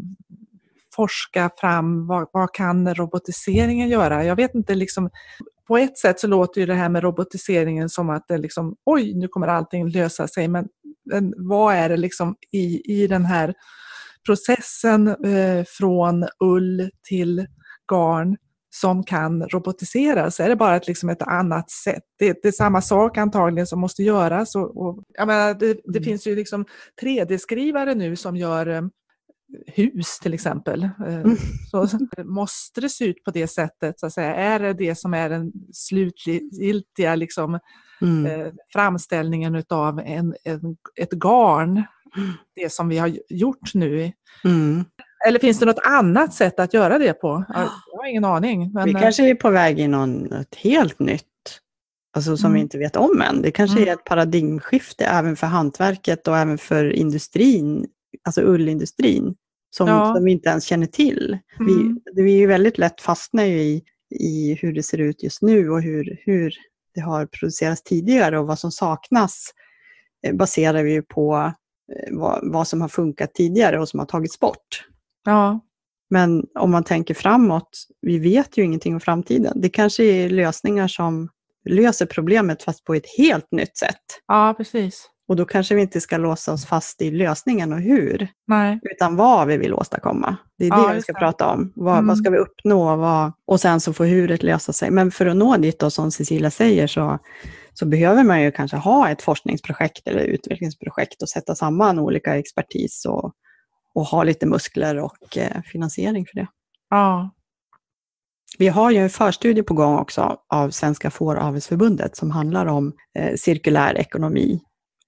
forska 0.95 1.51
fram 1.57 2.07
vad, 2.07 2.29
vad 2.33 2.55
kan 2.55 2.95
robotiseringen 2.95 3.89
göra? 3.89 4.25
Jag 4.25 4.37
vet 4.37 4.55
inte, 4.55 4.75
liksom, 4.75 5.11
på 5.69 5.79
ett 5.79 5.99
sätt 5.99 6.21
så 6.21 6.27
låter 6.27 6.61
ju 6.61 6.67
det 6.67 6.75
här 6.75 6.89
med 6.89 7.03
robotiseringen 7.03 7.89
som 7.89 8.11
att 8.11 8.29
det 8.29 8.39
liksom, 8.39 8.77
oj, 8.85 9.15
nu 9.15 9.29
kommer 9.29 9.47
allting 9.47 9.89
lösa 9.89 10.29
sig. 10.29 10.49
Men, 10.49 10.69
men 11.05 11.35
vad 11.37 11.75
är 11.75 11.89
det 11.89 11.97
liksom 11.97 12.37
i, 12.53 12.95
i 13.03 13.07
den 13.07 13.25
här 13.25 13.55
processen 14.27 15.09
eh, 15.09 15.65
från 15.67 16.27
ull 16.45 16.91
till 17.09 17.47
garn 17.93 18.37
som 18.75 19.05
kan 19.05 19.43
robotiseras? 19.43 20.41
Är 20.41 20.49
det 20.49 20.57
bara 20.57 20.77
ett, 20.77 20.87
liksom 20.87 21.09
ett 21.09 21.23
annat 21.23 21.71
sätt? 21.71 22.03
Det, 22.19 22.43
det 22.43 22.49
är 22.49 22.53
samma 22.53 22.83
sak 22.83 23.19
antagligen 23.19 23.66
som 23.66 23.81
måste 23.81 24.03
göras. 24.03 24.55
Och, 24.55 24.83
och 24.83 25.05
jag 25.09 25.27
menar, 25.27 25.55
det, 25.55 25.81
det 25.85 25.99
mm. 25.99 26.05
finns 26.05 26.27
ju 26.27 26.37
liksom 26.37 26.64
3D-skrivare 27.03 27.95
nu 27.95 28.16
som 28.16 28.37
gör 28.37 28.66
eh, 28.66 28.83
hus 29.66 30.18
till 30.18 30.35
exempel. 30.35 30.83
Eh, 30.83 31.14
mm. 31.14 31.37
Så 31.70 31.89
måste 32.25 32.81
det 32.81 32.89
se 32.89 33.05
ut 33.05 33.25
på 33.25 33.31
det 33.31 33.47
sättet? 33.47 34.01
Så 34.01 34.07
att 34.07 34.12
säga. 34.12 34.35
Är 34.35 34.59
det 34.59 34.73
det 34.73 34.95
som 34.99 35.14
är 35.14 35.29
den 35.29 35.53
slutgiltiga 35.73 37.14
liksom, 37.14 37.59
mm. 38.03 38.27
eh, 38.27 38.53
framställningen 38.73 39.64
av 39.68 40.01
en, 40.01 40.35
en, 40.45 40.77
ett 40.97 41.12
garn? 41.12 41.83
Mm. 42.16 42.31
Det 42.55 42.73
som 42.73 42.89
vi 42.89 42.99
har 42.99 43.18
gjort 43.29 43.75
nu. 43.75 44.12
Eller 45.27 45.39
finns 45.39 45.59
det 45.59 45.66
något 45.66 45.79
annat 45.85 46.35
sätt 46.35 46.61
att 46.61 46.75
göra 46.75 46.99
det 46.99 47.12
på? 47.12 47.45
Jag 47.49 47.99
har 47.99 48.07
ingen 48.07 48.25
aning. 48.25 48.73
Men... 48.73 48.85
Vi 48.85 48.93
kanske 48.95 49.31
är 49.31 49.35
på 49.35 49.51
väg 49.51 49.81
i 49.81 49.89
något 49.89 50.55
helt 50.55 50.99
nytt 50.99 51.27
alltså 52.16 52.37
som 52.37 52.47
Mm. 52.47 52.55
vi 52.55 52.61
inte 52.61 52.79
vet 52.79 52.97
om 52.97 53.23
än. 53.23 53.43
Det 53.43 53.51
kanske 53.51 53.77
Mm. 53.79 53.89
är 53.89 53.93
ett 53.93 54.05
paradigmskifte 54.05 55.05
även 55.05 55.37
för 55.37 55.47
hantverket 55.47 56.29
och 56.29 56.37
även 56.39 56.59
för 56.59 56.93
industrin, 56.93 57.87
alltså 58.25 58.41
ullindustrin, 58.43 59.35
som, 59.77 59.89
Ja. 59.89 60.14
som 60.14 60.25
vi 60.25 60.33
inte 60.33 60.49
ens 60.49 60.64
känner 60.64 60.87
till. 60.87 61.39
Mm. 61.61 62.01
Vi, 62.14 62.23
vi 62.23 62.35
är 62.35 62.39
ju 62.39 62.47
väldigt 62.47 62.79
lätt 62.79 63.01
fastnar 63.01 63.45
i, 63.45 63.83
i 64.20 64.55
hur 64.62 64.73
det 64.73 64.83
ser 64.83 64.99
ut 64.99 65.23
just 65.23 65.43
nu 65.43 65.70
och 65.70 65.83
hur, 65.83 66.18
hur 66.25 66.55
det 66.95 67.01
har 67.01 67.27
producerats 67.27 67.83
tidigare 67.83 68.39
och 68.39 68.47
vad 68.47 68.59
som 68.59 68.70
saknas 68.70 69.51
eh, 70.27 70.35
baserar 70.35 70.83
vi 70.83 70.93
ju 70.93 71.03
på 71.03 71.53
eh, 71.93 72.16
vad, 72.16 72.53
vad 72.53 72.68
som 72.68 72.81
har 72.81 72.89
funkat 72.89 73.35
tidigare 73.35 73.81
och 73.81 73.89
som 73.89 73.99
har 73.99 74.07
tagits 74.07 74.41
bort. 74.41 74.87
Ja, 75.25 75.61
Men 76.11 76.45
om 76.59 76.70
man 76.70 76.85
tänker 76.85 77.14
framåt, 77.14 77.68
vi 78.01 78.18
vet 78.18 78.57
ju 78.59 78.62
ingenting 78.64 78.95
om 78.95 79.01
framtiden. 79.01 79.53
Det 79.61 79.68
kanske 79.68 80.05
är 80.05 80.29
lösningar 80.29 80.89
som 80.89 81.29
löser 81.68 82.07
problemet 82.07 82.62
fast 82.62 82.85
på 82.85 82.95
ett 82.95 83.07
helt 83.18 83.53
nytt 83.53 83.77
sätt. 83.77 84.01
ja, 84.27 84.55
precis. 84.57 85.09
Och 85.29 85.37
då 85.37 85.45
kanske 85.45 85.75
vi 85.75 85.81
inte 85.83 86.01
ska 86.01 86.16
låsa 86.16 86.53
oss 86.53 86.66
fast 86.66 87.03
i 87.03 87.11
lösningen 87.11 87.73
och 87.73 87.81
hur, 87.81 88.29
Nej. 88.47 88.81
utan 88.83 89.16
vad 89.16 89.49
vi 89.49 89.57
vill 89.57 89.75
åstadkomma. 89.75 90.37
Det 90.59 90.64
är 90.64 90.68
Ja, 90.68 90.89
det 90.89 90.95
vi 90.95 91.03
ska 91.03 91.12
det. 91.12 91.18
prata 91.18 91.47
om. 91.53 91.73
Vad, 91.77 91.95
Mm. 91.95 92.07
vad 92.07 92.18
ska 92.18 92.31
vi 92.31 92.39
uppnå? 92.39 92.97
Vad, 92.97 93.33
och 93.47 93.61
sen 93.61 93.81
så 93.81 93.93
får 93.93 94.05
huret 94.05 94.43
lösa 94.43 94.73
sig. 94.73 94.91
Men 94.91 95.11
för 95.11 95.27
att 95.27 95.37
nå 95.37 95.57
dit 95.57 95.79
då, 95.79 95.91
som 95.91 96.11
Cecilia 96.11 96.51
säger, 96.51 96.87
så, 96.87 97.18
så 97.75 97.87
behöver 97.87 98.25
man 98.25 98.43
ju 98.43 98.51
kanske 98.51 98.77
ha 98.77 99.09
ett 99.09 99.23
forskningsprojekt 99.23 100.09
eller 100.09 100.20
utvecklingsprojekt 100.20 101.23
och 101.23 101.29
sätta 101.29 101.55
samman 101.55 101.99
olika 101.99 102.37
expertis 102.39 103.05
och, 103.09 103.33
och 103.95 104.05
ha 104.05 104.24
lite 104.24 104.47
muskler 104.47 104.99
och 104.99 105.38
eh, 105.38 105.62
finansiering 105.62 106.26
för 106.26 106.36
det. 106.36 106.47
Ja, 106.90 107.30
Vi 108.59 108.68
har 108.68 108.90
ju 108.90 108.99
en 108.99 109.11
förstudie 109.11 109.62
på 109.62 109.74
gång 109.74 109.99
också 109.99 110.38
av 110.49 110.70
Svenska 110.70 111.11
Fåravelsförbundet 111.11 112.16
som 112.16 112.30
handlar 112.30 112.66
om 112.66 112.93
eh, 113.18 113.34
cirkulär 113.36 113.99
ekonomi 113.99 114.61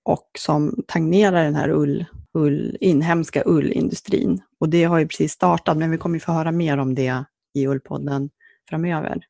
och 0.03 0.30
som 0.39 0.85
tangerar 0.87 1.45
den 1.45 1.55
här 1.55 1.68
ull, 1.70 2.05
ull, 2.35 2.76
inhemska 2.80 3.43
ullindustrin. 3.47 4.43
Och 4.61 4.68
det 4.68 4.85
har 4.85 4.99
ju 4.99 5.09
precis 5.09 5.32
startat, 5.32 5.76
men 5.76 5.91
vi 5.91 5.99
kommer 5.99 6.16
ju 6.16 6.20
få 6.20 6.32
höra 6.32 6.53
mer 6.53 6.78
om 6.78 6.95
det 6.95 7.24
i 7.55 7.66
Ullpodden 7.66 8.30
framöver. 8.68 9.20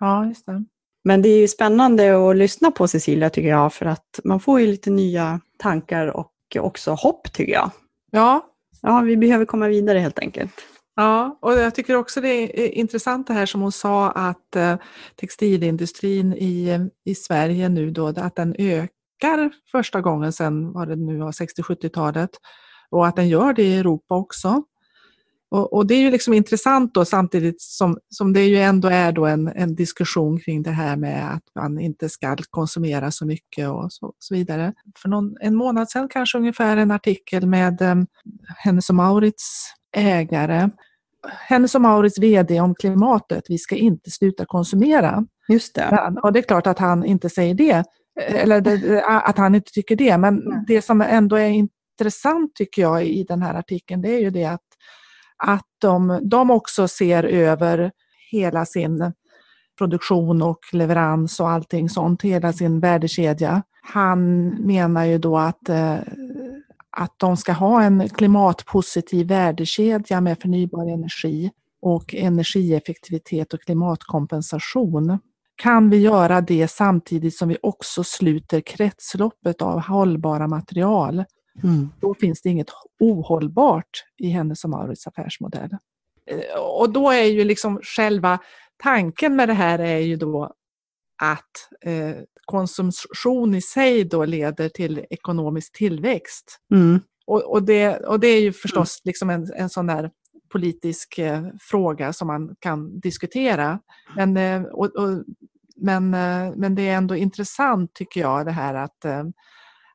ja, 0.00 0.26
just 0.26 0.46
det. 0.46 0.64
Men 1.04 1.22
det 1.22 1.28
är 1.28 1.38
ju 1.38 1.48
spännande 1.48 2.30
att 2.30 2.36
lyssna 2.36 2.70
på 2.70 2.88
Cecilia 2.88 3.30
tycker 3.30 3.48
jag, 3.48 3.72
för 3.72 3.86
att 3.86 4.20
man 4.24 4.40
får 4.40 4.60
ju 4.60 4.66
lite 4.66 4.90
nya 4.90 5.40
tankar 5.58 6.06
och 6.06 6.32
också 6.58 6.92
hopp 6.92 7.32
tycker 7.32 7.52
jag. 7.52 7.70
Ja, 8.10 8.49
Ja, 8.82 9.00
vi 9.00 9.16
behöver 9.16 9.44
komma 9.44 9.68
vidare 9.68 9.98
helt 9.98 10.18
enkelt. 10.18 10.52
Ja, 10.96 11.38
och 11.42 11.52
jag 11.52 11.74
tycker 11.74 11.96
också 11.96 12.20
det 12.20 12.64
är 12.66 12.68
intressant 12.68 13.26
det 13.26 13.32
här 13.34 13.46
som 13.46 13.60
hon 13.60 13.72
sa 13.72 14.10
att 14.10 14.56
eh, 14.56 14.76
textilindustrin 15.16 16.32
i, 16.32 16.88
i 17.04 17.14
Sverige 17.14 17.68
nu 17.68 17.90
då, 17.90 18.06
att 18.06 18.36
den 18.36 18.54
ökar 18.58 19.50
första 19.72 20.00
gången 20.00 20.32
sedan 20.32 20.72
vad 20.72 20.88
det 20.88 20.96
nu 20.96 21.18
var 21.18 21.32
60-70-talet 21.32 22.30
och 22.90 23.06
att 23.06 23.16
den 23.16 23.28
gör 23.28 23.52
det 23.52 23.62
i 23.62 23.78
Europa 23.78 24.14
också. 24.14 24.62
Och, 25.50 25.72
och 25.72 25.86
det 25.86 25.94
är 25.94 26.00
ju 26.00 26.10
liksom 26.10 26.34
intressant 26.34 26.94
då 26.94 27.04
samtidigt 27.04 27.60
som, 27.60 27.98
som 28.08 28.32
det 28.32 28.44
ju 28.44 28.56
ändå 28.56 28.88
är 28.88 29.12
då 29.12 29.26
en, 29.26 29.48
en 29.48 29.74
diskussion 29.74 30.40
kring 30.40 30.62
det 30.62 30.70
här 30.70 30.96
med 30.96 31.34
att 31.34 31.42
man 31.54 31.80
inte 31.80 32.08
ska 32.08 32.36
konsumera 32.50 33.10
så 33.10 33.26
mycket 33.26 33.68
och 33.68 33.92
så, 33.92 34.12
så 34.18 34.34
vidare. 34.34 34.72
För 35.02 35.08
någon, 35.08 35.36
en 35.40 35.54
månad 35.54 35.90
sedan 35.90 36.08
kanske 36.08 36.38
ungefär 36.38 36.76
en 36.76 36.90
artikel 36.90 37.46
med 37.46 37.82
eh, 37.82 37.96
Hennes 38.56 38.90
och 38.90 38.96
Maurits 38.96 39.74
ägare 39.96 40.70
hennes 41.28 41.74
och 41.74 41.80
Maurits 41.80 42.18
VD 42.18 42.60
om 42.60 42.74
klimatet, 42.74 43.44
vi 43.48 43.58
ska 43.58 43.76
inte 43.76 44.10
sluta 44.10 44.44
konsumera. 44.44 45.24
Just 45.48 45.74
det. 45.74 46.12
Och 46.22 46.32
det 46.32 46.38
är 46.38 46.42
klart 46.42 46.66
att 46.66 46.78
han 46.78 47.04
inte 47.04 47.30
säger 47.30 47.54
det, 47.54 47.84
eller 48.20 48.60
det, 48.60 49.02
att 49.04 49.38
han 49.38 49.54
inte 49.54 49.72
tycker 49.72 49.96
det, 49.96 50.18
men 50.18 50.64
det 50.66 50.82
som 50.82 51.00
ändå 51.00 51.36
är 51.36 51.48
intressant 51.48 52.54
tycker 52.54 52.82
jag 52.82 53.06
i 53.06 53.24
den 53.24 53.42
här 53.42 53.54
artikeln, 53.54 54.02
det 54.02 54.08
är 54.08 54.20
ju 54.20 54.30
det 54.30 54.44
att, 54.44 54.60
att 55.40 55.66
de, 55.78 56.20
de 56.22 56.50
också 56.50 56.88
ser 56.88 57.24
över 57.24 57.92
hela 58.30 58.66
sin 58.66 59.12
produktion 59.78 60.42
och 60.42 60.58
leverans 60.72 61.40
och 61.40 61.50
allting 61.50 61.88
sånt, 61.88 62.22
hela 62.22 62.52
sin 62.52 62.80
värdekedja. 62.80 63.62
Han 63.82 64.48
menar 64.48 65.04
ju 65.04 65.18
då 65.18 65.38
att 65.38 65.68
eh, 65.68 65.98
att 66.96 67.18
de 67.18 67.36
ska 67.36 67.52
ha 67.52 67.82
en 67.82 68.08
klimatpositiv 68.08 69.28
värdekedja 69.28 70.20
med 70.20 70.38
förnybar 70.40 70.92
energi 70.92 71.50
och 71.82 72.14
energieffektivitet 72.14 73.54
och 73.54 73.60
klimatkompensation. 73.60 75.18
Kan 75.56 75.90
vi 75.90 75.96
göra 75.96 76.40
det 76.40 76.68
samtidigt 76.68 77.36
som 77.36 77.48
vi 77.48 77.56
också 77.62 78.04
sluter 78.04 78.60
kretsloppet 78.60 79.62
av 79.62 79.80
hållbara 79.80 80.48
material, 80.48 81.24
Mm. 81.62 81.88
då 82.00 82.14
finns 82.14 82.42
det 82.42 82.48
inget 82.48 82.70
ohållbart 83.00 84.04
i 84.18 84.28
Hennes 84.28 84.64
och 84.64 84.70
Mauritz 84.70 85.06
affärsmodell. 85.06 85.76
Eh, 86.26 86.60
Och 86.60 86.92
då 86.92 87.10
är 87.10 87.24
ju 87.24 87.44
liksom 87.44 87.80
själva 87.82 88.38
tanken 88.82 89.36
med 89.36 89.48
det 89.48 89.54
här 89.54 89.78
är 89.78 89.98
ju 89.98 90.16
då 90.16 90.54
att 91.22 91.68
eh, 91.80 92.16
konsumtion 92.44 93.54
i 93.54 93.62
sig 93.62 94.04
då 94.04 94.24
leder 94.24 94.68
till 94.68 95.04
ekonomisk 95.10 95.72
tillväxt. 95.72 96.58
Mm. 96.74 97.00
Och, 97.26 97.52
och, 97.52 97.62
det, 97.62 97.96
och 97.96 98.20
det 98.20 98.28
är 98.28 98.40
ju 98.40 98.52
förstås 98.52 99.00
liksom 99.04 99.30
en, 99.30 99.52
en 99.56 99.68
sån 99.68 99.86
där 99.86 100.10
politisk 100.52 101.18
eh, 101.18 101.44
fråga 101.60 102.12
som 102.12 102.26
man 102.26 102.56
kan 102.58 103.00
diskutera. 103.00 103.80
Men, 104.16 104.36
eh, 104.36 104.62
och, 104.62 104.86
och, 104.86 105.24
men, 105.76 106.10
men 106.56 106.74
det 106.74 106.88
är 106.88 106.96
ändå 106.96 107.16
intressant 107.16 107.94
tycker 107.94 108.20
jag 108.20 108.46
det 108.46 108.52
här 108.52 108.74
att, 108.74 109.04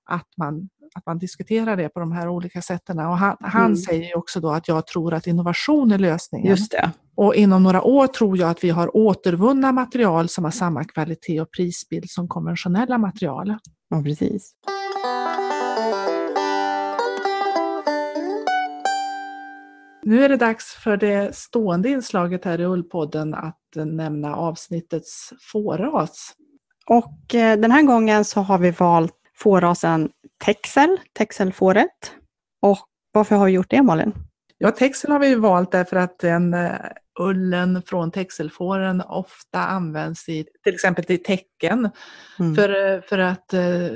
att, 0.05 0.27
man, 0.37 0.69
att 0.95 1.05
man 1.05 1.17
diskuterar 1.17 1.77
det 1.77 1.89
på 1.89 1.99
de 1.99 2.11
här 2.11 2.27
olika 2.29 2.61
sätten. 2.61 2.99
Och 2.99 3.17
han, 3.17 3.37
han 3.39 3.65
Mm. 3.65 3.75
säger 3.77 4.17
också 4.17 4.39
då 4.39 4.49
att 4.51 4.67
jag 4.67 4.87
tror 4.87 5.13
att 5.13 5.27
innovation 5.27 5.91
är 5.91 5.97
lösningen. 5.97 6.47
Just 6.49 6.71
det. 6.71 6.91
Och 7.15 7.35
inom 7.35 7.63
några 7.63 7.81
år 7.81 8.07
tror 8.07 8.37
jag 8.37 8.49
att 8.49 8.63
vi 8.63 8.69
har 8.69 8.97
återvunna 8.97 9.71
material 9.71 10.29
som 10.29 10.43
har 10.43 10.51
samma 10.51 10.83
kvalitet 10.83 11.41
och 11.41 11.51
prisbild 11.51 12.09
som 12.09 12.27
konventionella 12.27 12.97
material. 12.97 13.57
Ja, 13.89 14.01
precis. 14.03 14.53
Nu 20.03 20.23
är 20.23 20.29
det 20.29 20.37
dags 20.37 20.65
för 20.73 20.97
det 20.97 21.35
stående 21.35 21.89
inslaget 21.89 22.45
här 22.45 22.61
i 22.61 22.65
Ullpodden 22.65 23.33
att 23.33 23.59
nämna 23.75 24.35
avsnittets 24.35 25.29
fåras. 25.51 26.33
Och 26.89 27.35
eh, 27.35 27.59
den 27.59 27.71
här 27.71 27.81
gången 27.81 28.25
så 28.25 28.41
har 28.41 28.57
vi 28.57 28.71
valt 28.71 29.13
fårasen 29.37 30.09
Texel, 30.45 30.97
Texelfåret. 31.13 32.11
Och 32.61 32.79
varför 33.11 33.35
har 33.35 33.45
vi 33.45 33.51
gjort 33.51 33.69
det 33.69 33.81
Malin? 33.81 34.13
Ja, 34.57 34.71
texel 34.71 35.11
har 35.11 35.19
vi 35.19 35.35
valt 35.35 35.71
därför 35.71 35.95
att 35.95 36.19
den 36.19 36.53
eh, 36.53 36.71
ullen 37.19 37.81
från 37.85 38.11
texelfåren 38.11 39.01
ofta 39.01 39.59
används 39.59 40.29
i 40.29 40.45
till 40.63 40.73
exempel 40.73 41.05
i 41.07 41.17
tecken. 41.17 41.89
Mm. 42.39 42.55
För, 42.55 42.93
eh, 42.93 43.01
för 43.01 43.17
att 43.17 43.53
eh, 43.53 43.89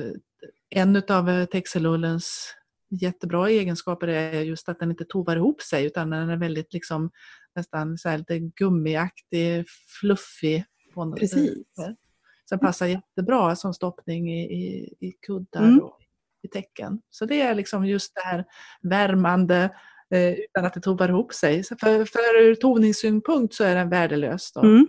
en 0.69 1.03
av 1.09 1.45
texelullens 1.45 2.55
jättebra 2.89 3.49
egenskaper 3.49 4.07
är 4.07 4.41
just 4.41 4.69
att 4.69 4.79
den 4.79 4.91
inte 4.91 5.05
tovar 5.05 5.35
ihop 5.35 5.61
sig 5.61 5.85
utan 5.85 6.09
den 6.09 6.29
är 6.29 6.37
väldigt 6.37 6.73
liksom 6.73 7.11
nästan 7.55 7.97
så 7.97 8.09
här 8.09 8.17
lite 8.17 8.39
gummiaktig, 8.39 9.65
fluffig. 9.99 10.65
På 10.93 11.05
något 11.05 11.19
Precis. 11.19 11.53
sätt. 11.53 11.97
Så 12.45 12.55
den 12.55 12.59
passar 12.59 12.85
jättebra 12.85 13.55
som 13.55 13.73
stoppning 13.73 14.33
i, 14.33 14.41
i, 14.41 14.95
i 14.99 15.11
kuddar 15.11 15.63
Mm. 15.63 15.79
och 15.79 15.98
i 16.43 16.47
tecken. 16.47 16.99
Så 17.09 17.25
det 17.25 17.41
är 17.41 17.55
liksom 17.55 17.85
just 17.85 18.15
det 18.15 18.21
här 18.21 18.45
värmande 18.81 19.69
eh, 20.13 20.31
utan 20.31 20.65
att 20.65 20.73
det 20.73 20.81
tovar 20.81 21.09
ihop 21.09 21.33
sig. 21.33 21.63
Så 21.63 21.75
för, 21.75 22.05
för 22.05 22.41
ur 22.41 22.55
toningssynpunkt 22.55 23.53
så 23.53 23.63
är 23.63 23.75
den 23.75 23.89
värdelös. 23.89 24.51
Då. 24.51 24.61
Mm. 24.61 24.87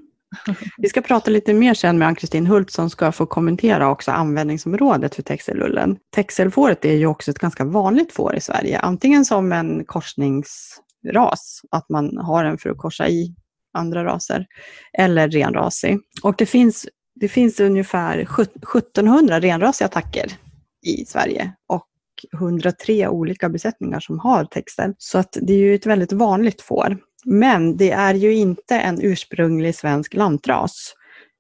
Vi 0.79 0.89
ska 0.89 1.01
prata 1.01 1.31
lite 1.31 1.55
mer 1.55 1.75
sen 1.75 1.99
med 1.99 2.09
Ann-Kristin 2.09 2.47
Hult 2.47 2.71
som 2.71 2.91
ska 2.91 3.13
få 3.13 3.27
kommentera 3.27 3.91
också 3.91 4.11
användningsområdet 4.11 5.15
för 5.15 5.23
texelullen. 5.23 5.97
Texelfåret 6.15 6.85
är 6.85 6.95
ju 6.95 7.07
också 7.07 7.31
ett 7.31 7.39
ganska 7.39 7.65
vanligt 7.65 8.13
får 8.13 8.37
i 8.37 8.41
Sverige, 8.41 8.79
antingen 8.79 9.25
som 9.25 9.53
en 9.53 9.85
korsningsras, 9.85 11.61
att 11.71 11.89
man 11.89 12.19
har 12.19 12.45
den 12.45 12.59
för 12.59 12.71
att 12.71 12.79
korsa 12.79 13.09
i 13.09 13.35
andra 13.75 14.05
raser, 14.05 14.47
eller 14.99 15.29
renrasig. 15.29 15.99
Och 16.23 16.35
det 16.39 16.47
finns, 16.47 16.87
det 17.15 17.29
finns 17.29 17.61
ungefär 17.61 18.19
1700 18.19 19.41
renrasiga 19.41 19.87
attacker 19.87 20.27
i 20.83 21.05
Sverige 21.05 21.53
och 21.69 21.87
103 22.35 23.09
olika 23.09 23.49
besättningar 23.49 24.01
som 24.01 24.19
har 24.19 24.45
texten. 24.45 24.95
Så 24.99 25.19
att 25.19 25.37
det 25.43 25.53
är 25.53 25.59
ju 25.59 25.75
ett 25.75 25.87
väldigt 25.87 26.13
vanligt 26.13 26.63
får. 26.63 26.99
Men 27.25 27.77
det 27.77 27.91
är 27.91 28.15
ju 28.15 28.35
inte 28.35 28.77
en 28.77 29.01
ursprunglig 29.03 29.75
svensk 29.75 30.15
lantras, 30.15 30.95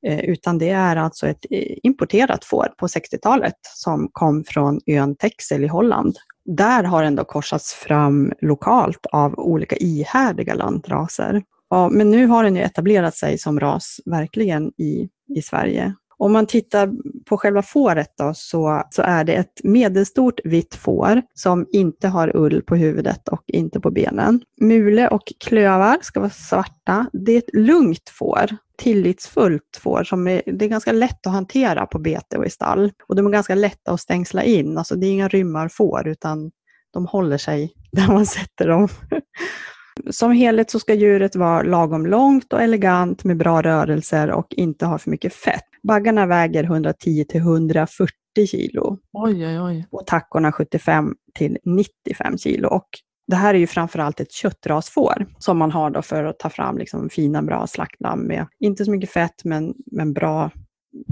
eh, 0.07 0.21
utan 0.21 0.59
det 0.59 0.71
är 0.71 0.97
alltså 0.97 1.27
ett 1.27 1.47
eh, 1.51 1.77
importerat 1.83 2.45
får 2.45 2.75
på 2.79 2.87
60-talet 2.87 3.57
som 3.63 4.09
kom 4.13 4.45
från 4.45 4.81
ön 4.87 5.17
Texel 5.17 5.65
i 5.65 5.69
Holland. 5.69 6.17
Där 6.45 6.85
har 6.85 7.03
den 7.03 7.17
då 7.17 7.25
korsats 7.25 7.75
fram 7.75 8.33
lokalt 8.41 9.07
av 9.13 9.39
olika 9.39 9.77
ihärdiga 9.77 10.55
lantraser. 10.55 11.43
Ja, 11.71 11.89
men 11.89 12.11
nu 12.11 12.27
har 12.27 12.45
den 12.45 12.57
ju 12.57 12.63
etablerat 12.63 13.17
sig 13.17 13.39
som 13.39 13.61
ras 13.61 14.01
verkligen 14.05 14.73
i, 14.79 15.09
i 15.37 15.43
Sverige. 15.43 15.95
Om 16.21 16.33
man 16.33 16.47
tittar 16.47 16.91
på 17.25 17.37
själva 17.37 17.63
fåret 17.63 18.15
då, 18.19 18.33
så, 18.35 18.83
så 18.91 19.03
är 19.03 19.25
det 19.25 19.33
ett 19.33 19.61
medelstort 19.65 20.41
vitt 20.45 20.75
får 20.75 21.23
som 21.35 21.67
inte 21.73 22.09
har 22.09 22.37
ull 22.37 22.63
på 22.63 22.77
huvudet 22.77 23.29
och 23.29 23.43
inte 23.47 23.81
på 23.81 23.91
benen. 23.91 24.43
Mule 24.61 25.09
och 25.09 25.33
klövar 25.45 25.99
ska 26.03 26.21
vara 26.21 26.31
svarta. 26.31 27.07
Det 27.13 27.33
är 27.33 27.39
ett 27.39 27.55
lugnt 27.55 28.09
får 28.09 28.57
tillitsfullt 28.79 29.81
får 29.83 30.05
som 30.05 30.27
är, 30.29 30.43
det 30.47 30.65
är 30.65 30.69
ganska 30.69 30.93
lätt 30.93 31.27
att 31.27 31.33
hantera 31.33 31.87
på 31.87 31.99
bete 31.99 32.37
och 32.37 32.47
i 32.47 32.51
stall. 32.51 32.93
Och 33.09 33.17
de 33.17 33.27
är 33.27 33.31
ganska 33.31 33.55
lätta 33.55 33.93
att 33.93 34.01
stängsla 34.01 34.43
in, 34.43 34.79
alltså 34.79 34.97
det 34.97 35.07
är 35.07 35.13
inga 35.13 35.29
rymmarfår 35.29 36.09
utan 36.09 36.51
de 36.93 37.07
håller 37.07 37.39
sig 37.39 37.73
där 37.93 38.07
man 38.07 38.27
sätter 38.27 38.69
dem. 38.69 38.89
Som 40.11 40.33
helhet 40.33 40.71
så 40.71 40.79
ska 40.79 40.95
djuret 40.95 41.37
vara 41.37 41.63
lagom 41.63 42.07
långt 42.07 42.53
och 42.53 42.63
elegant 42.63 43.25
med 43.25 43.37
bra 43.37 43.63
rörelser 43.63 44.31
och 44.31 44.55
inte 44.55 44.87
ha 44.87 44.99
för 44.99 45.11
mycket 45.11 45.35
fett. 45.35 45.65
Baggarna 45.83 46.27
väger 46.27 46.65
110 46.65 47.25
till 47.29 47.41
140 47.41 48.13
kilo. 48.47 48.99
Oj, 49.13 49.47
oj, 49.47 49.61
oj. 49.61 49.87
Och 49.91 50.07
tackorna 50.07 50.53
75 50.53 51.15
till 51.35 51.59
95 51.65 52.39
kilo. 52.39 52.69
Och 52.69 52.89
det 53.27 53.37
här 53.37 53.55
är 53.55 53.59
ju 53.59 53.67
framförallt 53.67 54.21
ett 54.21 54.33
köttrasfår 54.33 55.27
som 55.39 55.59
man 55.59 55.71
har 55.71 55.91
då 55.91 56.03
för 56.03 56.25
att 56.25 56.39
ta 56.39 56.51
fram 56.51 56.79
liksom 56.79 57.09
fina, 57.11 57.43
bra 57.43 57.67
slaktlamm 57.67 58.21
med 58.21 58.47
inte 58.61 58.85
så 58.85 58.91
mycket 58.91 59.11
fett, 59.11 59.45
men, 59.45 59.75
men 59.93 60.13
bra 60.13 60.51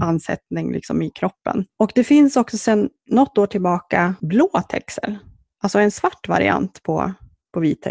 ansättning 0.01 0.71
liksom 0.71 1.01
i 1.01 1.09
kroppen. 1.09 1.65
Och 1.79 1.91
det 1.95 2.03
finns 2.03 2.37
också 2.37 2.57
sedan 2.57 2.89
något 3.09 3.37
år 3.37 3.47
tillbaka 3.47 4.15
blå 4.21 4.49
texel, 4.69 5.17
alltså 5.63 5.79
en 5.79 5.91
svart 5.91 6.27
variant 6.27 6.83
på, 6.83 7.13
på 7.53 7.59
vit. 7.59 7.87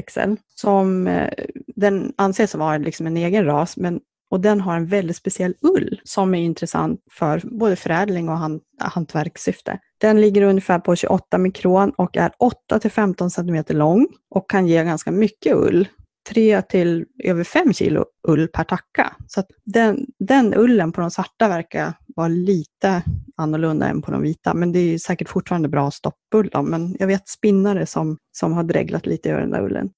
Som, 0.55 1.07
eh, 1.07 1.31
den 1.77 2.13
anses 2.17 2.55
vara 2.55 2.79
liksom 2.79 3.07
en 3.07 3.17
egen 3.17 3.45
ras, 3.45 3.77
men 3.77 4.01
och 4.31 4.41
den 4.41 4.61
har 4.61 4.77
en 4.77 4.87
väldigt 4.87 5.17
speciell 5.17 5.55
ull 5.61 6.01
som 6.05 6.35
är 6.35 6.43
intressant 6.43 7.01
för 7.11 7.43
både 7.45 7.77
förädling 7.77 8.29
och 8.29 8.39
han, 8.39 8.61
hantverkssyfte. 8.79 9.79
Den 9.99 10.21
ligger 10.21 10.43
ungefär 10.43 10.79
på 10.79 10.97
28 10.97 11.39
mikron 11.39 11.91
och 11.91 12.17
är 12.17 12.33
8-15 12.73 13.29
cm 13.31 13.65
lång 13.69 14.07
och 14.31 14.51
kan 14.51 14.67
ge 14.67 14.85
ganska 14.85 15.11
mycket 15.11 15.55
ull. 15.55 15.89
3 16.29 16.63
till 16.63 17.05
över 17.25 17.45
5 17.45 17.73
kilo 17.73 18.05
ull 18.29 18.49
per 18.49 18.65
tacka. 18.65 19.17
Så 19.27 19.43
den, 19.65 20.07
den 20.19 20.55
ullen 20.55 20.93
på 20.93 21.01
de 21.01 21.11
svarta 21.11 21.49
verkar 21.49 21.95
vara 22.19 22.29
lite 22.29 23.03
annorlunda 23.37 23.89
än 23.89 24.03
på 24.03 24.11
de 24.11 24.23
vita. 24.23 24.55
Men 24.55 24.73
det 24.73 24.79
är 24.79 24.99
säkert 24.99 25.29
fortfarande 25.29 25.69
bra 25.69 25.91
stoppull. 25.91 26.49
Då. 26.53 26.63
Men 26.63 26.97
jag 26.99 27.07
vet 27.07 27.29
spinnare 27.29 27.87
som, 27.87 28.19
som 28.33 28.53
har 28.53 28.63
dreglat 28.63 29.07
lite 29.07 29.31
över 29.31 29.41
den 29.41 29.51
där 29.51 29.63
ullen. 29.63 29.91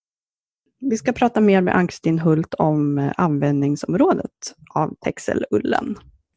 Vi 0.81 0.97
ska 0.97 1.13
prata 1.13 1.41
mer 1.41 1.61
med 1.61 1.77
Ann-Kristin 1.77 2.19
Hult 2.19 2.55
om 2.55 2.99
eh, 2.99 3.13
användningsområdet 3.17 4.55
av 4.75 4.95
texelullen. 5.05 5.97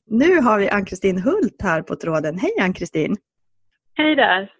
Nu 0.09 0.41
har 0.41 0.59
vi 0.59 0.69
Ann-Kristin 0.69 1.17
Hult 1.17 1.61
här 1.61 1.81
på 1.81 1.95
tråden. 1.95 2.37
Hej 2.37 2.51
Ann-Kristin! 2.61 3.17
Hej 3.93 4.15
där! 4.15 4.51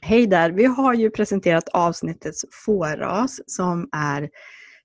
Hej 0.00 0.26
där! 0.26 0.50
Vi 0.50 0.64
har 0.64 0.94
ju 0.94 1.10
presenterat 1.10 1.68
avsnittets 1.68 2.44
fåras 2.66 3.40
som 3.46 3.88
är 3.92 4.30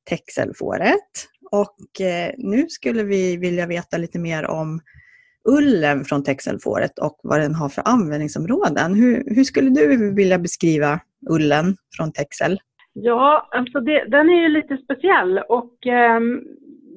texelfåret. 0.09 1.27
Och 1.51 2.01
eh, 2.01 2.31
nu 2.37 2.69
skulle 2.69 3.03
vi 3.03 3.37
vilja 3.37 3.67
veta 3.67 3.97
lite 3.97 4.19
mer 4.19 4.45
om 4.47 4.81
ullen 5.45 6.03
från 6.03 6.23
texelfåret 6.23 6.99
och 6.99 7.19
vad 7.23 7.39
den 7.39 7.55
har 7.55 7.69
för 7.69 7.83
användningsområden. 7.85 8.93
Hur, 8.93 9.35
hur 9.35 9.43
skulle 9.43 9.69
du 9.69 10.13
vilja 10.15 10.39
beskriva 10.39 10.99
ullen 11.29 11.77
från 11.97 12.11
texel? 12.11 12.59
Ja, 12.93 13.47
alltså 13.51 13.79
det, 13.79 14.05
den 14.07 14.29
är 14.29 14.41
ju 14.41 14.49
lite 14.49 14.77
speciell 14.77 15.39
och 15.49 15.87
eh, 15.87 16.19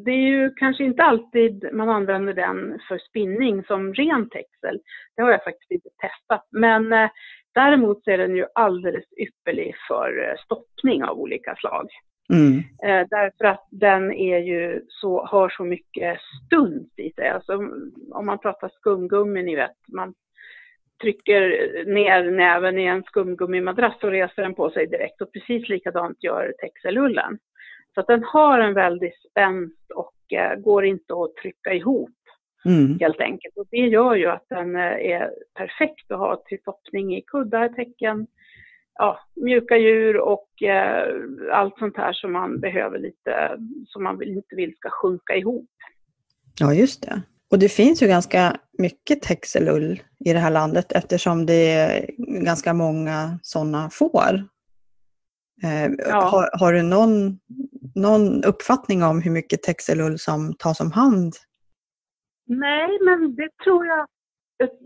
det 0.04 0.10
är 0.10 0.28
ju 0.28 0.50
kanske 0.56 0.84
inte 0.84 1.02
alltid 1.02 1.68
man 1.72 1.88
använder 1.88 2.34
den 2.34 2.78
för 2.88 2.98
spinning 2.98 3.64
som 3.64 3.94
ren 3.94 4.28
texel. 4.30 4.80
Det 5.16 5.22
har 5.22 5.30
jag 5.30 5.44
faktiskt 5.44 5.70
inte 5.70 5.88
testat. 5.88 6.46
Men 6.50 6.92
eh, 6.92 7.10
däremot 7.54 8.04
så 8.04 8.10
är 8.10 8.18
den 8.18 8.36
ju 8.36 8.46
alldeles 8.54 9.04
ypperlig 9.20 9.74
för 9.88 10.28
eh, 10.28 10.34
stoppning 10.44 11.04
av 11.04 11.18
olika 11.18 11.54
slag. 11.56 11.88
Mm. 12.32 12.58
Eh, 12.58 13.06
därför 13.10 13.44
att 13.44 13.66
den 13.70 14.12
är 14.12 14.38
ju 14.38 14.82
så, 14.88 15.24
har 15.24 15.48
så 15.48 15.64
mycket 15.64 16.18
stuns 16.46 16.88
i 16.96 17.12
sig. 17.12 17.28
Alltså, 17.28 17.52
om 18.12 18.26
man 18.26 18.38
pratar 18.38 18.68
skumgummi, 18.68 19.42
ni 19.42 19.56
vet, 19.56 19.76
man 19.88 20.14
trycker 21.02 21.40
ner 21.94 22.30
näven 22.30 22.78
i 22.78 22.84
en 22.84 23.02
skumgummimadrass 23.02 24.02
och 24.02 24.10
reser 24.10 24.42
den 24.42 24.54
på 24.54 24.70
sig 24.70 24.86
direkt. 24.86 25.20
Och 25.20 25.32
precis 25.32 25.68
likadant 25.68 26.24
gör 26.24 26.54
texelullen. 26.58 27.38
Så 27.94 28.00
att 28.00 28.06
den 28.06 28.24
har 28.24 28.58
en 28.58 28.74
väldig 28.74 29.12
spänst 29.30 29.90
och 29.94 30.32
eh, 30.32 30.58
går 30.58 30.84
inte 30.84 31.14
att 31.14 31.36
trycka 31.36 31.72
ihop 31.74 32.10
mm. 32.64 32.98
helt 33.00 33.20
enkelt. 33.20 33.56
Och 33.56 33.66
det 33.70 33.76
gör 33.76 34.14
ju 34.14 34.26
att 34.26 34.46
den 34.48 34.76
eh, 34.76 34.82
är 34.82 35.30
perfekt 35.54 36.10
att 36.10 36.18
ha 36.18 36.42
till 36.46 36.62
toppning 36.62 37.16
i 37.16 37.22
kuddar, 37.22 37.68
täcken, 37.68 38.26
ja, 38.98 39.20
mjuka 39.36 39.76
djur 39.76 40.16
och 40.16 40.62
eh, 40.62 41.14
allt 41.52 41.78
sånt 41.78 41.96
här 41.96 42.12
som 42.12 42.32
man 42.32 42.60
behöver 42.60 42.98
lite, 42.98 43.58
som 43.86 44.02
man 44.02 44.22
inte 44.22 44.56
vill 44.56 44.74
ska 44.76 44.90
sjunka 44.90 45.36
ihop. 45.36 45.70
Ja, 46.60 46.74
just 46.74 47.02
det. 47.02 47.22
Och 47.50 47.58
det 47.58 47.68
finns 47.68 48.02
ju 48.02 48.06
ganska 48.06 48.56
mycket 48.78 49.22
texelull 49.22 50.02
i 50.24 50.32
det 50.32 50.38
här 50.38 50.50
landet 50.50 50.92
eftersom 50.92 51.46
det 51.46 51.70
är 51.70 52.10
ganska 52.44 52.74
många 52.74 53.38
sådana 53.42 53.90
får. 53.90 54.44
Eh, 55.62 55.90
ja. 55.98 56.20
har, 56.20 56.58
har, 56.60 56.72
du 56.72 56.82
någon, 56.82 57.38
någon 57.94 58.44
uppfattning 58.44 59.02
om 59.02 59.22
hur 59.22 59.30
mycket 59.30 59.62
texelull 59.62 60.18
som 60.18 60.54
tas 60.54 60.80
om 60.80 60.92
hand? 60.92 61.34
Nej, 62.46 62.98
men 63.04 63.36
det 63.36 63.48
tror 63.64 63.86
jag 63.86 64.06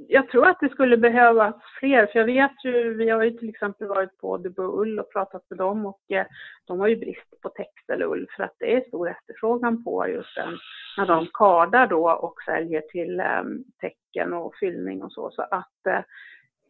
jag 0.09 0.29
tror 0.29 0.47
att 0.47 0.61
det 0.61 0.69
skulle 0.69 0.97
behövas 0.97 1.55
fler, 1.81 2.07
för 2.07 2.19
jag 2.19 2.27
vet 2.27 2.65
ju, 2.65 2.95
vi 2.95 3.11
har 3.11 3.23
ju 3.23 3.31
till 3.31 3.49
exempel 3.49 3.89
varit 3.89 4.19
på 4.19 4.43
Ull 4.57 4.99
och 4.99 5.13
pratat 5.13 5.43
med 5.51 5.59
dem 5.59 5.87
och 5.87 6.01
eh, 6.09 6.27
de 6.65 6.81
har 6.81 6.89
ju 6.89 6.97
brist 6.97 7.41
på 7.43 7.49
textelull 7.49 8.27
för 8.37 8.43
att 8.45 8.57
det 8.59 8.77
är 8.77 8.89
stor 8.89 9.11
efterfrågan 9.11 9.85
på 9.85 10.09
just 10.09 10.37
den 10.37 10.59
när 10.97 11.07
de 11.07 11.27
kardar 11.35 11.87
då 11.87 12.11
och 12.11 12.35
säljer 12.47 12.81
till 12.81 13.21
ehm, 13.21 13.65
tecken 13.81 14.33
och 14.33 14.55
fyllning 14.61 15.03
och 15.03 15.13
så. 15.13 15.31
Så 15.31 15.43
att 15.43 15.87
eh, 15.87 16.01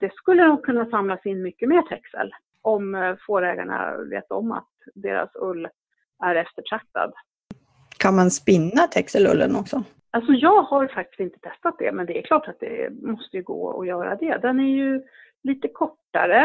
det 0.00 0.14
skulle 0.14 0.46
nog 0.46 0.64
kunna 0.64 0.86
samlas 0.86 1.26
in 1.26 1.42
mycket 1.42 1.68
mer 1.68 1.82
texel 1.82 2.34
om 2.62 2.94
eh, 2.94 3.16
fårägarna 3.26 3.96
vet 4.10 4.30
om 4.30 4.52
att 4.52 4.70
deras 4.94 5.30
ull 5.34 5.68
är 6.24 6.34
eftertraktad. 6.34 7.12
Kan 7.98 8.16
man 8.16 8.30
spinna 8.30 8.86
texelullen 8.90 9.56
också? 9.56 9.82
Alltså 10.14 10.32
jag 10.32 10.62
har 10.62 10.86
faktiskt 10.86 11.20
inte 11.20 11.38
testat 11.38 11.74
det, 11.78 11.92
men 11.92 12.06
det 12.06 12.18
är 12.18 12.22
klart 12.22 12.48
att 12.48 12.60
det 12.60 13.02
måste 13.02 13.36
ju 13.36 13.42
gå 13.42 13.80
att 13.80 13.86
göra 13.86 14.16
det. 14.16 14.38
Den 14.42 14.60
är 14.60 14.70
ju 14.70 15.02
lite 15.42 15.68
kortare, 15.68 16.42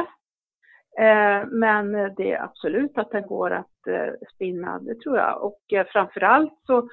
eh, 0.99 1.47
men 1.47 1.91
det 1.91 2.31
är 2.31 2.43
absolut 2.43 2.97
att 2.97 3.11
den 3.11 3.27
går 3.27 3.51
att 3.51 3.87
eh, 3.87 4.13
spinna, 4.35 4.79
det 4.79 5.01
tror 5.01 5.17
jag. 5.17 5.43
Och 5.43 5.73
eh, 5.73 5.87
framförallt 5.87 6.53
så 6.67 6.89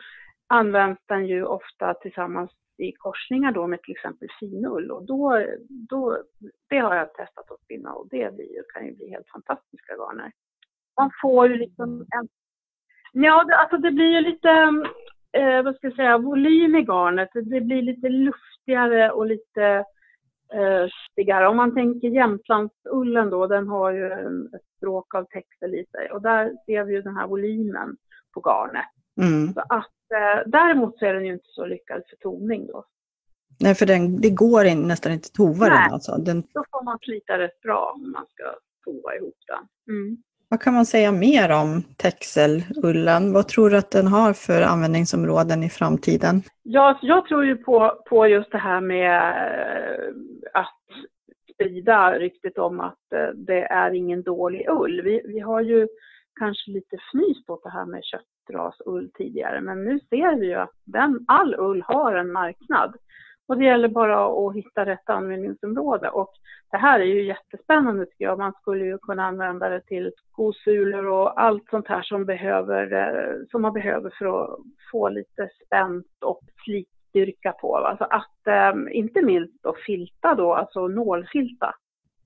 används 0.47 1.03
den 1.07 1.27
ju 1.27 1.45
ofta 1.45 1.95
tillsammans 1.95 2.51
i 2.79 2.93
korsningar 2.93 3.53
då 3.53 3.66
med 3.66 3.83
till 3.83 3.95
exempel 3.95 4.29
finull 4.41 4.91
och 4.91 5.07
då, 5.07 5.47
då, 5.68 6.18
det 6.68 6.79
har 6.79 6.95
jag 6.95 7.14
testat 7.14 7.51
att 7.51 7.61
spinna 7.61 7.93
och 7.93 8.09
det 8.11 8.35
blir, 8.35 8.72
kan 8.75 8.87
ju 8.87 8.97
bli 8.97 9.11
helt 9.11 9.29
fantastiska 9.29 9.95
garner. 9.95 10.33
Man 11.01 11.11
får 11.22 11.49
ju 11.49 11.57
liksom 11.57 12.07
en... 12.11 12.29
Ja, 13.12 13.45
det, 13.45 13.57
alltså 13.57 13.77
det 13.77 13.91
blir 13.91 14.14
ju 14.14 14.20
lite 14.20 14.72
eh, 15.35 15.62
vad 15.62 15.76
ska 15.76 15.87
jag 15.87 15.97
säga, 15.97 16.18
volym 16.18 16.76
i 16.76 16.82
garnet. 16.82 17.28
Det 17.32 17.61
blir 17.61 17.82
lite 17.82 18.09
luftigare 18.09 19.11
och 19.11 19.26
lite 19.26 19.85
eh, 20.55 20.87
stigare. 21.11 21.49
Om 21.49 21.57
man 21.57 21.74
tänker 21.74 22.09
Jämtlandsullen 22.09 23.30
då, 23.30 23.47
den 23.47 23.68
har 23.68 23.91
ju 23.93 24.07
ett 24.57 24.62
stråk 24.76 25.14
av 25.14 25.24
textil 25.24 25.74
i 25.74 25.85
sig 25.91 26.11
och 26.11 26.22
där 26.22 26.53
ser 26.66 26.85
vi 26.85 26.95
ju 26.95 27.03
den 27.03 27.16
här 27.16 27.26
volymen 27.26 27.97
på 28.35 28.41
garnet. 28.41 28.91
Mm. 29.20 29.55
Så 29.55 29.61
att, 29.61 29.95
eh, 30.14 30.51
däremot 30.51 30.99
så 30.99 31.07
är 31.07 31.14
den 31.14 31.26
ju 31.26 31.32
inte 31.32 31.49
så 31.49 31.66
lyckad 31.66 32.03
för 32.11 32.16
toning 32.16 32.66
då. 32.66 32.85
Nej, 33.61 33.74
för 33.74 33.87
den, 33.87 34.20
det 34.20 34.30
går 34.30 34.64
in, 34.64 34.89
nästan 34.89 35.12
inte 35.12 35.26
att 35.26 35.32
tova 35.32 35.66
den 35.68 35.93
alltså? 35.93 36.16
Den... 36.16 36.41
Då 36.41 36.64
får 36.70 36.85
man 36.85 36.99
slita 36.99 37.39
rätt 37.39 37.61
bra 37.61 37.93
om 37.95 38.12
man 38.12 38.26
ska 38.26 38.45
tova 38.85 39.16
ihop 39.16 39.39
den. 39.47 39.95
Mm. 39.97 40.16
Vad 40.55 40.61
kan 40.61 40.74
man 40.74 40.86
säga 40.86 41.12
mer 41.12 41.52
om 41.52 41.82
texelullen? 41.96 43.32
Vad 43.32 43.48
tror 43.48 43.70
du 43.70 43.76
att 43.76 43.90
den 43.90 44.07
har 44.07 44.32
för 44.32 44.62
användningsområden 44.62 45.62
i 45.62 45.68
framtiden? 45.68 46.42
Ja, 46.62 46.82
alltså, 46.88 47.07
jag 47.07 47.26
tror 47.26 47.44
ju 47.44 47.57
på, 47.57 48.02
på 48.09 48.26
just 48.28 48.52
det 48.52 48.59
här 48.59 48.80
med 48.80 49.14
eh, 49.20 50.61
att 50.61 50.80
sprida 51.55 52.18
ryktet 52.18 52.59
om 52.59 52.80
att 52.80 53.12
eh, 53.14 53.28
det 53.34 53.62
är 53.62 53.90
ingen 53.94 54.22
dålig 54.22 54.68
ull. 54.68 55.02
Vi, 55.05 55.22
vi 55.24 55.40
har 55.40 55.61
ju 55.61 55.88
kanske 56.38 56.70
lite 56.70 56.96
fnyst 57.12 57.50
åt 57.50 57.62
det 57.62 57.70
här 57.70 57.86
med 57.86 58.02
köttrasull 58.05 59.11
tidigare, 59.14 59.61
men 59.61 59.84
nu 59.84 59.98
ser 59.98 60.40
vi 60.40 60.46
ju 60.46 60.55
att 60.55 60.76
den, 60.84 61.24
all 61.28 61.55
ull 61.55 61.82
har 61.82 62.14
en 62.14 62.32
marknad. 62.32 62.94
Och 63.47 63.59
det 63.59 63.64
gäller 63.64 63.88
bara 63.88 64.26
att 64.26 64.55
hitta 64.55 64.86
rätt 64.86 65.11
användningsområde. 65.11 66.11
Och 66.11 66.32
det 66.70 66.76
här 66.76 67.01
är 67.01 67.05
ju 67.05 67.26
jättespännande 67.26 68.07
tycker 68.07 68.24
jag. 68.24 68.38
Man 68.38 68.53
skulle 68.53 68.84
ju 68.84 68.99
kunna 68.99 69.24
använda 69.24 69.68
det 69.68 69.80
till 69.80 70.12
skosulor 70.32 71.07
och 71.07 71.40
allt 71.40 71.68
sånt 71.70 71.88
här 71.88 72.03
som, 72.03 72.24
behöver, 72.24 72.92
eh, 72.92 73.47
som 73.51 73.62
man 73.62 73.72
behöver 73.72 74.14
för 74.18 74.45
att 74.45 74.59
få 74.92 75.09
lite 75.09 75.51
spänt 75.66 76.07
och 76.20 76.40
slit 76.64 76.88
styrka 77.14 77.53
på. 77.53 77.76
Alltså 77.76 78.05
att 78.05 78.47
eh, 78.47 78.97
inte 78.97 79.22
minst 79.22 79.62
då 79.62 79.74
filta 79.86 80.34
då, 80.34 80.55
alltså 80.55 80.88
nålfilta. 80.88 81.74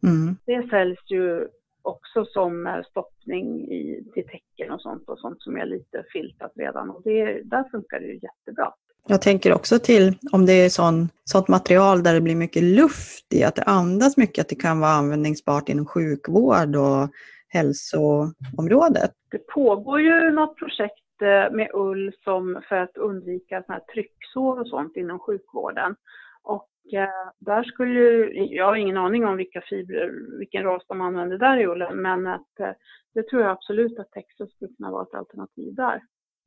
Mm. 0.03 0.37
Det 0.47 0.69
säljs 0.71 1.11
ju 1.11 1.49
också 1.83 2.25
som 2.25 2.67
eh, 2.67 2.83
stoppning 2.91 3.61
i, 3.61 4.11
till 4.15 4.27
tecken 4.27 4.73
och 4.73 4.81
sånt 4.81 5.09
och 5.09 5.19
sånt 5.19 5.43
som 5.43 5.57
är 5.57 5.67
lite 5.67 6.05
filtat 6.13 6.53
redan 6.55 6.91
och 6.91 7.03
det, 7.05 7.43
där 7.45 7.65
funkar 7.71 8.01
det 8.01 8.07
ju 8.07 8.19
jättebra. 8.23 8.73
Jag 9.07 9.23
tänker 9.23 9.55
också 9.55 9.79
till 9.79 10.15
om 10.33 10.47
det 10.47 10.53
är 10.53 10.69
sån, 10.69 11.09
sånt 11.25 11.49
material 11.49 12.03
där 12.03 12.15
det 12.15 12.21
blir 12.21 12.37
mycket 12.37 12.63
luft 12.63 13.33
i, 13.35 13.45
att 13.45 13.55
det 13.55 13.63
andas 13.63 14.17
mycket, 14.17 14.43
att 14.43 14.49
det 14.49 14.55
kan 14.55 14.81
vara 14.81 14.91
användningsbart 14.91 15.69
inom 15.69 15.87
sjukvård 15.87 16.77
och 16.77 17.09
hälsoområdet. 17.49 19.11
Det 19.31 19.47
pågår 19.47 20.01
ju 20.01 20.31
något 20.31 20.57
projekt 20.57 21.23
eh, 21.23 21.57
med 21.57 21.71
ull 21.75 22.13
som 22.25 22.63
för 22.69 22.77
att 22.77 22.97
undvika 22.97 23.63
såna 23.63 23.79
här 23.79 23.85
trycksår 23.95 24.61
och 24.61 24.69
sånt 24.69 24.97
inom 24.97 25.19
sjukvården. 25.19 25.97
Och 26.43 26.69
eh, 26.93 27.31
där 27.39 27.63
skulle 27.63 27.93
ju, 27.93 28.33
jag 28.57 28.65
har 28.65 28.77
ingen 28.77 28.97
aning 28.97 29.27
om 29.27 29.37
vilka 29.37 29.61
fibrer, 29.61 30.39
vilken 30.39 30.65
ras 30.65 30.83
de 30.89 31.01
använder 31.01 31.39
där 31.39 31.57
i 31.57 31.67
ullen, 31.67 32.03
men 32.03 32.27
att 32.27 32.61
eh, 32.61 32.73
det 33.15 33.29
tror 33.29 33.43
jag 33.43 33.51
absolut 33.51 33.99
att 33.99 34.11
Texas 34.11 34.51
skulle 34.51 34.75
kunna 34.77 34.91
vara 34.91 35.03
ett 35.03 35.15
alternativ 35.15 35.75
där. 35.75 36.03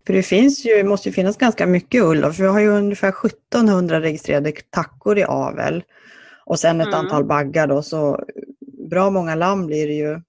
För 0.08 0.14
det 0.14 0.24
finns 0.24 0.66
ju, 0.66 0.84
måste 0.84 1.10
ju 1.10 1.14
finnas 1.14 1.38
ganska 1.38 1.68
mycket 1.68 2.04
ull, 2.04 2.22
för 2.34 2.44
vi 2.44 2.50
har 2.50 2.60
ju 2.60 2.68
ungefär 2.68 3.10
1700 3.26 4.02
registrerade 4.02 4.52
tackor 4.70 5.18
i 5.18 5.24
avel. 5.24 5.84
Och 6.46 6.60
sen 6.60 6.82
ett 6.82 6.88
Mm. 6.88 7.00
antal 7.00 7.26
baggar 7.26 7.68
då, 7.68 7.82
så 7.82 8.24
bra 8.90 9.10
många 9.10 9.36
lamm 9.36 9.66
blir 9.66 9.88
det 9.88 9.94
ju 9.94 10.22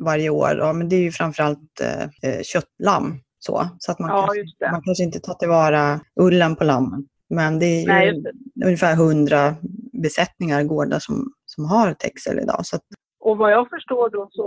varje 0.00 0.30
år. 0.30 0.56
Ja, 0.58 0.72
men 0.72 0.88
det 0.88 0.96
är 0.96 1.00
ju 1.00 1.12
framförallt 1.12 1.80
eh, 1.80 2.02
eh, 2.30 2.42
köttlamm. 2.42 3.20
Så, 3.38 3.68
så 3.78 3.92
att 3.92 3.98
man, 3.98 4.10
Ja, 4.10 4.26
kanske, 4.26 4.70
man 4.72 4.82
kanske 4.82 5.04
inte 5.04 5.20
tar 5.20 5.34
tillvara 5.34 6.00
ullen 6.20 6.56
på 6.56 6.64
lammen. 6.64 7.06
Men 7.30 7.58
det 7.58 7.66
är 7.66 7.80
ju 7.80 7.86
Nej, 7.86 8.22
ungefär 8.64 8.92
100 8.92 9.56
besättningar 9.92 10.62
gårdar 10.64 10.98
som, 10.98 11.32
som 11.46 11.64
har 11.64 11.92
texel 11.94 12.38
idag. 12.38 12.66
Så 12.66 12.78
Och 13.20 13.38
vad 13.38 13.52
jag 13.52 13.68
förstår 13.70 14.10
då 14.10 14.28
så 14.30 14.46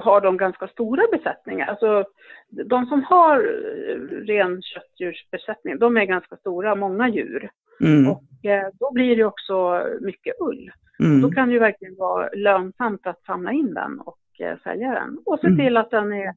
har 0.00 0.20
de 0.20 0.36
ganska 0.36 0.68
stora 0.68 1.02
besättningar. 1.12 1.66
Alltså 1.66 2.04
de 2.48 2.86
som 2.86 3.02
har 3.02 3.36
eh, 3.38 3.96
ren 4.26 4.62
köttdjursbesättning, 4.62 5.78
de 5.78 5.96
är 5.96 6.04
ganska 6.04 6.36
stora, 6.36 6.74
många 6.74 7.08
djur. 7.08 7.50
mm, 7.80 8.10
Och 8.10 8.44
eh, 8.50 8.68
då 8.80 8.92
blir 8.92 9.16
det 9.16 9.24
också 9.24 9.82
mycket 10.00 10.34
ull. 10.40 10.70
mm, 11.00 11.20
Då 11.22 11.30
kan 11.30 11.48
det 11.48 11.52
ju 11.54 11.58
verkligen 11.60 11.96
vara 11.96 12.28
lönsamt 12.34 13.06
att 13.06 13.24
samla 13.24 13.52
in 13.52 13.74
den 13.74 14.00
och 14.00 14.18
eh, 14.40 14.58
sälja 14.64 14.90
den. 14.92 15.18
Och 15.26 15.40
se 15.40 15.46
Mm. 15.46 15.58
till 15.58 15.76
att 15.76 15.90
den 15.90 16.12
är, 16.12 16.34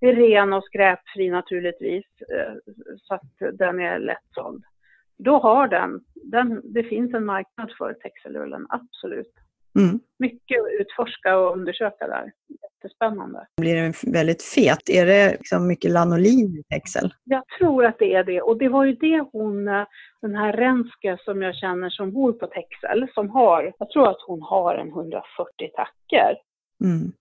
är 0.00 0.12
ren 0.12 0.52
och 0.52 0.64
skräpfri 0.64 1.30
naturligtvis, 1.30 2.04
eh, 2.34 2.52
så 2.96 3.14
att 3.14 3.58
den 3.58 3.80
är 3.80 3.98
lättsåld. 3.98 4.64
Då 5.18 5.38
har 5.38 5.68
den, 5.68 6.00
den, 6.14 6.60
det 6.64 6.82
finns 6.82 7.14
en 7.14 7.24
marknad 7.24 7.72
för 7.78 7.92
textilullen, 7.92 8.66
absolut. 8.68 9.32
Mm. 9.78 10.00
Mycket 10.18 10.60
att 10.60 10.80
utforska 10.80 11.38
och 11.38 11.52
undersöka 11.52 12.06
där. 12.06 12.32
Jättespännande. 12.62 13.46
Blir 13.60 13.76
den 13.76 13.92
väldigt 14.12 14.42
fet? 14.42 14.90
Är 14.90 15.06
det 15.06 15.30
liksom 15.30 15.66
mycket 15.66 15.90
lanolin 15.90 16.58
i 16.58 16.74
texel? 16.74 17.14
Jag 17.24 17.42
tror 17.58 17.84
att 17.84 17.98
det 17.98 18.14
är 18.14 18.24
det. 18.24 18.42
Och 18.42 18.58
det 18.58 18.68
var 18.68 18.84
ju 18.84 18.94
det 18.94 19.24
hon, 19.32 19.64
den 20.22 20.34
här 20.34 20.52
Renske 20.52 21.18
som 21.24 21.42
jag 21.42 21.56
känner 21.56 21.90
som 21.90 22.12
bor 22.12 22.32
på 22.32 22.46
Texel, 22.46 23.08
som 23.14 23.30
har, 23.30 23.72
jag 23.78 23.90
tror 23.90 24.08
att 24.10 24.22
hon 24.26 24.42
har 24.42 24.74
en 24.74 24.88
140 24.88 25.22
tacker 25.76 26.36
Mm. 26.84 27.12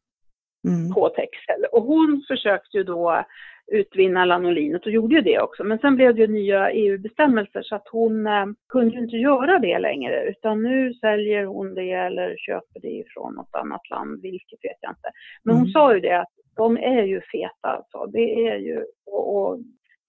Mm. 0.67 0.93
på 0.93 1.09
Texel. 1.09 1.65
Och 1.71 1.83
hon 1.83 2.23
försökte 2.27 2.77
ju 2.77 2.83
då 2.83 3.25
utvinna 3.71 4.25
lanolinet 4.25 4.85
och 4.85 4.91
gjorde 4.91 5.15
ju 5.15 5.21
det 5.21 5.39
också. 5.39 5.63
Men 5.63 5.79
sen 5.79 5.95
blev 5.95 6.15
det 6.15 6.21
ju 6.21 6.27
nya 6.27 6.71
EU-bestämmelser 6.71 7.61
så 7.63 7.75
att 7.75 7.87
hon 7.91 8.27
eh, 8.27 8.45
kunde 8.69 8.95
ju 8.95 9.01
inte 9.01 9.15
göra 9.17 9.59
det 9.59 9.79
längre 9.79 10.23
utan 10.29 10.63
nu 10.63 10.93
säljer 10.93 11.45
hon 11.45 11.73
det 11.75 11.91
eller 11.91 12.35
köper 12.37 12.79
det 12.81 12.87
ifrån 12.91 13.33
något 13.35 13.55
annat 13.55 13.89
land, 13.89 14.21
vilket 14.21 14.59
vet 14.63 14.77
jag 14.81 14.91
inte. 14.91 15.09
Men 15.43 15.55
hon 15.55 15.61
Mm. 15.63 15.71
sa 15.71 15.93
ju 15.93 15.99
det 15.99 16.19
att 16.19 16.31
de 16.55 16.77
är 16.77 17.03
ju 17.03 17.21
feta 17.21 17.67
alltså. 17.69 18.05
Det 18.05 18.47
är 18.47 18.55
ju, 18.57 18.85
och, 19.05 19.35
och, 19.37 19.59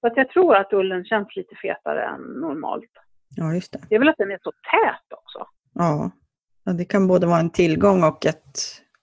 så 0.00 0.06
att 0.06 0.16
jag 0.16 0.28
tror 0.30 0.56
att 0.56 0.72
ullen 0.72 1.04
känns 1.04 1.36
lite 1.36 1.54
fetare 1.62 2.02
än 2.04 2.20
normalt. 2.20 2.90
Ja, 3.36 3.54
just 3.54 3.72
det. 3.72 3.78
Det 3.88 3.94
är 3.94 3.98
väl 3.98 4.08
att 4.08 4.18
den 4.18 4.30
är 4.30 4.38
så 4.42 4.50
tät 4.50 5.18
också. 5.18 5.46
Ja. 5.74 6.10
ja, 6.64 6.72
det 6.72 6.84
kan 6.84 7.08
både 7.08 7.26
vara 7.26 7.40
en 7.40 7.50
tillgång 7.50 8.04
och 8.04 8.26
ett, 8.26 8.58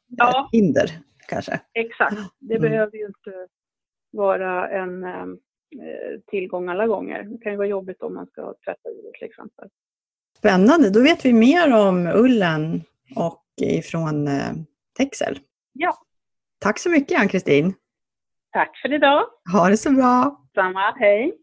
Ja. 0.07 0.29
ett 0.29 0.57
hinder 0.59 0.89
kanske. 1.29 1.59
Exakt. 1.73 2.15
Det 2.39 2.55
Mm. 2.55 2.69
behöver 2.69 2.97
ju 2.97 3.05
inte 3.05 3.47
vara 4.11 4.69
en 4.69 5.03
eh, 5.03 5.25
tillgång 6.27 6.69
alla 6.69 6.87
gånger. 6.87 7.23
Det 7.23 7.37
kan 7.37 7.51
ju 7.51 7.57
vara 7.57 7.67
jobbigt 7.67 8.01
om 8.01 8.13
man 8.13 8.25
ska 8.27 8.53
tvätta 8.65 8.89
djur 8.89 9.11
till 9.19 9.27
exempel. 9.27 9.69
Spännande, 10.37 10.89
då 10.89 11.01
vet 11.03 11.25
vi 11.25 11.33
mer 11.33 11.73
om 11.87 12.07
ullen 12.15 12.81
och 13.15 13.43
ifrån 13.61 14.27
eh, 14.27 14.51
Texel. 14.97 15.39
Ja, 15.73 15.97
Tack 16.59 16.79
så 16.79 16.89
mycket 16.89 17.19
Ann-Kristin. 17.21 17.73
tack 18.51 18.77
för 18.81 18.93
idag. 18.93 19.23
Ha 19.53 19.69
det 19.69 19.77
så 19.77 19.91
bra. 19.91 20.41
Samma, 20.55 20.91
hej. 20.99 21.37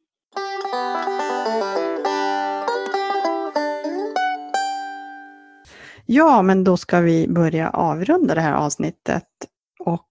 Ja, 6.07 6.43
men 6.43 6.65
då 6.65 6.77
ska 6.77 7.01
vi 7.01 7.29
börja 7.29 7.71
avrunda 7.71 8.35
det 8.35 8.41
här 8.41 8.55
avsnittet. 8.55 9.29
Och 9.79 10.09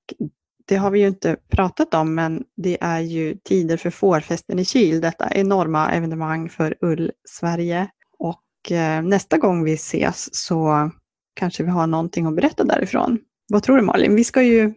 det 0.66 0.76
har 0.76 0.92
vi 0.92 1.00
ju 1.00 1.08
inte 1.08 1.38
pratat 1.50 1.94
om, 1.94 2.16
men 2.16 2.44
det 2.58 2.78
är 2.82 3.00
ju 3.00 3.36
tider 3.36 3.78
för 3.78 3.90
fårfesten 3.90 4.60
i 4.60 4.66
Kil, 4.66 5.02
detta 5.02 5.30
enorma 5.32 5.92
evenemang 5.92 6.50
för 6.50 6.76
Ull-Sverige. 6.82 7.88
Och 8.20 8.72
eh, 8.72 9.02
nästa 9.02 9.38
gång 9.38 9.64
vi 9.64 9.74
ses 9.74 10.30
så 10.32 10.92
kanske 11.34 11.64
vi 11.64 11.70
har 11.70 11.88
någonting 11.88 12.26
att 12.26 12.36
berätta 12.36 12.64
därifrån. 12.64 13.20
Vad 13.48 13.64
tror 13.64 13.78
du 13.78 13.84
Malin? 13.84 14.16
Vi 14.16 14.24
ska 14.24 14.42
ju 14.44 14.74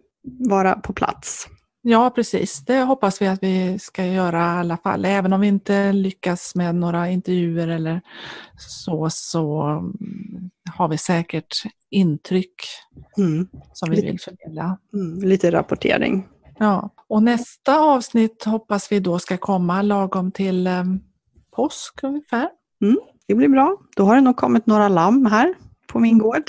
vara 0.49 0.74
på 0.74 0.93
plats. 0.93 1.49
Ja, 1.89 2.11
precis. 2.11 2.64
Det 2.64 2.82
hoppas 2.82 3.22
vi 3.22 3.26
att 3.26 3.43
vi 3.43 3.78
ska 3.78 4.07
göra 4.07 4.39
i 4.39 4.59
alla 4.59 4.76
fall. 4.76 5.05
Även 5.05 5.32
om 5.32 5.41
vi 5.41 5.47
inte 5.47 5.93
lyckas 5.93 6.55
med 6.55 6.74
några 6.74 7.11
intervjuer 7.11 7.68
eller 7.68 8.01
så, 8.59 9.09
så 9.11 9.62
mm, 9.62 10.51
har 10.70 10.89
vi 10.89 10.99
säkert 10.99 11.55
intryck 11.91 12.55
Mm. 13.18 13.49
som 13.72 13.91
vi 13.91 13.97
Lite- 13.97 14.07
vill 14.11 14.20
förmedla. 14.20 14.78
Mm, 14.95 15.28
lite 15.28 15.51
rapportering. 15.53 16.28
Ja. 16.59 16.91
Och 17.09 17.22
nästa 17.22 17.78
avsnitt 17.80 18.45
hoppas 18.45 18.93
vi 18.93 19.01
då 19.01 19.18
ska 19.18 19.37
komma 19.37 19.82
lagom 19.82 20.32
till 20.32 20.66
eh, 20.66 20.84
påsk 21.57 22.01
ungefär. 22.03 22.49
Det 23.28 23.34
blir 23.34 23.49
bra. 23.49 23.76
Då 23.97 24.05
har 24.05 24.14
det 24.14 24.20
nog 24.20 24.37
kommit 24.37 24.66
några 24.66 24.89
lamm 24.89 25.26
här 25.26 25.55
på 25.87 25.99
min 25.99 26.18
gård. 26.18 26.43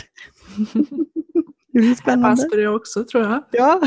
Det 1.78 1.82
blir 1.82 1.96
spännande. 1.96 2.30
Pass 2.30 2.50
för 2.52 2.58
det 2.58 2.68
också 2.68 3.04
tror 3.04 3.24
jag. 3.24 3.44
Ja, 3.52 3.82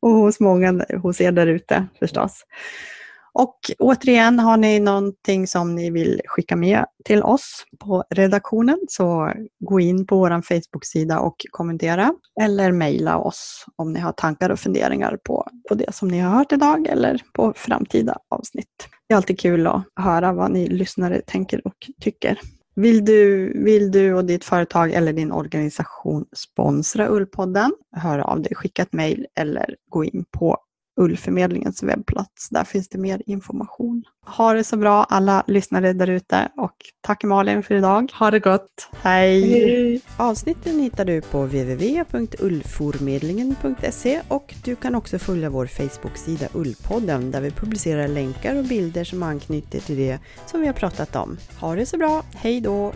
och 0.00 0.10
hos 0.10 0.40
många 0.40 0.84
hos 1.02 1.20
er 1.20 1.32
där 1.32 1.46
ute 1.46 1.86
förstås. 1.98 2.44
Och 3.32 3.58
återigen, 3.78 4.38
har 4.38 4.56
ni 4.56 4.80
någonting 4.80 5.46
som 5.46 5.74
ni 5.74 5.90
vill 5.90 6.20
skicka 6.24 6.56
med 6.56 6.84
till 7.04 7.22
oss 7.22 7.66
på 7.78 8.04
redaktionen 8.10 8.78
så 8.88 9.32
gå 9.60 9.80
in 9.80 10.06
på 10.06 10.18
vår 10.18 10.42
Facebook-sida 10.42 11.20
och 11.20 11.36
kommentera 11.50 12.14
eller 12.40 12.72
mejla 12.72 13.18
oss 13.18 13.64
om 13.76 13.92
ni 13.92 14.00
har 14.00 14.12
tankar 14.12 14.50
och 14.50 14.58
funderingar 14.58 15.18
på, 15.24 15.48
på 15.68 15.74
det 15.74 15.94
som 15.94 16.08
ni 16.08 16.20
har 16.20 16.30
hört 16.36 16.52
idag 16.52 16.86
eller 16.86 17.20
på 17.32 17.52
framtida 17.56 18.18
avsnitt. 18.30 18.88
Det 19.08 19.14
är 19.14 19.16
alltid 19.16 19.40
kul 19.40 19.66
att 19.66 19.84
höra 20.00 20.32
vad 20.32 20.50
ni 20.50 20.68
lyssnare 20.68 21.20
tänker 21.26 21.66
och 21.66 21.90
tycker. 22.00 22.38
Vill 22.76 23.04
du, 23.04 23.52
vill 23.64 23.90
du 23.90 24.14
och 24.14 24.24
ditt 24.24 24.44
företag 24.44 24.92
eller 24.92 25.12
din 25.12 25.32
organisation 25.32 26.26
sponsra 26.32 27.08
Ullpodden? 27.08 27.72
Hör 27.92 28.18
av 28.18 28.42
dig, 28.42 28.54
skicka 28.54 28.82
ett 28.82 28.92
mejl 28.92 29.26
eller 29.34 29.76
gå 29.88 30.04
in 30.04 30.24
på 30.30 30.58
Ullförmedlingens 30.96 31.82
webbplats. 31.82 32.48
Där 32.50 32.64
finns 32.64 32.88
det 32.88 32.98
mer 32.98 33.22
information. 33.26 34.04
Ha 34.26 34.54
det 34.54 34.64
så 34.64 34.76
bra 34.76 35.04
alla 35.04 35.44
lyssnare 35.46 35.92
där 35.92 36.10
ute 36.10 36.48
och 36.56 36.76
tack 37.00 37.24
Malin 37.24 37.62
för 37.62 37.74
idag. 37.74 38.12
Ha 38.18 38.30
det 38.30 38.40
gott! 38.40 38.88
Hej! 39.02 40.00
Avsnitten 40.16 40.80
hittar 40.80 41.04
du 41.04 41.20
på 41.20 41.42
www.ullformedlingen.se 41.42 44.20
och 44.28 44.54
du 44.64 44.76
kan 44.76 44.94
också 44.94 45.18
följa 45.18 45.50
vår 45.50 45.66
Facebook-sida 45.66 46.48
Ullpodden 46.54 47.30
där 47.30 47.40
vi 47.40 47.50
publicerar 47.50 48.08
länkar 48.08 48.58
och 48.58 48.64
bilder 48.64 49.04
som 49.04 49.22
anknyter 49.22 49.80
till 49.80 49.96
det 49.96 50.18
som 50.46 50.60
vi 50.60 50.66
har 50.66 50.74
pratat 50.74 51.16
om. 51.16 51.38
Ha 51.60 51.74
det 51.74 51.86
så 51.86 51.98
bra, 51.98 52.22
hej 52.34 52.60
då! 52.60 52.92